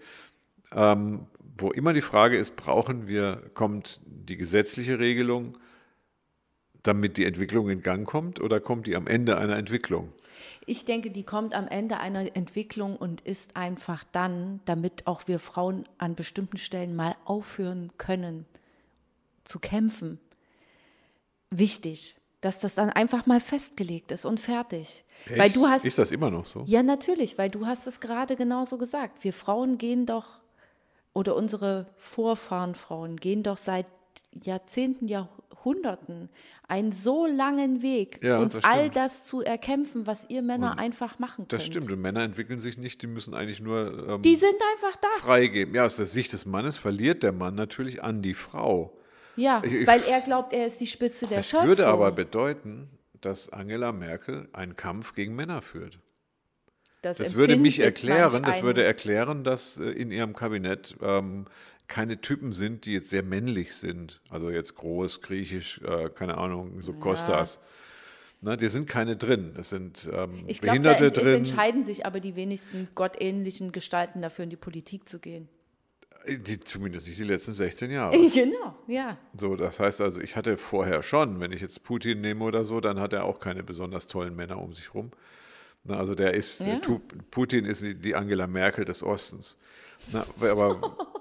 ähm, 0.76 1.28
wo 1.58 1.72
immer 1.72 1.94
die 1.94 2.02
Frage 2.02 2.38
ist, 2.38 2.56
brauchen 2.56 3.08
wir, 3.08 3.42
kommt 3.54 4.00
die 4.06 4.38
gesetzliche 4.38 5.00
Regelung, 5.00 5.58
damit 6.90 7.18
die 7.18 7.26
Entwicklung 7.26 7.70
in 7.70 7.84
Gang 7.84 8.06
kommt, 8.08 8.42
oder 8.42 8.60
kommt 8.60 8.88
die 8.88 8.96
am 8.96 9.06
Ende 9.06 9.38
einer 9.38 9.56
Entwicklung? 9.56 10.12
Ich 10.66 10.86
denke, 10.86 11.12
die 11.12 11.24
kommt 11.24 11.54
am 11.54 11.68
Ende 11.68 12.00
einer 12.00 12.36
Entwicklung 12.36 12.96
und 12.96 13.22
ist 13.22 13.56
einfach 13.56 14.04
dann, 14.12 14.60
damit 14.66 15.06
auch 15.08 15.28
wir 15.28 15.40
Frauen 15.40 15.88
an 16.00 16.16
bestimmten 16.16 16.58
Stellen 16.58 16.96
mal 16.96 17.16
aufhören 17.26 17.92
können 17.98 18.46
zu 19.44 19.60
kämpfen. 19.60 20.20
Wichtig, 21.52 22.16
dass 22.42 22.60
das 22.60 22.76
dann 22.76 22.90
einfach 22.90 23.26
mal 23.26 23.40
festgelegt 23.40 24.12
ist 24.12 24.26
und 24.26 24.40
fertig. 24.40 25.04
Weil 25.28 25.48
Echt? 25.48 25.56
du 25.56 25.68
hast 25.68 25.86
ist 25.86 25.98
das 25.98 26.12
immer 26.12 26.32
noch 26.32 26.46
so? 26.46 26.64
Ja, 26.66 26.84
natürlich, 26.84 27.38
weil 27.38 27.50
du 27.50 27.66
hast 27.66 27.86
es 27.88 28.00
gerade 28.00 28.36
genauso 28.36 28.78
gesagt. 28.78 29.24
Wir 29.24 29.34
Frauen 29.34 29.78
gehen 29.78 30.06
doch, 30.06 30.42
oder 31.14 31.36
unsere 31.36 31.88
Vorfahrenfrauen 31.98 33.18
gehen 33.18 33.44
doch 33.44 33.58
seit 33.58 33.86
Jahrzehnten, 34.44 35.08
Jahrhunderten 35.08 36.30
einen 36.68 36.92
so 36.92 37.26
langen 37.26 37.82
Weg, 37.82 38.20
Ja, 38.24 38.40
uns 38.40 38.54
das 38.56 38.64
all 38.64 38.90
das 38.90 39.26
zu 39.26 39.42
erkämpfen, 39.42 40.06
was 40.08 40.26
ihr 40.30 40.42
Männer 40.42 40.78
einfach 40.78 41.18
machen 41.20 41.48
könnt. 41.48 41.54
Das 41.54 41.66
stimmt. 41.66 41.90
Und 41.92 42.00
Männer 42.00 42.22
entwickeln 42.22 42.60
sich 42.60 42.78
nicht, 42.78 43.02
die 43.02 43.08
müssen 43.08 43.34
eigentlich 43.34 43.60
nur 43.60 44.08
ähm, 44.08 44.22
Die 44.22 44.36
sind 44.36 44.56
einfach 44.76 44.98
da. 45.02 45.08
freigeben. 45.20 45.74
Ja, 45.74 45.86
aus 45.86 45.96
der 45.96 46.06
Sicht 46.06 46.32
des 46.34 46.46
Mannes 46.46 46.78
verliert 46.78 47.24
der 47.24 47.32
Mann 47.32 47.56
natürlich 47.56 48.04
an 48.04 48.22
die 48.22 48.36
Frau. 48.36 48.96
Ja, 49.36 49.62
Ich- 49.66 49.74
ich- 49.74 49.88
weil 49.88 50.02
er 50.04 50.22
glaubt, 50.22 50.54
er 50.54 50.66
ist 50.68 50.80
die 50.80 50.88
Spitze 50.88 51.26
der 51.28 51.38
Das 51.38 51.50
Schöpfung. 51.50 51.68
würde 51.70 51.88
aber 51.88 52.12
bedeuten, 52.12 52.90
dass 53.22 53.50
Angela 53.50 53.92
Merkel 53.92 54.48
einen 54.54 54.76
Kampf 54.76 55.14
gegen 55.16 55.36
Männer 55.36 55.62
führt. 55.62 56.00
Das 57.02 57.34
würde 57.34 57.56
mich 57.56 57.80
erklären, 57.80 58.44
das 58.44 58.62
würde 58.62 58.84
erklären, 58.84 59.44
dass 59.46 59.78
äh, 59.80 59.86
in 59.90 60.12
ihrem 60.12 60.36
Kabinett 60.36 60.96
ähm, 61.02 61.46
keine 61.90 62.22
Typen 62.22 62.54
sind, 62.54 62.86
die 62.86 62.94
jetzt 62.94 63.10
sehr 63.10 63.24
männlich 63.24 63.76
sind. 63.76 64.22
Also 64.30 64.50
jetzt 64.50 64.76
groß, 64.76 65.22
griechisch, 65.22 65.82
äh, 65.82 66.10
keine 66.10 66.38
Ahnung, 66.38 66.80
so 66.82 66.94
Kostas. 66.94 67.60
Ne, 68.42 68.56
die 68.56 68.70
sind 68.70 68.88
keine 68.88 69.18
drin. 69.18 69.54
Es 69.58 69.70
sind 69.70 70.10
ähm, 70.14 70.46
Ich 70.48 70.62
glaube, 70.62 70.80
da 70.80 70.94
Behinderte 70.94 71.06
es 71.08 71.14
drin. 71.14 71.36
entscheiden 71.40 71.84
sich 71.84 72.06
aber 72.06 72.22
die 72.22 72.38
wenigsten 72.38 72.88
gottähnlichen 72.96 73.74
Gestalten 73.74 74.22
dafür, 74.22 74.44
in 74.46 74.50
die 74.50 74.56
Politik 74.56 75.10
zu 75.10 75.20
gehen. 75.20 75.50
Die, 76.28 76.60
zumindest 76.60 77.08
nicht 77.08 77.20
die 77.20 77.24
letzten 77.26 77.54
16 77.54 77.92
Jahre. 77.92 78.16
genau, 78.30 78.76
ja. 78.88 79.18
So, 79.38 79.56
das 79.58 79.80
heißt 79.82 80.00
also, 80.00 80.22
ich 80.22 80.36
hatte 80.38 80.58
vorher 80.58 81.02
schon, 81.04 81.40
wenn 81.42 81.52
ich 81.52 81.60
jetzt 81.62 81.84
Putin 81.84 82.22
nehme 82.22 82.46
oder 82.46 82.64
so, 82.64 82.80
dann 82.80 83.00
hat 83.00 83.12
er 83.14 83.26
auch 83.26 83.40
keine 83.40 83.64
besonders 83.64 84.06
tollen 84.08 84.36
Männer 84.36 84.62
um 84.62 84.74
sich 84.74 84.94
rum. 84.94 85.12
Na, 85.84 85.98
also 85.98 86.16
der 86.16 86.34
ist, 86.34 86.60
Ja. 86.62 86.78
Tu- 86.80 87.00
Putin 87.32 87.66
ist 87.66 87.82
die- 87.82 87.96
die 87.96 88.16
Angela 88.16 88.48
Merkel 88.48 88.86
des 88.86 89.02
Ostens. 89.02 89.58
Na, 90.14 90.26
aber 90.42 90.80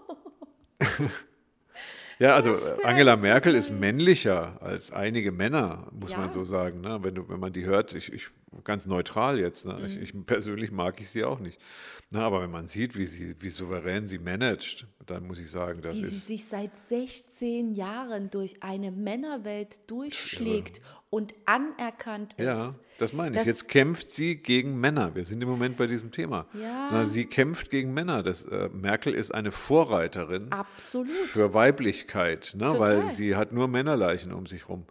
ja, 2.18 2.34
also 2.34 2.56
Angela 2.84 3.16
Merkel 3.16 3.54
ist 3.54 3.70
männlicher 3.70 4.61
als 4.61 4.90
einige 4.92 5.32
Männer, 5.32 5.87
muss 5.92 6.12
Ja. 6.12 6.18
man 6.18 6.32
so 6.32 6.44
sagen. 6.44 6.80
Ne? 6.80 6.98
Wenn, 7.02 7.14
du, 7.14 7.28
wenn 7.28 7.40
man 7.40 7.52
die 7.52 7.64
hört, 7.64 7.94
ich, 7.94 8.12
ich 8.12 8.28
ganz 8.64 8.87
neutral 8.87 9.38
jetzt. 9.38 9.66
Ne? 9.66 9.74
Mhm. 9.74 9.84
Ich, 9.87 9.96
ich 9.98 10.26
persönlich 10.26 10.70
mag 10.70 11.00
ich 11.00 11.11
sie 11.11 11.24
auch 11.24 11.40
nicht. 11.40 11.61
Na, 12.11 12.20
aber 12.24 12.42
wenn 12.42 12.50
man 12.50 12.66
sieht, 12.66 12.96
wie 12.96 13.04
sie, 13.06 13.34
wie 13.40 13.50
souverän 13.50 14.06
sie 14.06 14.18
managt, 14.18 14.87
dann 15.06 15.26
muss 15.26 15.38
ich 15.38 15.50
sagen, 15.50 15.82
das 15.82 15.96
wie 15.96 16.00
sie 16.00 16.06
ist 16.06 16.26
sich 16.26 16.44
seit 16.46 16.70
16 16.88 17.74
Jahren 17.74 18.30
durch 18.30 18.62
eine 18.62 18.90
Männerwelt 18.90 19.80
durchschlägt 19.90 20.80
und 21.11 21.34
anerkannt 21.46 22.34
ist. 22.38 22.44
Ja, 22.44 22.74
das 22.98 23.12
meine 23.12 23.30
ich. 23.32 23.37
Das- 23.38 23.46
Jetzt 23.46 23.68
kämpft 23.68 24.11
sie 24.11 24.37
gegen 24.37 24.78
Männer. 24.80 25.14
Wir 25.14 25.24
sind 25.24 25.42
im 25.42 25.48
Moment 25.48 25.76
bei 25.76 25.87
diesem 25.87 26.11
Thema. 26.11 26.46
Ja. 26.54 26.88
Na, 26.90 27.04
sie 27.06 27.24
kämpft 27.26 27.70
gegen 27.70 27.92
Männer. 27.94 28.22
Das, 28.22 28.44
äh, 28.44 28.68
Merkel 28.72 29.14
ist 29.14 29.32
eine 29.32 29.50
Vorreiterin 29.50 30.50
Absolut. 30.52 31.11
für 31.11 31.54
Weiblichkeit, 31.54 32.54
ne? 32.56 32.72
Weil 32.78 33.08
sie 33.11 33.37
hat 33.37 33.52
nur 33.52 33.68
Männerleichen 33.68 34.32
um 34.32 34.46
sich 34.46 34.68
rum. 34.68 34.84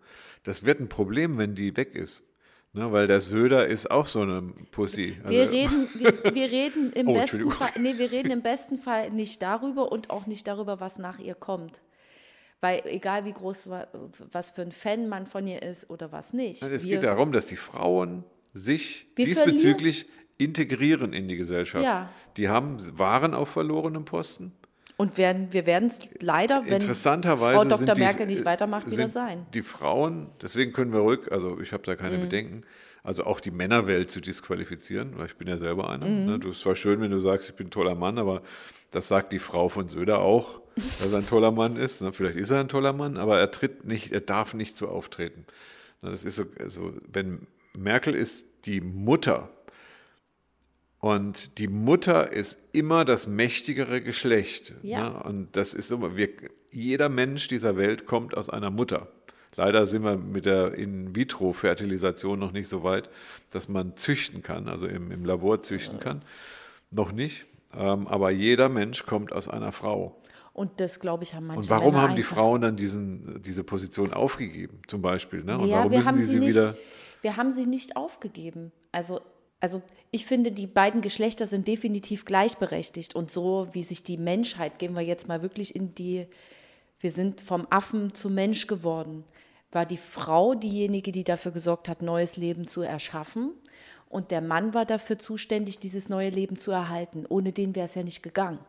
Das 0.43 0.65
wird 0.65 0.79
ein 0.79 0.89
Problem, 0.89 1.37
wenn 1.37 1.55
die 1.55 1.75
weg 1.77 1.95
ist. 1.95 2.23
Ne? 2.77 2.91
Weil 2.91 3.07
der 3.07 3.19
Söder 3.21 3.65
ist 3.67 3.89
auch 3.89 4.05
so 4.05 4.21
eine 4.21 4.41
Pussy. 4.71 5.17
Wir 5.25 5.41
Also- 5.41 5.55
reden, 5.55 5.89
wir, 5.95 6.35
wir 6.35 6.51
reden 6.51 6.93
im 6.93 7.07
Oh, 7.07 7.13
besten. 7.13 7.49
Fall, 7.51 7.69
nee, 7.81 7.97
wir 7.97 8.11
reden 8.11 8.31
im 8.31 8.41
besten 8.43 8.77
Fall 8.77 9.09
nicht 9.11 9.41
darüber 9.41 9.91
und 9.91 10.09
auch 10.11 10.27
nicht 10.27 10.47
darüber, 10.47 10.79
was 10.79 10.99
nach 10.99 11.19
ihr 11.19 11.35
kommt. 11.35 11.81
Weil 12.61 12.81
egal 12.85 13.25
wie 13.25 13.33
groß, 13.33 13.69
wa- 13.69 13.87
was 14.31 14.51
für 14.51 14.61
ein 14.61 14.71
Fan 14.71 15.09
man 15.09 15.27
von 15.27 15.45
ihr 15.47 15.61
ist 15.61 15.89
oder 15.89 16.11
was 16.11 16.33
nicht. 16.33 16.61
Es 16.63 16.85
wir, 16.85 16.95
geht 16.95 17.03
darum, 17.03 17.31
dass 17.31 17.47
die 17.47 17.55
Frauen 17.55 18.23
sich 18.53 19.07
Wir 19.15 19.25
diesbezüglich 19.25 20.07
integrieren 20.37 21.13
in 21.13 21.27
die 21.27 21.35
Gesellschaft. 21.35 21.83
Ja. 21.83 22.09
Die 22.37 22.47
haben 22.49 22.77
waren 22.97 23.33
auf 23.33 23.49
verlorenem 23.49 24.05
Posten. 24.05 24.51
Und 24.99 25.19
werden, 25.19 25.49
wir 25.51 25.67
werden 25.67 25.89
es 25.89 25.99
leider, 26.19 26.65
wenn 26.65 26.81
Interessanterweise 26.81 27.69
Frau 27.69 27.77
Dr. 27.77 27.93
die, 27.93 28.01
Merkel 28.01 28.25
nicht 28.25 28.41
äh, 28.41 28.45
weitermacht, 28.45 28.89
wieder 28.89 29.07
sein. 29.07 29.45
Die 29.53 29.61
Frauen, 29.61 30.31
deswegen 30.41 30.73
können 30.73 30.91
wir 30.91 31.01
ruhig, 31.01 31.31
also 31.31 31.59
ich 31.59 31.71
habe 31.71 31.83
da 31.83 31.91
Mhm. 31.93 31.97
keine 31.97 32.17
Bedenken, 32.17 32.63
also 33.03 33.23
auch 33.23 33.39
die 33.39 33.51
Männerwelt 33.51 34.09
zu 34.09 34.21
disqualifizieren, 34.21 35.17
weil 35.17 35.27
ich 35.27 35.35
bin 35.35 35.47
ja 35.47 35.57
selber 35.59 35.89
einer. 35.91 36.07
Mhm. 36.07 36.25
Ne? 36.25 36.39
Du 36.39 36.49
ist 36.49 36.61
zwar 36.61 36.75
schön, 36.75 36.99
wenn 36.99 37.11
du 37.11 37.19
sagst, 37.19 37.47
ich 37.47 37.55
bin 37.55 37.67
ein 37.67 37.71
toller 37.71 37.93
Mann, 37.93 38.17
aber 38.17 38.41
das 38.89 39.07
sagt 39.07 39.33
die 39.33 39.39
Frau 39.39 39.69
von 39.69 39.87
Söder 39.87 40.19
auch, 40.19 40.61
dass 40.75 41.13
er 41.13 41.19
ein 41.19 41.27
toller 41.27 41.51
Mann 41.51 41.75
ist. 41.75 42.01
Ne? 42.01 42.11
Vielleicht 42.11 42.35
ist 42.35 42.49
er 42.49 42.59
ein 42.59 42.67
toller 42.67 42.91
Mann, 42.93 43.17
aber 43.17 43.39
er 43.39 43.51
tritt 43.51 43.85
nicht, 43.85 44.11
er 44.11 44.21
darf 44.21 44.55
nicht 44.55 44.75
so 44.75 44.87
auftreten. 44.87 45.45
Ne? 46.01 46.09
Das 46.09 46.25
ist 46.25 46.37
so, 46.37 46.45
also 46.59 46.93
wenn 47.07 47.45
Merkel 47.77 48.15
ist 48.15 48.45
die 48.65 48.81
Mutter 48.81 49.49
und 51.07 51.57
die 51.57 51.69
Mutter 51.69 52.33
ist 52.33 52.59
immer 52.73 53.05
das 53.05 53.27
mächtigere 53.27 54.01
Geschlecht. 54.01 54.73
Ja. 54.81 55.09
Ne? 55.09 55.23
Und 55.23 55.55
das 55.55 55.73
ist 55.73 55.89
immer, 55.89 56.17
wir, 56.17 56.29
jeder 56.69 57.07
Mensch 57.07 57.47
dieser 57.47 57.77
Welt 57.77 58.05
kommt 58.05 58.35
aus 58.35 58.49
einer 58.49 58.71
Mutter. 58.71 59.07
Leider 59.55 59.87
sind 59.87 60.03
wir 60.03 60.17
mit 60.17 60.45
der 60.45 60.73
In-vitro-Fertilisation 60.73 62.37
noch 62.37 62.51
nicht 62.51 62.67
so 62.67 62.83
weit, 62.83 63.09
dass 63.51 63.69
man 63.69 63.95
züchten 63.95 64.41
kann, 64.41 64.67
also 64.67 64.85
im, 64.85 65.11
im 65.11 65.23
Labor 65.23 65.61
züchten 65.61 65.99
kann. 65.99 66.23
Noch 66.91 67.13
nicht. 67.13 67.45
Ähm, 67.73 68.05
aber 68.07 68.29
jeder 68.29 68.67
Mensch 68.67 69.05
kommt 69.05 69.31
aus 69.31 69.47
einer 69.47 69.71
Frau. 69.71 70.21
Und 70.51 70.79
das, 70.81 70.99
glaube 70.99 71.23
ich, 71.23 71.33
haben 71.33 71.47
manche 71.47 71.61
Und 71.61 71.69
warum 71.69 71.93
Männer 71.93 72.09
haben 72.09 72.15
die 72.17 72.23
Frauen 72.23 72.61
dann 72.61 72.75
diesen, 72.75 73.41
diese 73.41 73.63
Position 73.63 74.13
aufgegeben, 74.13 74.81
zum 74.87 75.01
Beispiel? 75.01 75.43
Ne? 75.43 75.57
Und 75.57 75.67
ja, 75.67 75.77
warum 75.77 75.91
wir 75.91 75.99
müssen 75.99 76.07
haben 76.09 76.17
sie 76.17 76.25
sie 76.25 76.31
sie 76.31 76.39
nicht, 76.39 76.49
wieder. 76.49 76.75
Wir 77.21 77.37
haben 77.37 77.53
sie 77.53 77.65
nicht 77.65 77.95
aufgegeben. 77.95 78.73
Also, 78.91 79.21
also 79.59 79.81
ich 80.11 80.25
finde, 80.25 80.51
die 80.51 80.67
beiden 80.67 81.01
Geschlechter 81.01 81.47
sind 81.47 81.67
definitiv 81.67 82.25
gleichberechtigt. 82.25 83.15
Und 83.15 83.31
so 83.31 83.67
wie 83.71 83.83
sich 83.83 84.03
die 84.03 84.17
Menschheit, 84.17 84.79
gehen 84.79 84.93
wir 84.93 85.01
jetzt 85.01 85.27
mal 85.27 85.41
wirklich 85.41 85.75
in 85.75 85.93
die, 85.95 86.27
wir 86.99 87.11
sind 87.11 87.41
vom 87.41 87.67
Affen 87.69 88.13
zum 88.13 88.33
Mensch 88.33 88.67
geworden, 88.67 89.23
war 89.71 89.85
die 89.85 89.97
Frau 89.97 90.55
diejenige, 90.55 91.11
die 91.11 91.23
dafür 91.23 91.51
gesorgt 91.51 91.89
hat, 91.89 92.01
neues 92.01 92.37
Leben 92.37 92.67
zu 92.67 92.81
erschaffen. 92.81 93.51
Und 94.09 94.31
der 94.31 94.41
Mann 94.41 94.73
war 94.73 94.85
dafür 94.85 95.19
zuständig, 95.19 95.79
dieses 95.79 96.07
neue 96.07 96.29
Leben 96.29 96.57
zu 96.57 96.71
erhalten. 96.71 97.25
Ohne 97.27 97.51
den 97.51 97.75
wäre 97.75 97.87
es 97.87 97.95
ja 97.95 98.03
nicht 98.03 98.23
gegangen. 98.23 98.59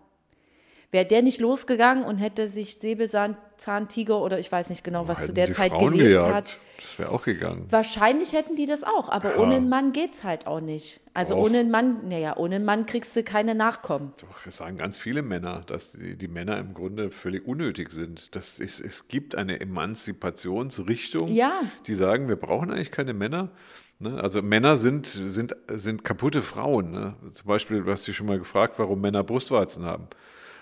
Wäre 0.91 1.05
der 1.05 1.21
nicht 1.23 1.39
losgegangen 1.41 2.03
und 2.03 2.17
hätte 2.17 2.49
sich 2.49 2.77
Säbelzahntiger 2.77 4.19
oder 4.23 4.39
ich 4.39 4.51
weiß 4.51 4.71
nicht 4.71 4.83
genau, 4.85 5.07
was 5.07 5.27
zu 5.27 5.35
der 5.35 5.53
Zeit 5.53 5.71
Frauen 5.71 5.93
gelebt 5.93 6.09
gejagt. 6.21 6.35
hat. 6.35 6.59
Das 6.81 6.99
wäre 6.99 7.11
auch 7.11 7.25
gegangen. 7.25 7.67
Wahrscheinlich 7.69 8.33
hätten 8.33 8.57
die 8.57 8.65
das 8.65 8.85
auch, 8.85 9.09
aber 9.11 9.39
ohne 9.39 9.57
einen 9.57 9.69
Mann 9.69 9.93
geht's 9.93 10.25
halt 10.25 10.47
auch 10.47 10.61
nicht. 10.61 11.01
Also 11.13 11.35
Doch. 11.35 11.43
ohne 11.43 11.59
einen 11.59 11.71
Mann, 11.71 12.09
naja, 12.09 12.37
ohne 12.39 12.55
einen 12.57 12.65
Mann 12.65 12.87
kriegst 12.87 13.15
du 13.17 13.23
keine 13.23 13.55
Nachkommen. 13.55 14.15
Doch, 14.21 14.43
das 14.45 14.57
sagen 14.59 14.77
ganz 14.79 14.97
viele 14.97 15.21
Männer, 15.23 15.63
dass 15.67 15.93
die, 15.93 16.17
die 16.17 16.29
Männer 16.29 16.57
im 16.59 16.73
Grunde 16.73 17.11
völlig 17.11 17.47
unnötig 17.47 17.91
sind. 17.91 18.35
Das 18.35 18.59
ist, 18.59 18.81
es 18.81 19.09
gibt 19.09 19.35
eine 19.35 19.61
Emanzipationsrichtung, 19.61 21.29
Ja. 21.33 21.61
die 21.87 21.95
sagen, 21.95 22.29
wir 22.29 22.37
brauchen 22.37 22.71
eigentlich 22.71 22.93
keine 22.93 23.13
Männer. 23.13 23.51
Ne? 23.99 24.21
Also 24.23 24.41
Männer 24.43 24.77
sind, 24.77 25.07
sind, 25.07 25.57
sind 25.69 26.05
kaputte 26.05 26.43
Frauen. 26.43 26.93
Ne? 26.93 27.17
Zum 27.33 27.47
Beispiel, 27.49 27.83
du 27.83 27.91
hast 27.91 28.07
dich 28.07 28.17
schon 28.17 28.27
mal 28.29 28.39
gefragt, 28.39 28.79
warum 28.79 29.01
Männer 29.01 29.25
Brustwarzen 29.25 29.85
haben. 29.85 30.07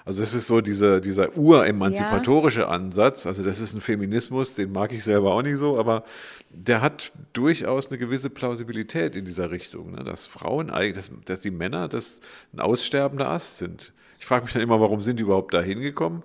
Also 0.07 0.23
es 0.23 0.33
ist 0.35 0.47
so 0.47 0.61
dieser, 0.61 1.01
dieser 1.01 1.37
uremanzipatorische 1.37 2.69
Ansatz. 2.69 3.27
Also 3.27 3.43
das 3.43 3.59
ist 3.61 3.75
ein 3.75 3.81
Feminismus, 3.81 4.55
den 4.55 4.71
mag 4.73 4.93
ich 4.93 5.03
selber 5.03 5.35
auch 5.35 5.43
nicht 5.43 5.59
so, 5.59 5.79
aber 5.79 6.05
der 6.51 6.81
hat 6.81 7.11
durchaus 7.33 7.89
eine 7.89 7.99
gewisse 7.99 8.31
Plausibilität 8.31 9.17
in 9.17 9.25
dieser 9.25 9.51
Richtung, 9.51 9.91
ne? 9.91 10.05
dass 10.05 10.27
Frauen, 10.29 10.69
dass, 10.95 11.11
dass 11.25 11.41
die 11.41 11.51
Männer 11.51 11.89
das 11.89 12.21
ein 12.55 12.61
aussterbender 12.61 13.29
Ast 13.29 13.59
sind. 13.59 13.93
Ich 14.21 14.27
frage 14.27 14.45
mich 14.45 14.53
dann 14.53 14.63
immer, 14.63 14.81
warum 14.81 15.01
sind 15.01 15.19
die 15.19 15.25
überhaupt 15.25 15.53
da 15.53 15.61
hingekommen? 15.61 16.23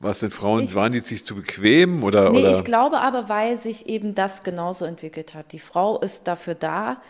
Was 0.00 0.20
sind 0.20 0.32
Frauen, 0.32 0.64
Ich- 0.64 0.74
waren 0.74 0.92
die 0.92 0.98
sich 1.00 1.24
zu 1.24 1.34
bequem 1.34 2.02
oder? 2.04 2.28
Nee, 2.30 2.40
oder? 2.40 2.52
ich 2.52 2.62
glaube 2.64 2.98
aber, 2.98 3.30
weil 3.30 3.56
sich 3.56 3.86
eben 3.88 4.14
das 4.14 4.42
genauso 4.42 4.84
entwickelt 4.84 5.32
hat. 5.34 5.52
Die 5.52 5.58
Frau 5.58 5.98
ist 5.98 6.28
dafür 6.28 6.54
da, 6.54 7.00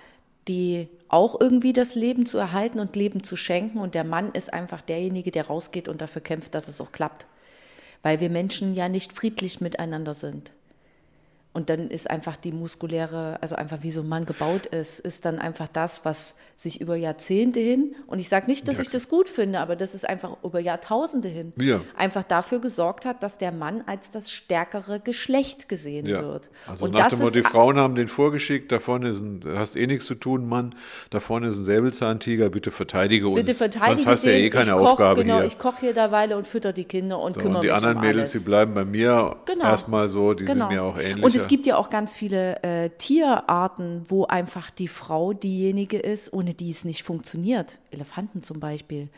die 0.49 0.89
auch 1.09 1.41
irgendwie 1.41 1.73
das 1.73 1.95
Leben 1.95 2.27
zu 2.27 2.39
erhalten 2.39 2.81
und 2.81 2.97
Leben 2.97 3.23
zu 3.23 3.37
schenken. 3.37 3.79
Und 3.79 3.95
der 3.95 4.05
Mann 4.05 4.33
ist 4.33 4.53
einfach 4.53 4.83
derjenige, 4.83 5.31
der 5.31 5.47
rausgeht 5.47 5.89
und 5.89 6.01
dafür 6.01 6.23
kämpft, 6.23 6.55
dass 6.55 6.69
es 6.69 6.81
auch 6.81 6.93
klappt. 6.93 7.27
Weil 8.03 8.21
wir 8.21 8.31
Menschen 8.31 8.75
ja 8.75 8.89
nicht 8.89 9.13
friedlich 9.13 9.61
miteinander 9.61 10.15
sind. 10.15 10.53
Und 11.55 11.71
dann 11.71 11.89
ist 11.89 12.11
einfach 12.11 12.37
die 12.37 12.51
muskuläre, 12.53 13.39
also 13.41 13.55
einfach 13.55 13.79
wie 13.83 13.93
so 13.93 14.01
ein 14.03 14.09
Mann 14.09 14.27
gebaut 14.27 14.67
ist, 14.67 14.99
ist 14.99 15.25
dann 15.25 15.39
einfach 15.39 15.69
das, 15.69 16.05
was 16.05 16.35
sich 16.57 16.81
über 16.81 16.97
Jahrzehnte 16.97 17.61
hin, 17.61 17.95
und 18.09 18.19
ich 18.19 18.29
sage 18.29 18.47
nicht, 18.47 18.67
dass 18.69 18.77
Ja, 18.77 18.83
ich 18.83 18.89
das 18.91 19.09
gut 19.09 19.29
finde, 19.29 19.61
aber 19.61 19.77
das 19.77 19.95
ist 19.95 20.09
einfach 20.09 20.37
über 20.43 20.59
Jahrtausende 20.61 21.29
hin, 21.29 21.53
Ja. 21.59 21.81
einfach 21.97 22.25
dafür 22.25 22.59
gesorgt 22.61 23.07
hat, 23.07 23.23
dass 23.23 23.39
der 23.39 23.53
Mann 23.53 23.83
als 23.87 24.11
das 24.11 24.31
stärkere 24.33 24.99
Geschlecht 25.01 25.69
gesehen 25.69 26.07
Ja. 26.07 26.23
wird. 26.23 26.51
Also 26.67 26.85
und 26.87 26.93
nach 26.95 27.09
dem 27.09 27.21
Motto, 27.21 27.31
die 27.31 27.43
Frauen 27.43 27.77
haben 27.79 27.95
den 27.95 28.09
vorgeschickt, 28.09 28.73
da 28.73 28.79
vorne 28.81 29.09
ist 29.11 29.21
ein, 29.21 29.45
hast 29.57 29.77
eh 29.77 29.87
nichts 29.87 30.07
zu 30.07 30.17
tun, 30.17 30.49
Mann, 30.49 30.75
da 31.11 31.21
vorne 31.21 31.47
ist 31.49 31.59
ein 31.59 31.65
Säbelzahntiger, 31.65 32.51
bitte 32.51 32.73
verteidige 32.73 33.29
uns. 33.29 33.37
bitte 33.41 33.55
verteidige 33.55 33.93
Sonst 34.03 34.07
hast 34.07 34.27
du 34.27 34.31
ja 34.33 34.39
eh 34.39 34.51
keine 34.51 34.73
ich 34.73 34.77
koch, 34.77 34.91
Aufgabe 34.93 35.23
genau, 35.23 35.37
hier. 35.37 35.45
ich 35.45 35.59
koche 35.59 35.81
hier 35.81 35.95
derweile 35.95 36.37
und 36.37 36.47
fütter 36.49 36.73
die 36.73 36.85
Kinder 36.85 37.21
und 37.21 37.33
So, 37.35 37.41
kümmere 37.41 37.59
und 37.59 37.63
die 37.65 37.69
mich 37.69 37.77
anderen 37.77 37.97
um 37.97 38.03
Mädels, 38.03 38.31
alles. 38.31 38.33
die 38.33 38.39
bleiben 38.49 38.75
bei 38.75 38.85
mir 38.85 39.37
Genau. 39.47 39.65
erstmal 39.65 40.09
so, 40.09 40.35
die 40.35 40.45
Genau. 40.45 40.69
sind 40.69 40.77
mir 40.77 40.83
auch 40.83 40.99
ähnlich. 40.99 41.25
Es 41.45 41.49
gibt 41.49 41.67
ja 41.67 41.77
auch 41.77 41.91
ganz 41.91 42.17
viele 42.17 42.63
äh, 42.63 42.91
Tierarten, 42.99 44.05
wo 44.09 44.25
einfach 44.27 44.71
die 44.71 44.89
Frau 44.89 45.33
diejenige 45.33 45.99
ist, 45.99 46.33
ohne 46.33 46.55
die 46.55 46.71
es 46.71 46.85
nicht 46.85 47.03
funktioniert. 47.03 47.79
Elefanten 47.91 48.43
zum 48.43 48.61
Beispiel. 48.61 49.09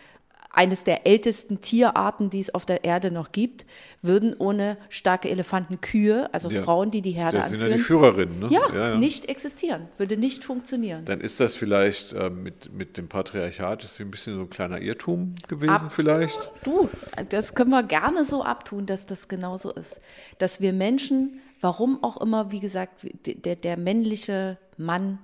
Eines 0.58 0.84
der 0.84 1.06
ältesten 1.06 1.60
Tierarten, 1.60 2.30
die 2.30 2.40
es 2.40 2.54
auf 2.54 2.64
der 2.64 2.82
Erde 2.82 3.10
noch 3.10 3.30
gibt, 3.30 3.66
würden 4.00 4.34
ohne 4.38 4.78
starke 4.88 5.28
Elefantenkühe, 5.28 6.32
also 6.32 6.48
Ja. 6.48 6.62
Frauen, 6.62 6.90
die 6.90 7.02
die 7.02 7.10
Herde 7.10 7.36
das 7.36 7.50
sind 7.50 7.58
ja 7.58 7.64
anführen, 7.66 7.76
die 7.78 7.84
Führerinnen. 7.84 8.38
Ne? 8.38 8.48
ja, 8.50 8.96
nicht 8.96 9.28
existieren, 9.28 9.88
würde 9.98 10.16
nicht 10.16 10.44
funktionieren. 10.44 11.04
Dann 11.04 11.20
ist 11.20 11.40
das 11.40 11.56
vielleicht 11.56 12.14
äh, 12.14 12.30
mit, 12.30 12.72
mit 12.72 12.96
dem 12.96 13.06
Patriarchat 13.08 13.84
ist 13.84 14.00
ein 14.00 14.10
bisschen 14.10 14.36
so 14.36 14.42
ein 14.44 14.48
kleiner 14.50 14.80
Irrtum 14.80 15.34
gewesen, 15.46 15.72
Ab- 15.72 15.92
vielleicht. 15.92 16.50
Du, 16.64 16.88
das 17.28 17.54
können 17.54 17.70
wir 17.70 17.82
gerne 17.82 18.24
so 18.24 18.42
abtun, 18.42 18.86
dass 18.86 19.04
das 19.04 19.28
genauso 19.28 19.72
ist. 19.72 20.00
Dass 20.38 20.62
wir 20.62 20.72
Menschen, 20.72 21.38
warum 21.66 22.00
auch 22.05 22.16
immer, 22.18 22.52
wie 22.52 22.61
gesagt, 22.61 23.05
der, 23.26 23.57
der 23.57 23.76
männliche 23.76 24.57
Mann, 24.76 25.18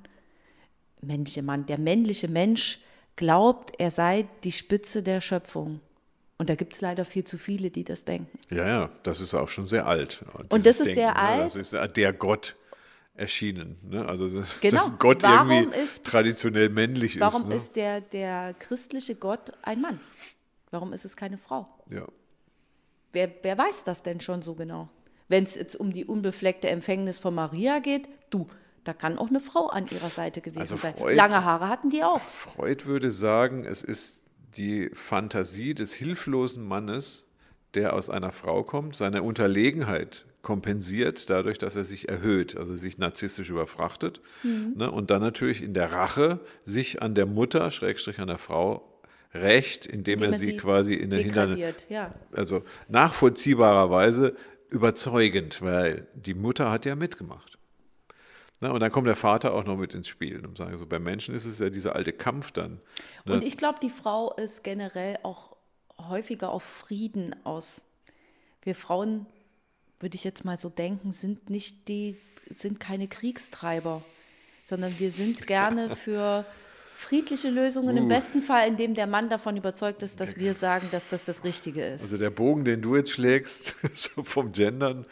männliche 1.01 1.41
Mann, 1.43 1.67
der 1.67 1.79
männliche 1.79 2.27
Mensch 2.27 2.81
glaubt, 3.15 3.75
er 3.79 3.93
sei 3.93 4.27
die 4.43 4.51
Spitze 4.51 5.05
der 5.05 5.21
Schöpfung. 5.21 5.81
Und 6.39 6.51
da 6.51 6.57
gibt 6.57 6.75
es 6.75 6.81
leider 6.81 7.05
viel 7.05 7.23
zu 7.23 7.39
viele, 7.39 7.71
die 7.71 7.85
das 7.85 8.05
denken. 8.05 8.37
Ja, 8.51 8.67
ja, 8.67 8.91
das 9.05 9.21
ist 9.21 9.35
auch 9.35 9.47
schon 9.49 9.69
sehr 9.69 9.87
alt. 9.87 10.25
Und 10.49 10.67
das 10.67 10.81
ist 10.81 10.95
sehr 10.95 11.11
ne? 11.13 11.17
alt? 11.17 11.45
Das 11.45 11.55
ist 11.55 11.73
der 11.97 12.13
Gott 12.13 12.57
erschienen. 13.15 13.77
Ne? 13.89 14.05
Also, 14.05 14.29
das, 14.29 14.59
Genau. 14.59 14.79
dass 14.89 14.99
Gott 14.99 15.23
Warum 15.23 15.51
irgendwie 15.53 15.79
ist- 15.79 16.03
traditionell 16.05 16.71
männlich 16.71 17.21
Warum 17.21 17.43
ist. 17.43 17.49
Ne? 17.51 17.55
ist 17.55 17.77
der, 17.77 18.01
der 18.01 18.55
christliche 18.55 19.15
Gott 19.15 19.53
ein 19.63 19.81
Mann? 19.81 20.01
Warum 20.73 20.93
ist 20.93 21.05
es 21.05 21.17
keine 21.17 21.39
Frau? 21.39 21.69
ja. 21.91 22.05
Wer, 23.15 23.31
wer 23.43 23.59
weiß 23.59 23.85
das 23.85 24.03
denn 24.03 24.21
schon 24.21 24.41
so 24.41 24.55
genau? 24.55 24.89
Wenn 25.29 25.45
es 25.45 25.55
jetzt 25.55 25.77
um 25.77 25.93
die 25.93 26.05
unbefleckte 26.05 26.69
Empfängnis 26.69 27.19
von 27.19 27.35
Maria 27.35 27.79
geht, 27.79 28.09
du, 28.31 28.49
da 28.85 28.93
kann 28.93 29.19
auch 29.19 29.29
eine 29.29 29.41
Frau 29.41 29.69
an 29.69 29.87
ihrer 29.91 30.11
Seite 30.11 30.41
gewesen 30.41 30.61
Also 30.61 30.77
sein. 30.77 30.95
Freud- 30.95 31.15
Lange 31.17 31.45
Haare 31.45 31.69
hatten 31.69 31.91
die 31.91 32.03
auch. 32.03 32.21
Freud 32.21 32.87
würde 32.87 33.11
sagen, 33.11 33.65
es 33.65 33.83
ist 33.85 34.23
die 34.57 34.91
Fantasie 34.93 35.75
des 35.75 35.95
hilflosen 35.95 36.67
Mannes, 36.67 37.25
der 37.75 37.95
aus 37.95 38.11
einer 38.11 38.33
Frau 38.33 38.63
kommt, 38.65 38.97
seine 38.97 39.23
Unterlegenheit 39.23 40.27
kompensiert 40.43 41.31
dadurch, 41.31 41.57
dass 41.57 41.77
er 41.77 41.85
sich 41.85 42.09
erhöht, 42.09 42.57
also 42.57 42.75
sich 42.75 42.99
narzisstisch 42.99 43.49
überfrachtet 43.49 44.21
Mhm. 44.43 44.73
ne, 44.77 44.91
und 44.91 45.11
dann 45.11 45.23
natürlich 45.23 45.63
in 45.63 45.73
der 45.73 45.93
Rache 45.93 46.41
sich 46.65 47.01
an 47.01 47.15
der 47.15 47.27
Mutter, 47.27 47.71
Schrägstrich 47.71 48.19
an 48.19 48.27
der 48.27 48.39
Frau, 48.39 48.89
rächt, 49.33 49.87
indem, 49.87 50.15
Indem 50.19 50.33
er 50.33 50.39
sie 50.39 50.57
quasi 50.57 50.95
in 50.95 51.11
der 51.11 51.21
Hintern, 51.21 51.57
ja. 51.89 52.13
also 52.33 52.65
nachvollziehbarerweise 52.89 54.35
überzeugend, 54.73 55.63
weil 55.63 56.07
die 56.15 56.35
Mutter 56.35 56.71
hat 56.71 56.85
ja 56.87 56.97
mitgemacht. 56.97 57.59
Na, 58.61 58.71
und 58.71 58.81
dann 58.81 58.93
kommt 58.93 59.09
der 59.09 59.17
Vater 59.17 59.55
auch 59.55 59.65
noch 59.65 59.77
mit 59.77 59.93
ins 59.93 60.07
Spiel 60.07 60.47
und 60.47 60.57
sagen 60.57 60.79
so, 60.79 60.87
bei 60.87 61.01
Menschen 61.01 61.35
ist 61.35 61.45
es 61.45 61.59
ja 61.59 61.69
dieser 61.69 61.97
alte 61.97 62.13
Kampf 62.13 62.53
dann. 62.53 62.81
Ne? 63.25 63.35
Und 63.35 63.45
ich 63.45 63.57
glaube, 63.57 63.81
die 63.83 63.91
Frau 63.91 64.33
ist 64.35 64.63
generell 64.63 65.19
auch 65.25 65.57
häufiger 65.99 66.51
auf 66.51 66.63
Frieden 66.63 67.35
aus. 67.45 67.83
Wir 68.63 68.77
Frauen, 68.77 69.27
würde 69.99 70.15
ich 70.15 70.23
jetzt 70.23 70.45
mal 70.45 70.57
so 70.57 70.69
denken, 70.69 71.13
sind 71.13 71.51
nicht 71.51 71.89
die, 71.89 72.17
sind 72.49 72.79
keine 72.79 73.09
Kriegstreiber, 73.09 74.03
sondern 74.65 74.97
wir 75.01 75.11
sind 75.11 75.47
gerne 75.49 75.97
für 75.97 76.47
friedliche 77.03 77.51
Lösungen, 77.51 77.97
Uh. 77.97 78.01
im 78.01 78.09
besten 78.09 78.41
Fall, 78.41 78.69
indem 78.69 78.95
der 78.95 79.07
Mann 79.07 79.29
davon 79.29 79.57
überzeugt 79.57 80.03
ist, 80.03 80.21
dass 80.21 80.37
wir 80.37 80.55
sagen, 80.55 80.89
dass 80.91 81.09
das 81.09 81.25
das 81.25 81.45
Richtige 81.45 81.85
ist. 81.85 82.03
Also 82.03 82.17
der 82.17 82.31
Bogen, 82.31 82.65
den 82.65 82.81
du 82.81 82.97
jetzt 82.97 83.11
schlägst, 83.11 83.77
so 83.95 84.23
vom 84.23 84.53
Gendern 84.53 85.07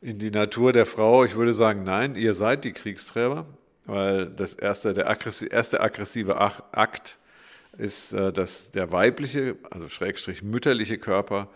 in 0.00 0.18
die 0.18 0.30
Natur 0.30 0.72
der 0.72 0.86
Frau, 0.86 1.24
ich 1.24 1.36
würde 1.36 1.52
sagen, 1.52 1.82
nein, 1.82 2.14
ihr 2.14 2.34
seid 2.34 2.64
die 2.64 2.72
Kriegsträger, 2.72 3.46
weil 3.84 4.26
das 4.26 4.54
erste, 4.54 4.94
der 4.94 5.10
aggressi 5.10 5.48
erste 5.50 5.80
aggressive 5.80 6.40
Akt 6.40 7.18
ist, 7.76 8.12
äh, 8.12 8.32
dass 8.32 8.70
der 8.70 8.92
weibliche, 8.92 9.56
also 9.70 9.88
Schrägstrich 9.88 10.42
mütterliche 10.42 10.98
Körper 10.98 11.48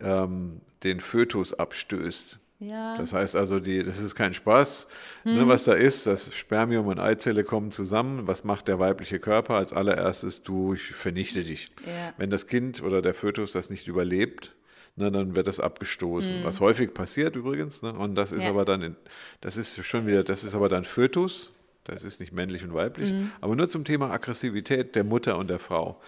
ähm, 0.00 0.60
den 0.82 1.00
Fötus 1.00 1.54
abstößt. 1.54 2.38
Ja. 2.58 2.96
Das 2.96 3.12
heißt 3.12 3.36
also, 3.36 3.60
die, 3.60 3.84
das 3.84 4.00
ist 4.00 4.14
kein 4.14 4.32
Spaß, 4.32 4.88
ne, 5.24 5.46
was 5.46 5.64
da 5.64 5.74
ist. 5.74 6.06
Das 6.06 6.34
Spermium 6.34 6.86
und 6.86 6.98
Eizelle 6.98 7.44
kommen 7.44 7.70
zusammen. 7.70 8.26
Was 8.26 8.44
macht 8.44 8.68
der 8.68 8.78
weibliche 8.78 9.18
Körper? 9.18 9.54
Als 9.56 9.72
allererstes, 9.74 10.42
du, 10.42 10.72
ich 10.74 10.82
vernichte 10.82 11.44
dich. 11.44 11.70
Ja. 11.84 12.14
Wenn 12.16 12.30
das 12.30 12.46
Kind 12.46 12.82
oder 12.82 13.02
der 13.02 13.12
Fötus 13.12 13.52
das 13.52 13.68
nicht 13.68 13.88
überlebt, 13.88 14.54
ne, 14.96 15.12
dann 15.12 15.36
wird 15.36 15.46
das 15.48 15.60
abgestoßen. 15.60 16.44
Was 16.44 16.60
häufig 16.60 16.94
passiert 16.94 17.36
übrigens. 17.36 17.82
Ne, 17.82 17.92
und 17.92 18.14
das 18.14 18.32
ist 18.32 18.44
Ja. 18.44 18.50
aber 18.50 18.64
dann, 18.64 18.80
in, 18.80 18.96
das 19.42 19.58
ist 19.58 19.84
schon 19.84 20.06
wieder, 20.06 20.24
das 20.24 20.42
ist 20.42 20.54
aber 20.54 20.70
dann 20.70 20.84
Fötus. 20.84 21.52
Das 21.86 22.02
ist 22.02 22.20
nicht 22.20 22.32
männlich 22.32 22.64
und 22.64 22.74
weiblich. 22.74 23.14
Aber 23.40 23.54
nur 23.54 23.68
zum 23.68 23.84
Thema 23.84 24.10
Aggressivität 24.10 24.96
der 24.96 25.04
Mutter 25.04 25.38
und 25.38 25.48
der 25.48 25.60
Frau. 25.60 26.00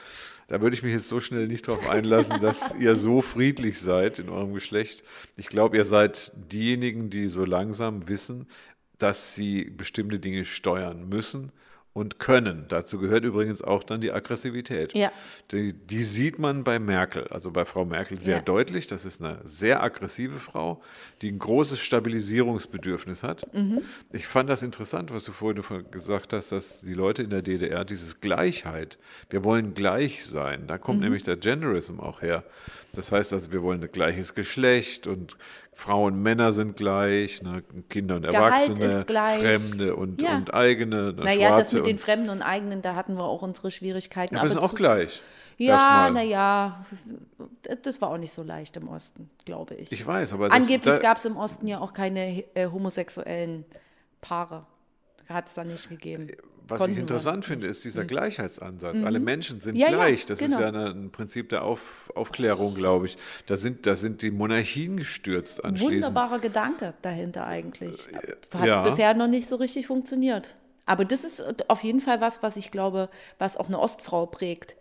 Da 0.48 0.60
würde 0.60 0.74
ich 0.74 0.82
mich 0.82 0.92
jetzt 0.92 1.08
so 1.08 1.20
schnell 1.20 1.46
nicht 1.46 1.68
darauf 1.68 1.88
einlassen, 1.88 2.38
dass 2.42 2.74
ihr 2.74 2.96
so 2.96 3.20
friedlich 3.20 3.78
seid 3.78 4.18
in 4.18 4.28
eurem 4.28 4.54
Geschlecht. 4.54 5.04
Ich 5.36 5.48
glaube, 5.48 5.76
ihr 5.76 5.84
seid 5.84 6.32
diejenigen, 6.34 7.10
die 7.10 7.28
so 7.28 7.44
langsam 7.44 8.08
wissen, 8.08 8.48
dass 8.98 9.34
sie 9.34 9.64
bestimmte 9.64 10.18
Dinge 10.18 10.44
steuern 10.44 11.08
müssen 11.08 11.52
und 11.98 12.18
können. 12.18 12.64
Dazu 12.68 12.98
gehört 12.98 13.24
übrigens 13.24 13.62
auch 13.62 13.82
dann 13.84 14.00
die 14.00 14.12
Aggressivität. 14.12 14.94
Ja. 14.94 15.10
Die, 15.52 15.72
die 15.72 16.02
sieht 16.02 16.38
man 16.38 16.64
bei 16.64 16.78
Merkel, 16.78 17.28
also 17.28 17.50
bei 17.50 17.64
Frau 17.64 17.84
Merkel 17.84 18.18
sehr 18.18 18.36
Ja. 18.36 18.42
deutlich. 18.42 18.86
Das 18.86 19.04
ist 19.04 19.20
eine 19.22 19.40
sehr 19.44 19.82
aggressive 19.82 20.38
Frau, 20.38 20.80
die 21.22 21.30
ein 21.30 21.38
großes 21.38 21.80
Stabilisierungsbedürfnis 21.80 23.22
hat. 23.22 23.52
Mhm. 23.54 23.82
Ich 24.12 24.26
fand 24.26 24.48
das 24.48 24.62
interessant, 24.62 25.12
was 25.12 25.24
du 25.24 25.32
vorhin 25.32 25.62
gesagt 25.90 26.32
hast, 26.32 26.52
dass 26.52 26.80
die 26.80 26.94
Leute 26.94 27.22
in 27.22 27.30
der 27.30 27.42
DDR 27.42 27.84
dieses 27.84 28.20
Gleichheit, 28.20 28.98
wir 29.30 29.44
wollen 29.44 29.74
gleich 29.74 30.24
sein, 30.24 30.66
da 30.66 30.76
Mhm. 30.76 30.80
kommt 30.80 31.00
nämlich 31.00 31.22
der 31.24 31.36
Genderism 31.36 32.00
auch 32.00 32.22
her. 32.22 32.44
Das 32.94 33.12
heißt 33.12 33.32
also, 33.32 33.52
wir 33.52 33.62
wollen 33.62 33.82
ein 33.82 33.92
gleiches 33.92 34.34
Geschlecht 34.34 35.06
und 35.06 35.36
Frauen 35.78 36.14
und 36.14 36.22
Männer 36.22 36.52
sind 36.52 36.74
gleich, 36.76 37.40
ne, 37.40 37.62
Kinder 37.88 38.16
und 38.16 38.24
Erwachsene. 38.24 39.04
Fremde 39.06 39.94
und, 39.94 40.20
Ja. 40.20 40.36
und 40.36 40.52
eigene, 40.52 41.12
ne, 41.12 41.22
Naja, 41.22 41.50
das 41.50 41.70
Schwarze 41.70 41.76
mit 41.76 41.86
den 41.86 41.98
Fremden 41.98 42.30
und 42.30 42.42
Eigenen, 42.42 42.82
da 42.82 42.96
hatten 42.96 43.14
wir 43.14 43.22
auch 43.22 43.42
unsere 43.42 43.70
Schwierigkeiten. 43.70 44.34
ja, 44.34 44.42
wir 44.42 44.48
sind 44.48 44.58
auch 44.58 44.74
gleich. 44.74 45.22
Ja, 45.56 46.10
naja, 46.10 46.84
das 47.82 48.00
war 48.00 48.10
auch 48.10 48.18
nicht 48.18 48.32
so 48.32 48.42
leicht 48.42 48.76
im 48.76 48.88
Osten, 48.88 49.30
glaube 49.44 49.76
ich. 49.76 49.92
Ich 49.92 50.04
weiß, 50.04 50.32
aber 50.32 50.48
das, 50.48 50.56
Angeblich 50.56 50.96
da, 50.96 51.00
gab 51.00 51.16
es 51.16 51.24
im 51.24 51.36
Osten 51.36 51.68
ja 51.68 51.78
auch 51.78 51.92
keine 51.92 52.42
äh, 52.56 52.66
homosexuellen 52.66 53.64
Paare. 54.20 54.66
Hat 55.28 55.46
es 55.46 55.54
da 55.54 55.62
nicht 55.62 55.88
gegeben. 55.88 56.26
Was 56.68 56.86
ich 56.86 56.98
interessant 56.98 57.44
finde, 57.44 57.66
ist 57.66 57.84
dieser 57.84 58.04
Gleichheitsansatz. 58.04 59.02
Alle 59.02 59.20
Menschen 59.20 59.60
sind 59.60 59.74
Mhm. 59.74 59.80
Ja, 59.80 59.88
gleich. 59.88 60.26
das 60.26 60.38
genau. 60.38 60.56
ist 60.56 60.60
ja 60.60 60.68
eine, 60.68 60.90
ein 60.90 61.10
Prinzip 61.10 61.48
der 61.48 61.64
Auf, 61.64 62.12
Aufklärung, 62.14 62.74
glaube 62.74 63.06
ich. 63.06 63.16
Da 63.46 63.56
sind, 63.56 63.86
da 63.86 63.96
sind 63.96 64.22
die 64.22 64.30
Monarchien 64.30 64.96
gestürzt 64.96 65.64
anschließend. 65.64 65.96
Wunderbarer 65.96 66.38
Gedanke 66.40 66.94
dahinter 67.02 67.46
eigentlich. 67.46 67.98
Hat 68.54 68.66
ja. 68.66 68.82
bisher 68.82 69.14
noch 69.14 69.28
nicht 69.28 69.48
so 69.48 69.56
richtig 69.56 69.86
funktioniert. 69.86 70.56
Aber 70.86 71.04
das 71.04 71.24
ist 71.24 71.44
auf 71.68 71.82
jeden 71.82 72.00
Fall 72.00 72.20
was, 72.20 72.42
was 72.42 72.56
ich 72.56 72.70
glaube, 72.70 73.10
was 73.38 73.56
auch 73.56 73.68
eine 73.68 73.78
Ostfrau 73.78 74.26
prägt. 74.26 74.76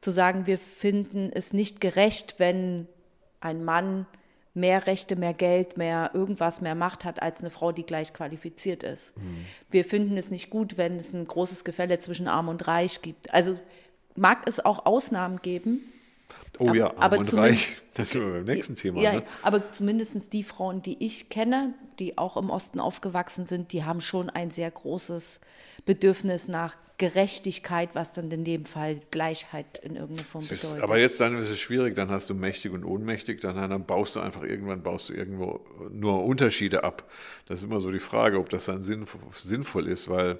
Zu 0.00 0.10
sagen, 0.10 0.46
wir 0.46 0.58
finden 0.58 1.30
es 1.32 1.52
nicht 1.52 1.80
gerecht, 1.80 2.34
wenn 2.38 2.88
ein 3.40 3.64
Mann 3.64 4.06
mehr 4.54 4.86
Rechte, 4.86 5.16
mehr 5.16 5.32
Geld, 5.32 5.76
mehr 5.78 6.10
irgendwas, 6.12 6.60
mehr 6.60 6.74
Macht 6.74 7.04
hat 7.04 7.22
als 7.22 7.40
eine 7.40 7.50
Frau, 7.50 7.72
die 7.72 7.84
gleich 7.84 8.12
qualifiziert 8.12 8.82
ist. 8.82 9.16
Mhm. 9.16 9.46
Wir 9.70 9.84
finden 9.84 10.16
es 10.16 10.30
nicht 10.30 10.50
gut, 10.50 10.76
wenn 10.76 10.96
es 10.96 11.12
ein 11.12 11.26
großes 11.26 11.64
Gefälle 11.64 11.98
zwischen 11.98 12.28
Arm 12.28 12.48
und 12.48 12.66
Reich 12.66 13.00
gibt. 13.00 13.32
Also 13.32 13.58
mag 14.14 14.46
es 14.46 14.64
auch 14.64 14.84
Ausnahmen 14.84 15.38
geben, 15.40 15.80
Oh 16.58 16.74
ja, 16.74 16.86
aber 16.96 17.02
arm 17.02 17.18
und 17.18 17.30
zumindest- 17.30 17.68
reich. 17.68 17.76
Das 17.94 18.10
sind 18.10 18.24
wir 18.24 18.32
beim 18.32 18.44
nächsten 18.44 18.74
Thema. 18.74 19.02
ja, 19.02 19.16
ne? 19.16 19.24
aber 19.42 19.70
zumindest 19.70 20.32
die 20.32 20.42
Frauen, 20.42 20.80
die 20.80 20.96
ich 21.04 21.28
kenne, 21.28 21.74
die 21.98 22.16
auch 22.16 22.38
im 22.38 22.48
Osten 22.48 22.80
aufgewachsen 22.80 23.44
sind, 23.44 23.72
die 23.72 23.84
haben 23.84 24.00
schon 24.00 24.30
ein 24.30 24.50
sehr 24.50 24.70
großes 24.70 25.42
Bedürfnis 25.84 26.48
nach 26.48 26.76
Gerechtigkeit, 26.96 27.90
was 27.94 28.12
dann 28.14 28.30
in 28.30 28.44
dem 28.44 28.64
Fall 28.64 28.96
Gleichheit 29.10 29.78
in 29.82 29.96
irgendeiner 29.96 30.26
Form 30.26 30.42
ist, 30.42 30.62
bedeutet. 30.62 30.82
aber 30.84 30.98
jetzt 30.98 31.20
dann 31.20 31.36
ist 31.36 31.50
es 31.50 31.58
schwierig, 31.58 31.96
dann 31.96 32.10
hast 32.10 32.30
du 32.30 32.34
mächtig 32.34 32.72
und 32.72 32.84
ohnmächtig, 32.84 33.40
dann, 33.40 33.56
dann 33.56 33.84
baust 33.84 34.16
du 34.16 34.20
einfach 34.20 34.42
irgendwann 34.42 34.82
baust 34.82 35.08
du 35.08 35.12
irgendwo 35.12 35.60
nur 35.90 36.24
Unterschiede 36.24 36.84
ab. 36.84 37.10
Das 37.46 37.58
ist 37.58 37.64
immer 37.64 37.80
so 37.80 37.90
die 37.90 37.98
Frage, 37.98 38.38
ob 38.38 38.48
das 38.50 38.66
dann 38.66 38.84
sinnvoll, 38.84 39.20
sinnvoll 39.32 39.88
ist, 39.88 40.08
weil 40.08 40.38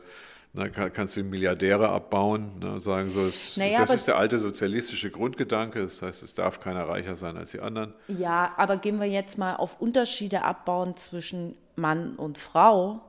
na, 0.55 0.69
kann, 0.69 0.93
kannst 0.93 1.17
du 1.17 1.23
Milliardäre 1.23 1.89
abbauen, 1.89 2.59
ne, 2.59 2.79
sagen 2.79 3.11
so, 3.11 3.27
es, 3.27 3.57
Naja, 3.57 3.79
das 3.79 3.91
ist 3.91 4.07
der 4.07 4.19
alte 4.19 4.39
sozialistische 4.39 5.11
Grundgedanke, 5.11 5.81
das 5.81 6.03
heißt, 6.03 6.23
es 6.23 6.35
darf 6.35 6.61
keiner 6.61 6.89
reicher 6.89 7.17
sein 7.17 7.37
als 7.37 7.53
die 7.53 7.61
anderen. 7.61 7.95
ja, 8.09 8.53
aber 8.57 8.77
gehen 8.77 9.01
wir 9.01 9.07
jetzt 9.07 9.39
mal 9.39 9.57
auf 9.57 9.81
Unterschiede 9.81 10.43
abbauen 10.43 10.97
zwischen 10.97 11.57
Mann 11.77 12.17
und 12.17 12.37
Frau. 12.37 13.01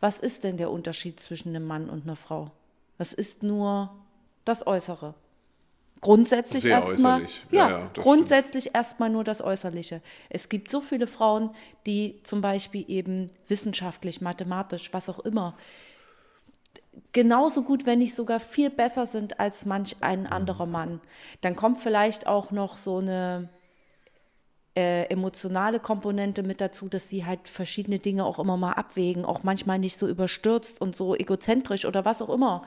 Was 0.00 0.18
ist 0.18 0.44
denn 0.44 0.56
der 0.56 0.70
Unterschied 0.70 1.20
zwischen 1.20 1.50
einem 1.50 1.66
Mann 1.66 1.90
und 1.90 2.04
einer 2.04 2.16
Frau? 2.16 2.52
Was 2.96 3.12
ist 3.12 3.42
nur 3.42 3.90
das 4.44 4.66
Äußere? 4.66 5.14
Grundsätzlich 6.00 6.64
erstmal. 6.64 7.22
Ja, 7.22 7.28
Ja, 7.50 7.70
ja, 7.70 7.90
das 7.92 8.04
grundsätzlich 8.04 8.74
erstmal 8.74 9.10
nur 9.10 9.24
das 9.24 9.42
Äußerliche. 9.42 10.00
Es 10.30 10.48
gibt 10.48 10.70
so 10.70 10.80
viele 10.80 11.06
Frauen, 11.06 11.50
die 11.86 12.20
zum 12.22 12.40
Beispiel 12.40 12.84
eben 12.88 13.30
wissenschaftlich, 13.48 14.20
mathematisch, 14.20 14.92
was 14.92 15.10
auch 15.10 15.18
immer, 15.18 15.56
genauso 17.12 17.62
gut, 17.62 17.86
wenn 17.86 17.98
nicht 17.98 18.14
sogar 18.14 18.40
viel 18.40 18.70
besser 18.70 19.06
sind 19.06 19.40
als 19.40 19.66
manch 19.66 19.96
ein 20.00 20.26
anderer 20.26 20.66
Mann. 20.66 21.00
Dann 21.40 21.56
kommt 21.56 21.80
vielleicht 21.80 22.26
auch 22.26 22.50
noch 22.50 22.76
so 22.76 22.98
eine 22.98 23.48
äh, 24.76 25.04
emotionale 25.10 25.80
Komponente 25.80 26.42
mit 26.42 26.60
dazu, 26.60 26.88
dass 26.88 27.08
sie 27.08 27.24
halt 27.24 27.48
verschiedene 27.48 27.98
Dinge 27.98 28.24
auch 28.24 28.38
immer 28.38 28.56
mal 28.56 28.72
abwägen, 28.72 29.24
auch 29.24 29.42
manchmal 29.42 29.78
nicht 29.78 29.98
so 29.98 30.06
überstürzt 30.06 30.80
und 30.80 30.94
so 30.94 31.16
egozentrisch 31.16 31.84
oder 31.84 32.04
was 32.04 32.22
auch 32.22 32.28
immer 32.28 32.62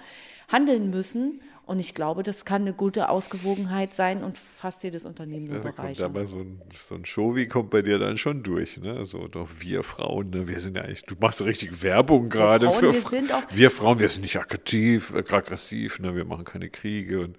handeln 0.52 0.90
müssen. 0.90 1.42
Und 1.66 1.80
ich 1.80 1.94
glaube, 1.94 2.24
das 2.24 2.44
kann 2.44 2.64
eine 2.64 2.74
gute 2.74 3.08
Ausgewogenheit 3.10 3.94
sein 3.94 4.24
und 4.24 4.38
fast 4.38 4.84
jedes 4.84 5.06
Unternehmen 5.06 5.48
Da 5.50 5.60
kommt 5.60 5.76
bereichern. 5.78 6.06
aber 6.06 6.26
so 6.26 6.38
ein, 6.40 6.60
so 6.74 6.96
ein 6.96 7.06
Show-Wie 7.06 7.46
kommt 7.48 7.70
bei 7.70 7.82
dir 7.82 7.98
dann 7.98 8.18
schon 8.18 8.44
durch. 8.44 8.78
Ne? 8.78 9.06
So, 9.06 9.28
doch 9.28 9.48
wir 9.60 9.84
Frauen, 9.84 10.28
ne? 10.32 10.48
wir 10.48 10.60
sind 10.60 10.76
ja 10.76 10.82
eigentlich, 10.84 11.04
du 11.06 11.16
machst 11.20 11.42
richtig 11.44 11.82
Werbung 11.84 12.30
gerade 12.30 12.70
für 12.72 12.94
wir 12.94 13.02
Fra- 13.02 13.10
sind 13.10 13.32
auch- 13.32 13.44
wir 13.54 13.72
Frauen, 13.72 14.00
wir 14.00 14.10
sind 14.10 14.22
nicht 14.24 14.38
aggressiv, 14.38 15.14
äh, 15.14 15.20
aggressiv, 15.34 16.00
ne? 16.00 16.14
wir 16.16 16.26
machen 16.26 16.44
keine 16.44 16.70
Kriege 16.70 17.22
und 17.22 17.38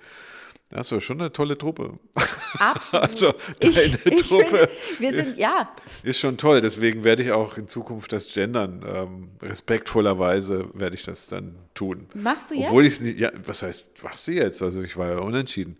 das 0.73 0.91
ist 0.91 1.05
schon 1.05 1.21
eine 1.21 1.33
tolle 1.33 1.57
Truppe. 1.59 1.99
Absolut. 2.59 3.11
Also 3.13 3.35
deine 3.61 3.99
ich 4.05 4.29
Truppe 4.29 4.45
Finde, 4.45 4.71
wir 4.99 5.15
sind, 5.15 5.39
ja, 5.39 5.71
ist 6.03 6.19
schon 6.19 6.37
toll. 6.37 6.61
Deswegen 6.61 7.05
werde 7.05 7.23
ich 7.23 7.33
auch 7.33 7.57
in 7.57 7.69
Zukunft 7.69 8.13
das 8.13 8.33
Gendern 8.33 8.85
ähm, 8.87 9.29
respektvollerweise 9.43 10.69
werde 10.75 10.97
ich 10.97 11.05
das 11.05 11.29
dann 11.29 11.57
tun. 11.75 12.07
Machst 12.15 12.51
du 12.51 12.55
jetzt? 12.55 12.67
Obwohl 12.69 12.85
ich 12.85 12.95
es 12.95 13.01
nicht, 13.01 13.19
ja, 13.19 13.31
was 13.45 13.63
heißt, 13.63 14.03
machst 14.03 14.29
du 14.29 14.33
jetzt? 14.33 14.63
Also 14.63 14.83
ich 14.83 14.97
war 14.97 15.09
ja 15.09 15.19
unentschieden. 15.19 15.79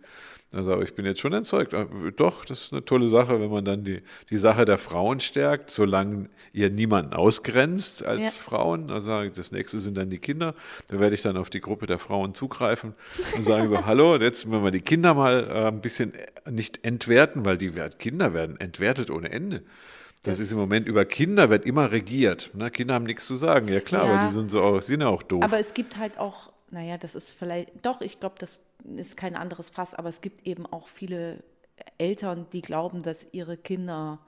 Also 0.53 0.73
aber 0.73 0.83
ich 0.83 0.93
bin 0.93 1.05
jetzt 1.05 1.19
schon 1.19 1.33
entzeugt. 1.33 1.73
Doch, 2.17 2.45
das 2.45 2.61
ist 2.65 2.73
eine 2.73 2.85
tolle 2.85 3.07
Sache, 3.07 3.39
wenn 3.41 3.49
man 3.49 3.65
dann 3.65 3.83
die, 3.83 4.01
die 4.29 4.37
Sache 4.37 4.65
der 4.65 4.77
Frauen 4.77 5.19
stärkt, 5.19 5.69
solange 5.71 6.29
ihr 6.53 6.69
niemanden 6.69 7.13
ausgrenzt 7.13 8.05
als 8.05 8.21
Ja. 8.21 8.29
Frauen. 8.43 8.91
Also 8.91 9.27
das 9.29 9.51
nächste 9.51 9.79
sind 9.79 9.97
dann 9.97 10.09
die 10.09 10.19
Kinder. 10.19 10.53
Da 10.87 10.99
werde 10.99 11.15
ich 11.15 11.21
dann 11.21 11.37
auf 11.37 11.49
die 11.49 11.61
Gruppe 11.61 11.87
der 11.87 11.97
Frauen 11.99 12.33
zugreifen 12.33 12.93
und 13.35 13.43
sagen 13.43 13.67
so, 13.67 13.85
hallo, 13.85 14.17
jetzt 14.17 14.51
wenn 14.51 14.63
wir 14.63 14.71
die 14.71 14.81
Kinder 14.81 15.13
mal 15.13 15.47
äh, 15.49 15.67
ein 15.67 15.81
bisschen 15.81 16.13
nicht 16.49 16.85
entwerten, 16.85 17.45
weil 17.45 17.57
die 17.57 17.71
Kinder 17.97 18.33
werden 18.33 18.59
entwertet 18.59 19.09
ohne 19.09 19.31
Ende. 19.31 19.63
Das, 20.23 20.39
ist 20.39 20.53
im 20.53 20.57
Moment 20.57 20.87
über 20.87 21.03
Kinder 21.03 21.49
wird 21.49 21.65
immer 21.65 21.91
regiert. 21.91 22.51
Ne? 22.53 22.71
Kinder 22.71 22.93
haben 22.93 23.03
nichts 23.03 23.25
zu 23.25 23.35
sagen. 23.35 23.67
Ja 23.67 23.81
klar, 23.81 24.05
Ja. 24.05 24.13
aber 24.19 24.27
die 24.27 24.33
sind 24.33 24.51
so 24.51 24.61
auch, 24.61 24.81
sind 24.81 25.01
ja 25.01 25.07
auch 25.09 25.21
doof. 25.23 25.43
Aber 25.43 25.59
es 25.59 25.73
gibt 25.73 25.97
halt 25.97 26.17
auch, 26.17 26.51
naja, 26.71 26.97
das 26.97 27.13
ist 27.15 27.29
vielleicht, 27.29 27.69
doch, 27.81 27.99
ich 27.99 28.21
glaube, 28.21 28.35
das 28.39 28.57
ist 28.97 29.17
kein 29.17 29.35
anderes 29.35 29.69
Fass, 29.69 29.95
aber 29.95 30.09
es 30.09 30.21
gibt 30.21 30.45
eben 30.47 30.65
auch 30.65 30.87
viele 30.87 31.43
Eltern, 31.97 32.47
die 32.51 32.61
glauben, 32.61 33.01
dass 33.01 33.27
ihre 33.31 33.57
Kinder 33.57 34.19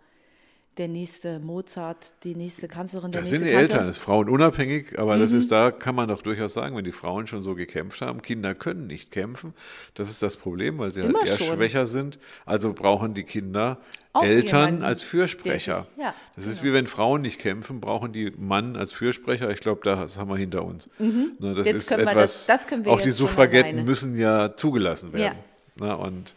der 0.77 0.87
nächste 0.89 1.39
Mozart, 1.39 2.11
die 2.23 2.35
nächste 2.35 2.67
Kanzlerin, 2.67 3.11
der 3.11 3.21
Das 3.21 3.31
nächste 3.31 3.39
sind 3.39 3.47
die 3.47 3.53
Kanzler. 3.57 3.75
Eltern, 3.75 3.87
das 3.87 3.97
ist 3.97 4.03
frauenunabhängig, 4.03 4.99
aber 4.99 5.15
Mhm. 5.15 5.19
das 5.21 5.31
ist, 5.31 5.51
da 5.51 5.71
kann 5.71 5.95
man 5.95 6.07
doch 6.09 6.21
durchaus 6.21 6.53
sagen, 6.53 6.75
wenn 6.75 6.83
die 6.83 6.91
Frauen 6.91 7.27
schon 7.27 7.41
so 7.41 7.55
gekämpft 7.55 8.01
haben, 8.01 8.21
Kinder 8.21 8.53
können 8.55 8.87
nicht 8.87 9.11
kämpfen. 9.11 9.53
Das 9.93 10.09
ist 10.09 10.21
das 10.21 10.35
Problem, 10.37 10.77
weil 10.77 10.93
sie 10.93 11.01
halt 11.01 11.11
Immer 11.11 11.25
eher 11.25 11.37
schon. 11.37 11.55
schwächer 11.57 11.87
sind. 11.87 12.19
Also 12.45 12.73
brauchen 12.73 13.13
die 13.13 13.23
Kinder 13.23 13.77
Auch 14.11 14.23
Eltern 14.23 14.59
jemanden, 14.65 14.83
als 14.83 15.01
Fürsprecher. 15.01 15.87
sich- 15.95 16.03
ja, 16.03 16.13
das 16.35 16.45
ist 16.45 16.61
genau. 16.61 16.71
wie 16.71 16.73
wenn 16.77 16.87
Frauen 16.87 17.21
nicht 17.21 17.39
kämpfen, 17.39 17.79
brauchen 17.79 18.11
die 18.11 18.31
Mann 18.37 18.75
als 18.75 18.91
Fürsprecher. 18.91 19.49
Ich 19.51 19.61
glaube, 19.61 19.81
das 19.83 20.17
haben 20.17 20.29
wir 20.29 20.37
hinter 20.37 20.65
uns. 20.65 20.89
Ne, 20.99 21.31
das 21.39 21.39
Mhm. 21.39 21.63
Jetzt 21.63 21.75
ist 21.75 21.87
können 21.87 22.05
wir 22.05 22.11
etwas, 22.11 22.45
das- 22.45 22.45
das 22.47 22.67
können 22.67 22.83
wir 22.85 22.91
auch 22.91 23.01
die 23.01 23.11
Suffragetten 23.11 23.85
müssen 23.85 24.17
ja 24.17 24.55
zugelassen 24.57 25.13
werden. 25.13 25.37
Ne, 25.77 25.95
und 25.97 26.33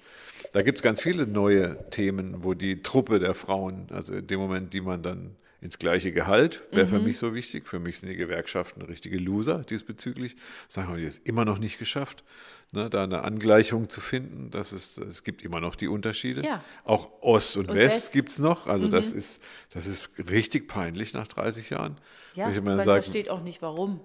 da 0.52 0.62
gibt 0.62 0.78
es 0.78 0.82
ganz 0.82 1.00
viele 1.00 1.26
neue 1.26 1.88
Themen, 1.90 2.42
wo 2.44 2.54
die 2.54 2.82
Truppe 2.82 3.18
der 3.18 3.34
Frauen, 3.34 3.86
also 3.90 4.14
in 4.14 4.26
dem 4.26 4.40
Moment, 4.40 4.72
die 4.74 4.80
man 4.80 5.02
dann 5.02 5.36
ins 5.60 5.80
gleiche 5.80 6.12
Gehalt, 6.12 6.62
wäre 6.70 6.86
Mhm. 6.86 6.90
für 6.90 6.98
mich 7.00 7.18
so 7.18 7.34
wichtig. 7.34 7.66
Für 7.66 7.80
mich 7.80 7.98
sind 7.98 8.08
die 8.10 8.16
Gewerkschaften 8.16 8.80
richtige 8.82 9.18
Loser 9.18 9.58
diesbezüglich. 9.64 10.36
Sagen 10.68 10.92
wir, 10.92 11.00
die 11.00 11.04
es 11.06 11.18
immer 11.18 11.44
noch 11.44 11.58
nicht 11.58 11.80
geschafft, 11.80 12.22
ne, 12.70 12.88
da 12.88 13.02
eine 13.02 13.24
Angleichung 13.24 13.88
zu 13.88 14.00
finden. 14.00 14.50
Das 14.52 14.72
ist, 14.72 14.98
es 14.98 15.24
gibt 15.24 15.42
immer 15.42 15.58
noch 15.58 15.74
die 15.74 15.88
Unterschiede. 15.88 16.44
Ja. 16.44 16.62
Auch 16.84 17.08
Ost 17.22 17.56
und, 17.56 17.70
Und 17.70 17.76
West, 17.76 17.96
West. 17.96 18.14
Mhm. 18.14 18.18
gibt 18.18 18.28
es 18.30 18.38
noch. 18.38 18.68
Also 18.68 18.86
das, 18.86 19.12
ist, 19.12 19.42
das 19.70 19.88
ist 19.88 20.10
richtig 20.30 20.68
peinlich 20.68 21.12
nach 21.12 21.26
30 21.26 21.70
Jahren. 21.70 21.96
Ja, 22.34 22.48
man 22.60 22.80
versteht 22.80 23.28
auch 23.28 23.42
nicht, 23.42 23.60
warum. 23.60 23.98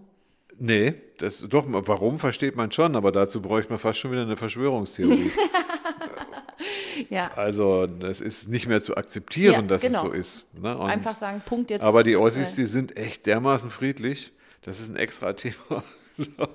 Nee, 0.59 0.93
das 1.17 1.39
doch, 1.49 1.65
warum 1.67 2.17
versteht 2.19 2.55
man 2.55 2.71
schon, 2.71 2.95
aber 2.95 3.11
dazu 3.11 3.41
bräuchte 3.41 3.71
man 3.71 3.79
fast 3.79 3.99
schon 3.99 4.11
wieder 4.11 4.21
eine 4.23 4.37
Verschwörungstheorie. 4.37 5.31
Ja, 7.09 7.31
also, 7.35 7.87
es 8.01 8.21
ist 8.21 8.47
nicht 8.49 8.67
mehr 8.67 8.79
zu 8.79 8.95
akzeptieren, 8.95 9.53
Ja, 9.53 9.61
dass 9.63 9.81
genau. 9.81 9.97
es 9.97 10.01
so 10.03 10.11
ist. 10.11 10.45
Ne? 10.61 10.79
Einfach 10.79 11.15
sagen, 11.15 11.41
Punkt 11.45 11.71
jetzt. 11.71 11.81
aber 11.81 12.03
die 12.03 12.15
Ossis, 12.15 12.53
äh, 12.53 12.55
die 12.57 12.65
sind 12.65 12.97
echt 12.97 13.25
dermaßen 13.25 13.71
friedlich. 13.71 14.31
Das 14.61 14.79
ist 14.79 14.89
ein 14.89 14.95
extra 14.95 15.33
Thema. 15.33 15.83
So, 16.17 16.47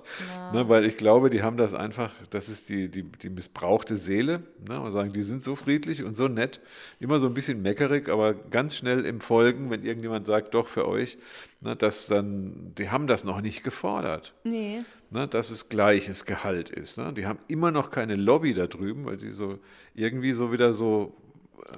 ne, 0.52 0.68
weil 0.68 0.84
ich 0.84 0.96
glaube, 0.96 1.30
die 1.30 1.42
haben 1.42 1.56
das 1.56 1.74
einfach, 1.74 2.12
das 2.30 2.48
ist 2.48 2.68
die, 2.68 2.88
die, 2.88 3.02
die 3.02 3.28
missbrauchte 3.28 3.96
Seele. 3.96 4.42
Ne, 4.68 4.80
und 4.80 4.92
sagen, 4.92 5.12
die 5.12 5.22
sind 5.22 5.42
so 5.42 5.56
friedlich 5.56 6.04
und 6.04 6.16
so 6.16 6.28
nett, 6.28 6.60
immer 7.00 7.18
so 7.18 7.26
ein 7.26 7.34
bisschen 7.34 7.60
meckerig, 7.62 8.08
aber 8.08 8.34
ganz 8.34 8.76
schnell 8.76 9.04
im 9.04 9.20
Folgen, 9.20 9.70
wenn 9.70 9.84
irgendjemand 9.84 10.26
sagt, 10.26 10.54
doch 10.54 10.68
für 10.68 10.86
euch, 10.86 11.18
ne, 11.60 11.74
dass 11.74 12.06
dann, 12.06 12.72
die 12.78 12.90
haben 12.90 13.06
das 13.08 13.24
noch 13.24 13.40
nicht 13.40 13.64
gefordert 13.64 14.32
Nee. 14.44 14.82
ne, 15.10 15.26
dass 15.26 15.50
es 15.50 15.68
gleiches 15.68 16.24
Gehalt 16.24 16.70
ist. 16.70 16.96
Ne? 16.98 17.12
Die 17.12 17.26
haben 17.26 17.38
immer 17.48 17.70
noch 17.72 17.90
keine 17.90 18.14
Lobby 18.14 18.54
da 18.54 18.66
drüben, 18.68 19.04
weil 19.06 19.18
sie 19.18 19.30
so 19.30 19.58
irgendwie 19.94 20.32
so 20.34 20.52
wieder 20.52 20.72
so, 20.72 21.14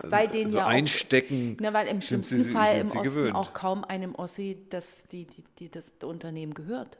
Weil 0.02 0.28
denen 0.28 0.50
so 0.50 0.58
ja 0.58 0.64
auch, 0.66 0.68
einstecken. 0.68 1.56
na, 1.60 1.72
weil 1.72 1.88
im 1.88 2.02
schlimmsten 2.02 2.38
sie- 2.40 2.52
Fall 2.52 2.76
im 2.80 2.86
Osten 2.88 3.02
gewöhnt. 3.02 3.34
auch 3.34 3.54
kaum 3.54 3.84
einem 3.84 4.14
Ossi, 4.14 4.58
das, 4.68 5.06
die, 5.10 5.24
die, 5.26 5.44
die 5.58 5.70
das 5.70 5.92
Unternehmen 6.04 6.52
gehört. 6.54 6.98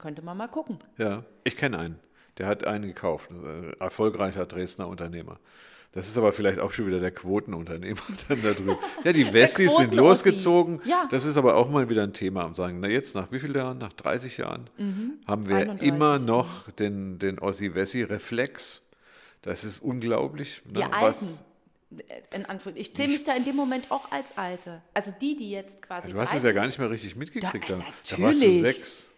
Könnte 0.00 0.22
man 0.22 0.36
mal 0.36 0.48
gucken. 0.48 0.78
Ja, 0.98 1.24
ich 1.44 1.56
kenne 1.56 1.78
einen. 1.78 1.98
Der 2.38 2.46
hat 2.46 2.64
einen 2.64 2.86
gekauft. 2.86 3.30
Ein 3.30 3.74
erfolgreicher 3.78 4.46
Dresdner 4.46 4.88
Unternehmer. 4.88 5.38
Das 5.92 6.08
ist 6.08 6.16
aber 6.16 6.32
vielleicht 6.32 6.58
auch 6.60 6.70
schon 6.72 6.86
wieder 6.86 7.00
der 7.00 7.10
Quotenunternehmer 7.10 8.00
dann 8.28 8.42
da 8.42 8.52
drüben. 8.52 8.76
Ja, 9.04 9.12
die 9.12 9.30
Wessis 9.32 9.76
sind 9.76 9.92
losgezogen. 9.94 10.80
Ja. 10.84 11.06
Das 11.10 11.24
ist 11.26 11.36
aber 11.36 11.56
auch 11.56 11.68
mal 11.68 11.88
wieder 11.90 12.02
ein 12.04 12.12
Thema 12.14 12.44
am 12.44 12.54
Sagen. 12.54 12.78
Na 12.80 12.88
jetzt, 12.88 13.14
nach 13.14 13.30
wie 13.32 13.40
vielen 13.40 13.54
Jahren? 13.56 13.78
Nach 13.78 13.92
30 13.92 14.38
Jahren 14.38 14.70
haben 15.26 15.48
wir 15.48 15.56
31, 15.56 15.86
immer 15.88 16.18
noch 16.18 16.70
den, 16.70 17.18
den 17.18 17.38
Ossi-Wessi-Reflex. 17.40 18.82
Das 19.42 19.64
ist 19.64 19.82
unglaublich. 19.82 20.62
Ne? 20.66 20.80
Wir 20.80 20.90
was, 21.00 21.42
Alten. 21.92 22.04
äh, 22.08 22.36
In 22.36 22.46
Anführung- 22.46 22.78
Ich 22.78 22.94
zähle 22.94 23.08
mich 23.12 23.24
da 23.24 23.34
in 23.34 23.44
dem 23.44 23.56
Moment 23.56 23.90
auch 23.90 24.10
als 24.12 24.36
Alte. 24.38 24.82
Also 24.94 25.12
die, 25.20 25.36
die 25.36 25.50
jetzt 25.50 25.82
quasi. 25.82 26.12
du 26.12 26.18
hast 26.18 26.28
es 26.34 26.42
30 26.42 26.44
ja 26.44 26.52
gar 26.52 26.66
nicht 26.66 26.78
mehr 26.78 26.90
richtig 26.90 27.16
mitgekriegt. 27.16 27.68
Da- 27.68 27.78
Da, 28.10 28.16
äh, 28.16 28.22
warst 28.22 28.42
du 28.42 28.60
sechs. 28.60 29.09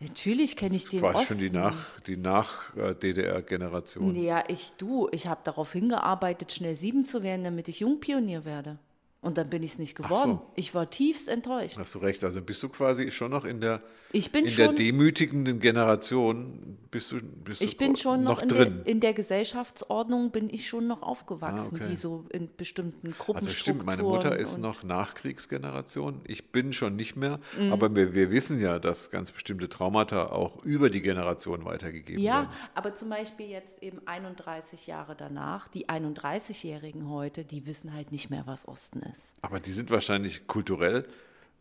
Natürlich 0.00 0.56
kenne 0.56 0.76
ich 0.76 0.88
den 0.88 1.00
Du 1.00 1.06
warst 1.06 1.20
Osten. 1.22 1.34
schon 1.34 1.42
die 1.42 1.50
nach, 1.50 1.74
die 2.06 2.16
nach 2.16 2.76
äh, 2.76 2.94
DDR-Generation. 2.94 4.14
Ja, 4.14 4.44
ich, 4.46 4.72
du, 4.78 5.08
ich 5.10 5.26
habe 5.26 5.40
darauf 5.42 5.72
hingearbeitet, 5.72 6.52
schnell 6.52 6.76
sieben 6.76 7.04
zu 7.04 7.24
werden, 7.24 7.42
damit 7.42 7.66
ich 7.66 7.80
Jungpionier 7.80 8.44
werde. 8.44 8.78
Und 9.20 9.36
dann 9.36 9.50
bin 9.50 9.64
ich 9.64 9.72
es 9.72 9.78
nicht 9.80 9.96
geworden. 9.96 10.34
so. 10.38 10.46
Ich 10.54 10.74
war 10.76 10.88
tiefst 10.90 11.28
enttäuscht. 11.28 11.76
Hast 11.76 11.92
du 11.92 11.98
recht. 11.98 12.22
Also 12.22 12.40
bist 12.40 12.62
du 12.62 12.68
quasi 12.68 13.10
schon 13.10 13.32
noch 13.32 13.44
in 13.44 13.60
der, 13.60 13.82
Ich 14.12 14.30
bin 14.30 14.44
in 14.44 14.54
der 14.56 14.66
schon- 14.66 14.76
demütigenden 14.76 15.58
Generation, 15.58 16.78
bist 16.92 17.10
du, 17.10 17.20
bist 17.20 17.60
Ich 17.60 17.76
du 17.76 17.84
bin 17.84 17.96
schon 17.96 18.22
noch, 18.22 18.40
in, 18.40 18.48
drin. 18.48 18.76
der, 18.76 18.86
in 18.86 19.00
der 19.00 19.14
Gesellschaftsordnung, 19.14 20.30
bin 20.30 20.48
ich 20.48 20.68
schon 20.68 20.86
noch 20.86 21.02
aufgewachsen, 21.02 21.74
Ah, 21.74 21.80
okay. 21.80 21.90
die 21.90 21.96
so 21.96 22.26
in 22.30 22.48
bestimmten 22.56 23.08
Also 23.08 23.18
Gruppenstrukturen. 23.24 23.80
stimmt, 23.80 23.86
meine 23.86 24.04
Mutter 24.04 24.36
ist 24.38 24.56
noch 24.58 24.84
Nachkriegsgeneration. 24.84 26.20
Ich 26.24 26.52
bin 26.52 26.72
schon 26.72 26.94
nicht 26.94 27.16
mehr. 27.16 27.40
Mhm. 27.58 27.72
Aber 27.72 27.94
wir, 27.96 28.14
wir 28.14 28.30
wissen 28.30 28.60
ja, 28.60 28.78
dass 28.78 29.10
ganz 29.10 29.32
bestimmte 29.32 29.68
Traumata 29.68 30.26
auch 30.30 30.64
über 30.64 30.90
die 30.90 31.02
Generation 31.02 31.64
weitergegeben 31.64 32.22
Ja, 32.22 32.42
werden. 32.42 32.48
aber 32.76 32.94
zum 32.94 33.08
Beispiel 33.10 33.48
jetzt 33.48 33.82
eben 33.82 34.00
31 34.06 34.86
Jahre 34.86 35.16
danach, 35.16 35.66
die 35.66 35.88
31-Jährigen 35.88 37.08
heute, 37.10 37.44
die 37.44 37.66
wissen 37.66 37.92
halt 37.92 38.12
nicht 38.12 38.30
mehr, 38.30 38.46
was 38.46 38.66
Osten 38.68 39.00
ist. 39.00 39.07
Aber 39.42 39.60
die 39.60 39.70
sind 39.72 39.90
wahrscheinlich 39.90 40.46
kulturell 40.46 41.06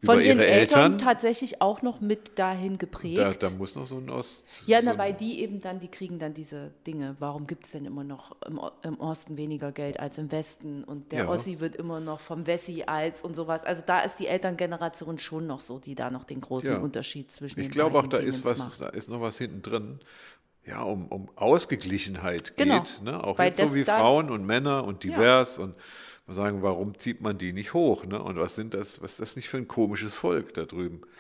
Von 0.06 0.20
ihren 0.22 0.38
ihre 0.38 0.46
Eltern, 0.46 0.94
Eltern. 0.94 0.98
tatsächlich 1.00 1.60
auch 1.62 1.82
noch 1.82 2.02
mit 2.02 2.38
dahin 2.38 2.78
geprägt. 2.78 3.18
Da, 3.18 3.32
da 3.32 3.50
muss 3.50 3.74
noch 3.76 3.88
so 3.88 3.98
ein 3.98 4.10
Ost. 4.12 4.44
Ja, 4.68 4.80
so 4.82 4.86
na, 4.92 4.98
weil 5.00 5.14
die 5.14 5.42
eben 5.42 5.60
dann, 5.60 5.80
die 5.80 5.88
kriegen 5.88 6.20
dann 6.20 6.36
diese 6.36 6.72
Dinge. 6.86 7.16
Warum 7.20 7.48
gibt 7.48 7.66
es 7.66 7.72
denn 7.72 7.86
immer 7.86 8.04
noch 8.04 8.36
im, 8.46 8.60
im 8.84 9.00
Osten 9.00 9.38
weniger 9.38 9.72
Geld 9.72 10.00
als 10.00 10.20
im 10.20 10.32
Westen? 10.32 10.84
Und 10.84 11.12
der 11.12 11.24
Ja. 11.24 11.30
Ossi 11.30 11.60
wird 11.60 11.76
immer 11.76 12.00
noch 12.00 12.20
vom 12.20 12.46
Wessi 12.46 12.84
als 12.86 13.24
und 13.24 13.36
sowas. 13.36 13.64
Also 13.64 13.82
da 13.86 14.02
ist 14.02 14.18
die 14.18 14.28
Elterngeneration 14.28 15.18
schon 15.18 15.48
noch 15.48 15.62
so, 15.62 15.80
die 15.80 15.96
da 15.96 16.12
noch 16.12 16.26
den 16.26 16.42
großen 16.42 16.74
Ja. 16.74 16.78
Unterschied 16.78 17.32
zwischen 17.32 17.60
Ich 17.60 17.68
den 17.68 17.72
glaube 17.72 17.98
auch, 17.98 18.06
da 18.08 18.18
ist 18.20 18.44
Dingens 18.44 18.46
was, 18.46 18.60
macht. 18.60 18.82
da 18.82 18.90
ist 18.90 19.10
noch 19.10 19.22
was 19.22 19.38
hinten 19.40 19.64
drin. 19.64 20.00
Ja, 20.64 20.82
um, 20.84 21.08
um 21.08 21.30
Ausgeglichenheit 21.38 22.56
Genau. 22.58 22.82
geht. 22.82 23.02
Ne? 23.02 23.24
Auch 23.24 23.38
Weil 23.40 23.48
jetzt 23.54 23.58
so 23.68 23.76
wie 23.76 23.84
Frauen 23.86 24.30
und 24.30 24.46
Männer 24.46 24.84
und 24.84 25.04
divers 25.04 25.58
und 25.58 25.76
sagen, 26.34 26.62
warum 26.62 26.98
zieht 27.00 27.22
man 27.22 27.38
die 27.38 27.54
nicht 27.54 27.74
hoch? 27.74 28.06
Ne? 28.06 28.22
Und 28.22 28.38
was 28.38 28.56
sind 28.56 28.74
das, 28.74 29.02
was 29.02 29.12
ist 29.14 29.22
das 29.22 29.36
nicht 29.36 29.48
für 29.50 29.58
ein 29.58 29.68
komisches 29.68 30.16
Volk 30.16 30.54
da 30.54 30.66
drüben? 30.66 31.02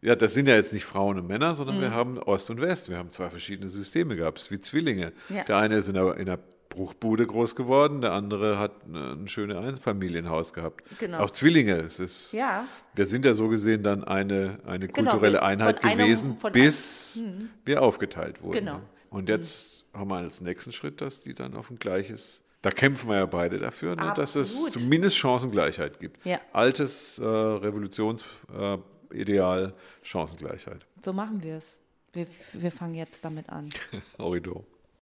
Ja, 0.00 0.14
das 0.14 0.32
sind 0.32 0.46
ja 0.46 0.54
jetzt 0.54 0.72
nicht 0.72 0.84
Frauen 0.84 1.18
und 1.18 1.26
Männer, 1.26 1.56
sondern 1.56 1.78
Mhm. 1.78 1.80
wir 1.80 1.90
haben 1.90 2.18
Ost 2.20 2.50
und 2.50 2.60
West. 2.60 2.88
Wir 2.88 2.98
haben 2.98 3.10
zwei 3.10 3.28
verschiedene 3.30 3.68
Systeme 3.68 4.14
gehabt, 4.14 4.48
wie 4.52 4.60
Zwillinge. 4.60 5.12
Ja. 5.28 5.42
Der 5.42 5.56
eine 5.56 5.76
ist 5.78 5.88
in 5.88 5.94
der, 5.94 6.16
in 6.18 6.26
der 6.26 6.38
Bruchbude 6.68 7.26
groß 7.26 7.56
geworden, 7.56 8.00
der 8.00 8.12
andere 8.12 8.60
hat 8.60 8.86
ein 8.86 9.26
schönes 9.26 9.56
Einfamilienhaus 9.56 10.52
gehabt. 10.52 10.84
Genau. 11.00 11.18
Auch 11.18 11.32
Zwillinge, 11.32 11.78
es 11.78 11.98
ist, 11.98 12.32
Ja. 12.32 12.64
wir 12.94 13.06
sind 13.06 13.24
ja 13.24 13.34
so 13.34 13.48
gesehen 13.48 13.82
dann 13.82 14.04
eine, 14.04 14.60
eine 14.66 14.86
Genau, 14.86 15.10
kulturelle 15.10 15.38
von 15.38 15.46
Einheit 15.48 15.82
einem- 15.84 15.98
gewesen, 15.98 16.38
von 16.38 16.52
bis 16.52 17.18
wir 17.64 17.82
aufgeteilt 17.82 18.40
wurden. 18.40 18.52
Genau. 18.66 18.80
Und 19.10 19.28
jetzt 19.28 19.84
haben 19.92 20.10
wir 20.10 20.18
als 20.18 20.40
nächsten 20.40 20.70
Schritt, 20.70 21.00
dass 21.00 21.22
die 21.22 21.34
dann 21.34 21.56
auf 21.56 21.70
ein 21.72 21.78
gleiches, 21.80 22.44
da 22.68 22.74
kämpfen 22.74 23.08
wir 23.08 23.16
ja 23.16 23.24
beide 23.24 23.58
dafür, 23.58 23.96
ne, 23.96 24.12
dass 24.14 24.34
es 24.34 24.54
zumindest 24.70 25.16
Chancengleichheit 25.16 25.98
gibt. 25.98 26.22
Ja. 26.26 26.38
Altes 26.52 27.18
äh, 27.18 27.24
Revolutionsideal, 27.24 29.68
äh, 29.68 29.72
Chancengleichheit. 30.02 30.84
So 31.02 31.14
machen 31.14 31.42
wir 31.42 31.56
es. 31.56 31.80
Wir, 32.12 32.26
wir 32.52 32.70
fangen 32.70 32.92
jetzt 32.92 33.24
damit 33.24 33.48
an. 33.48 33.70
Horridor. 34.18 34.66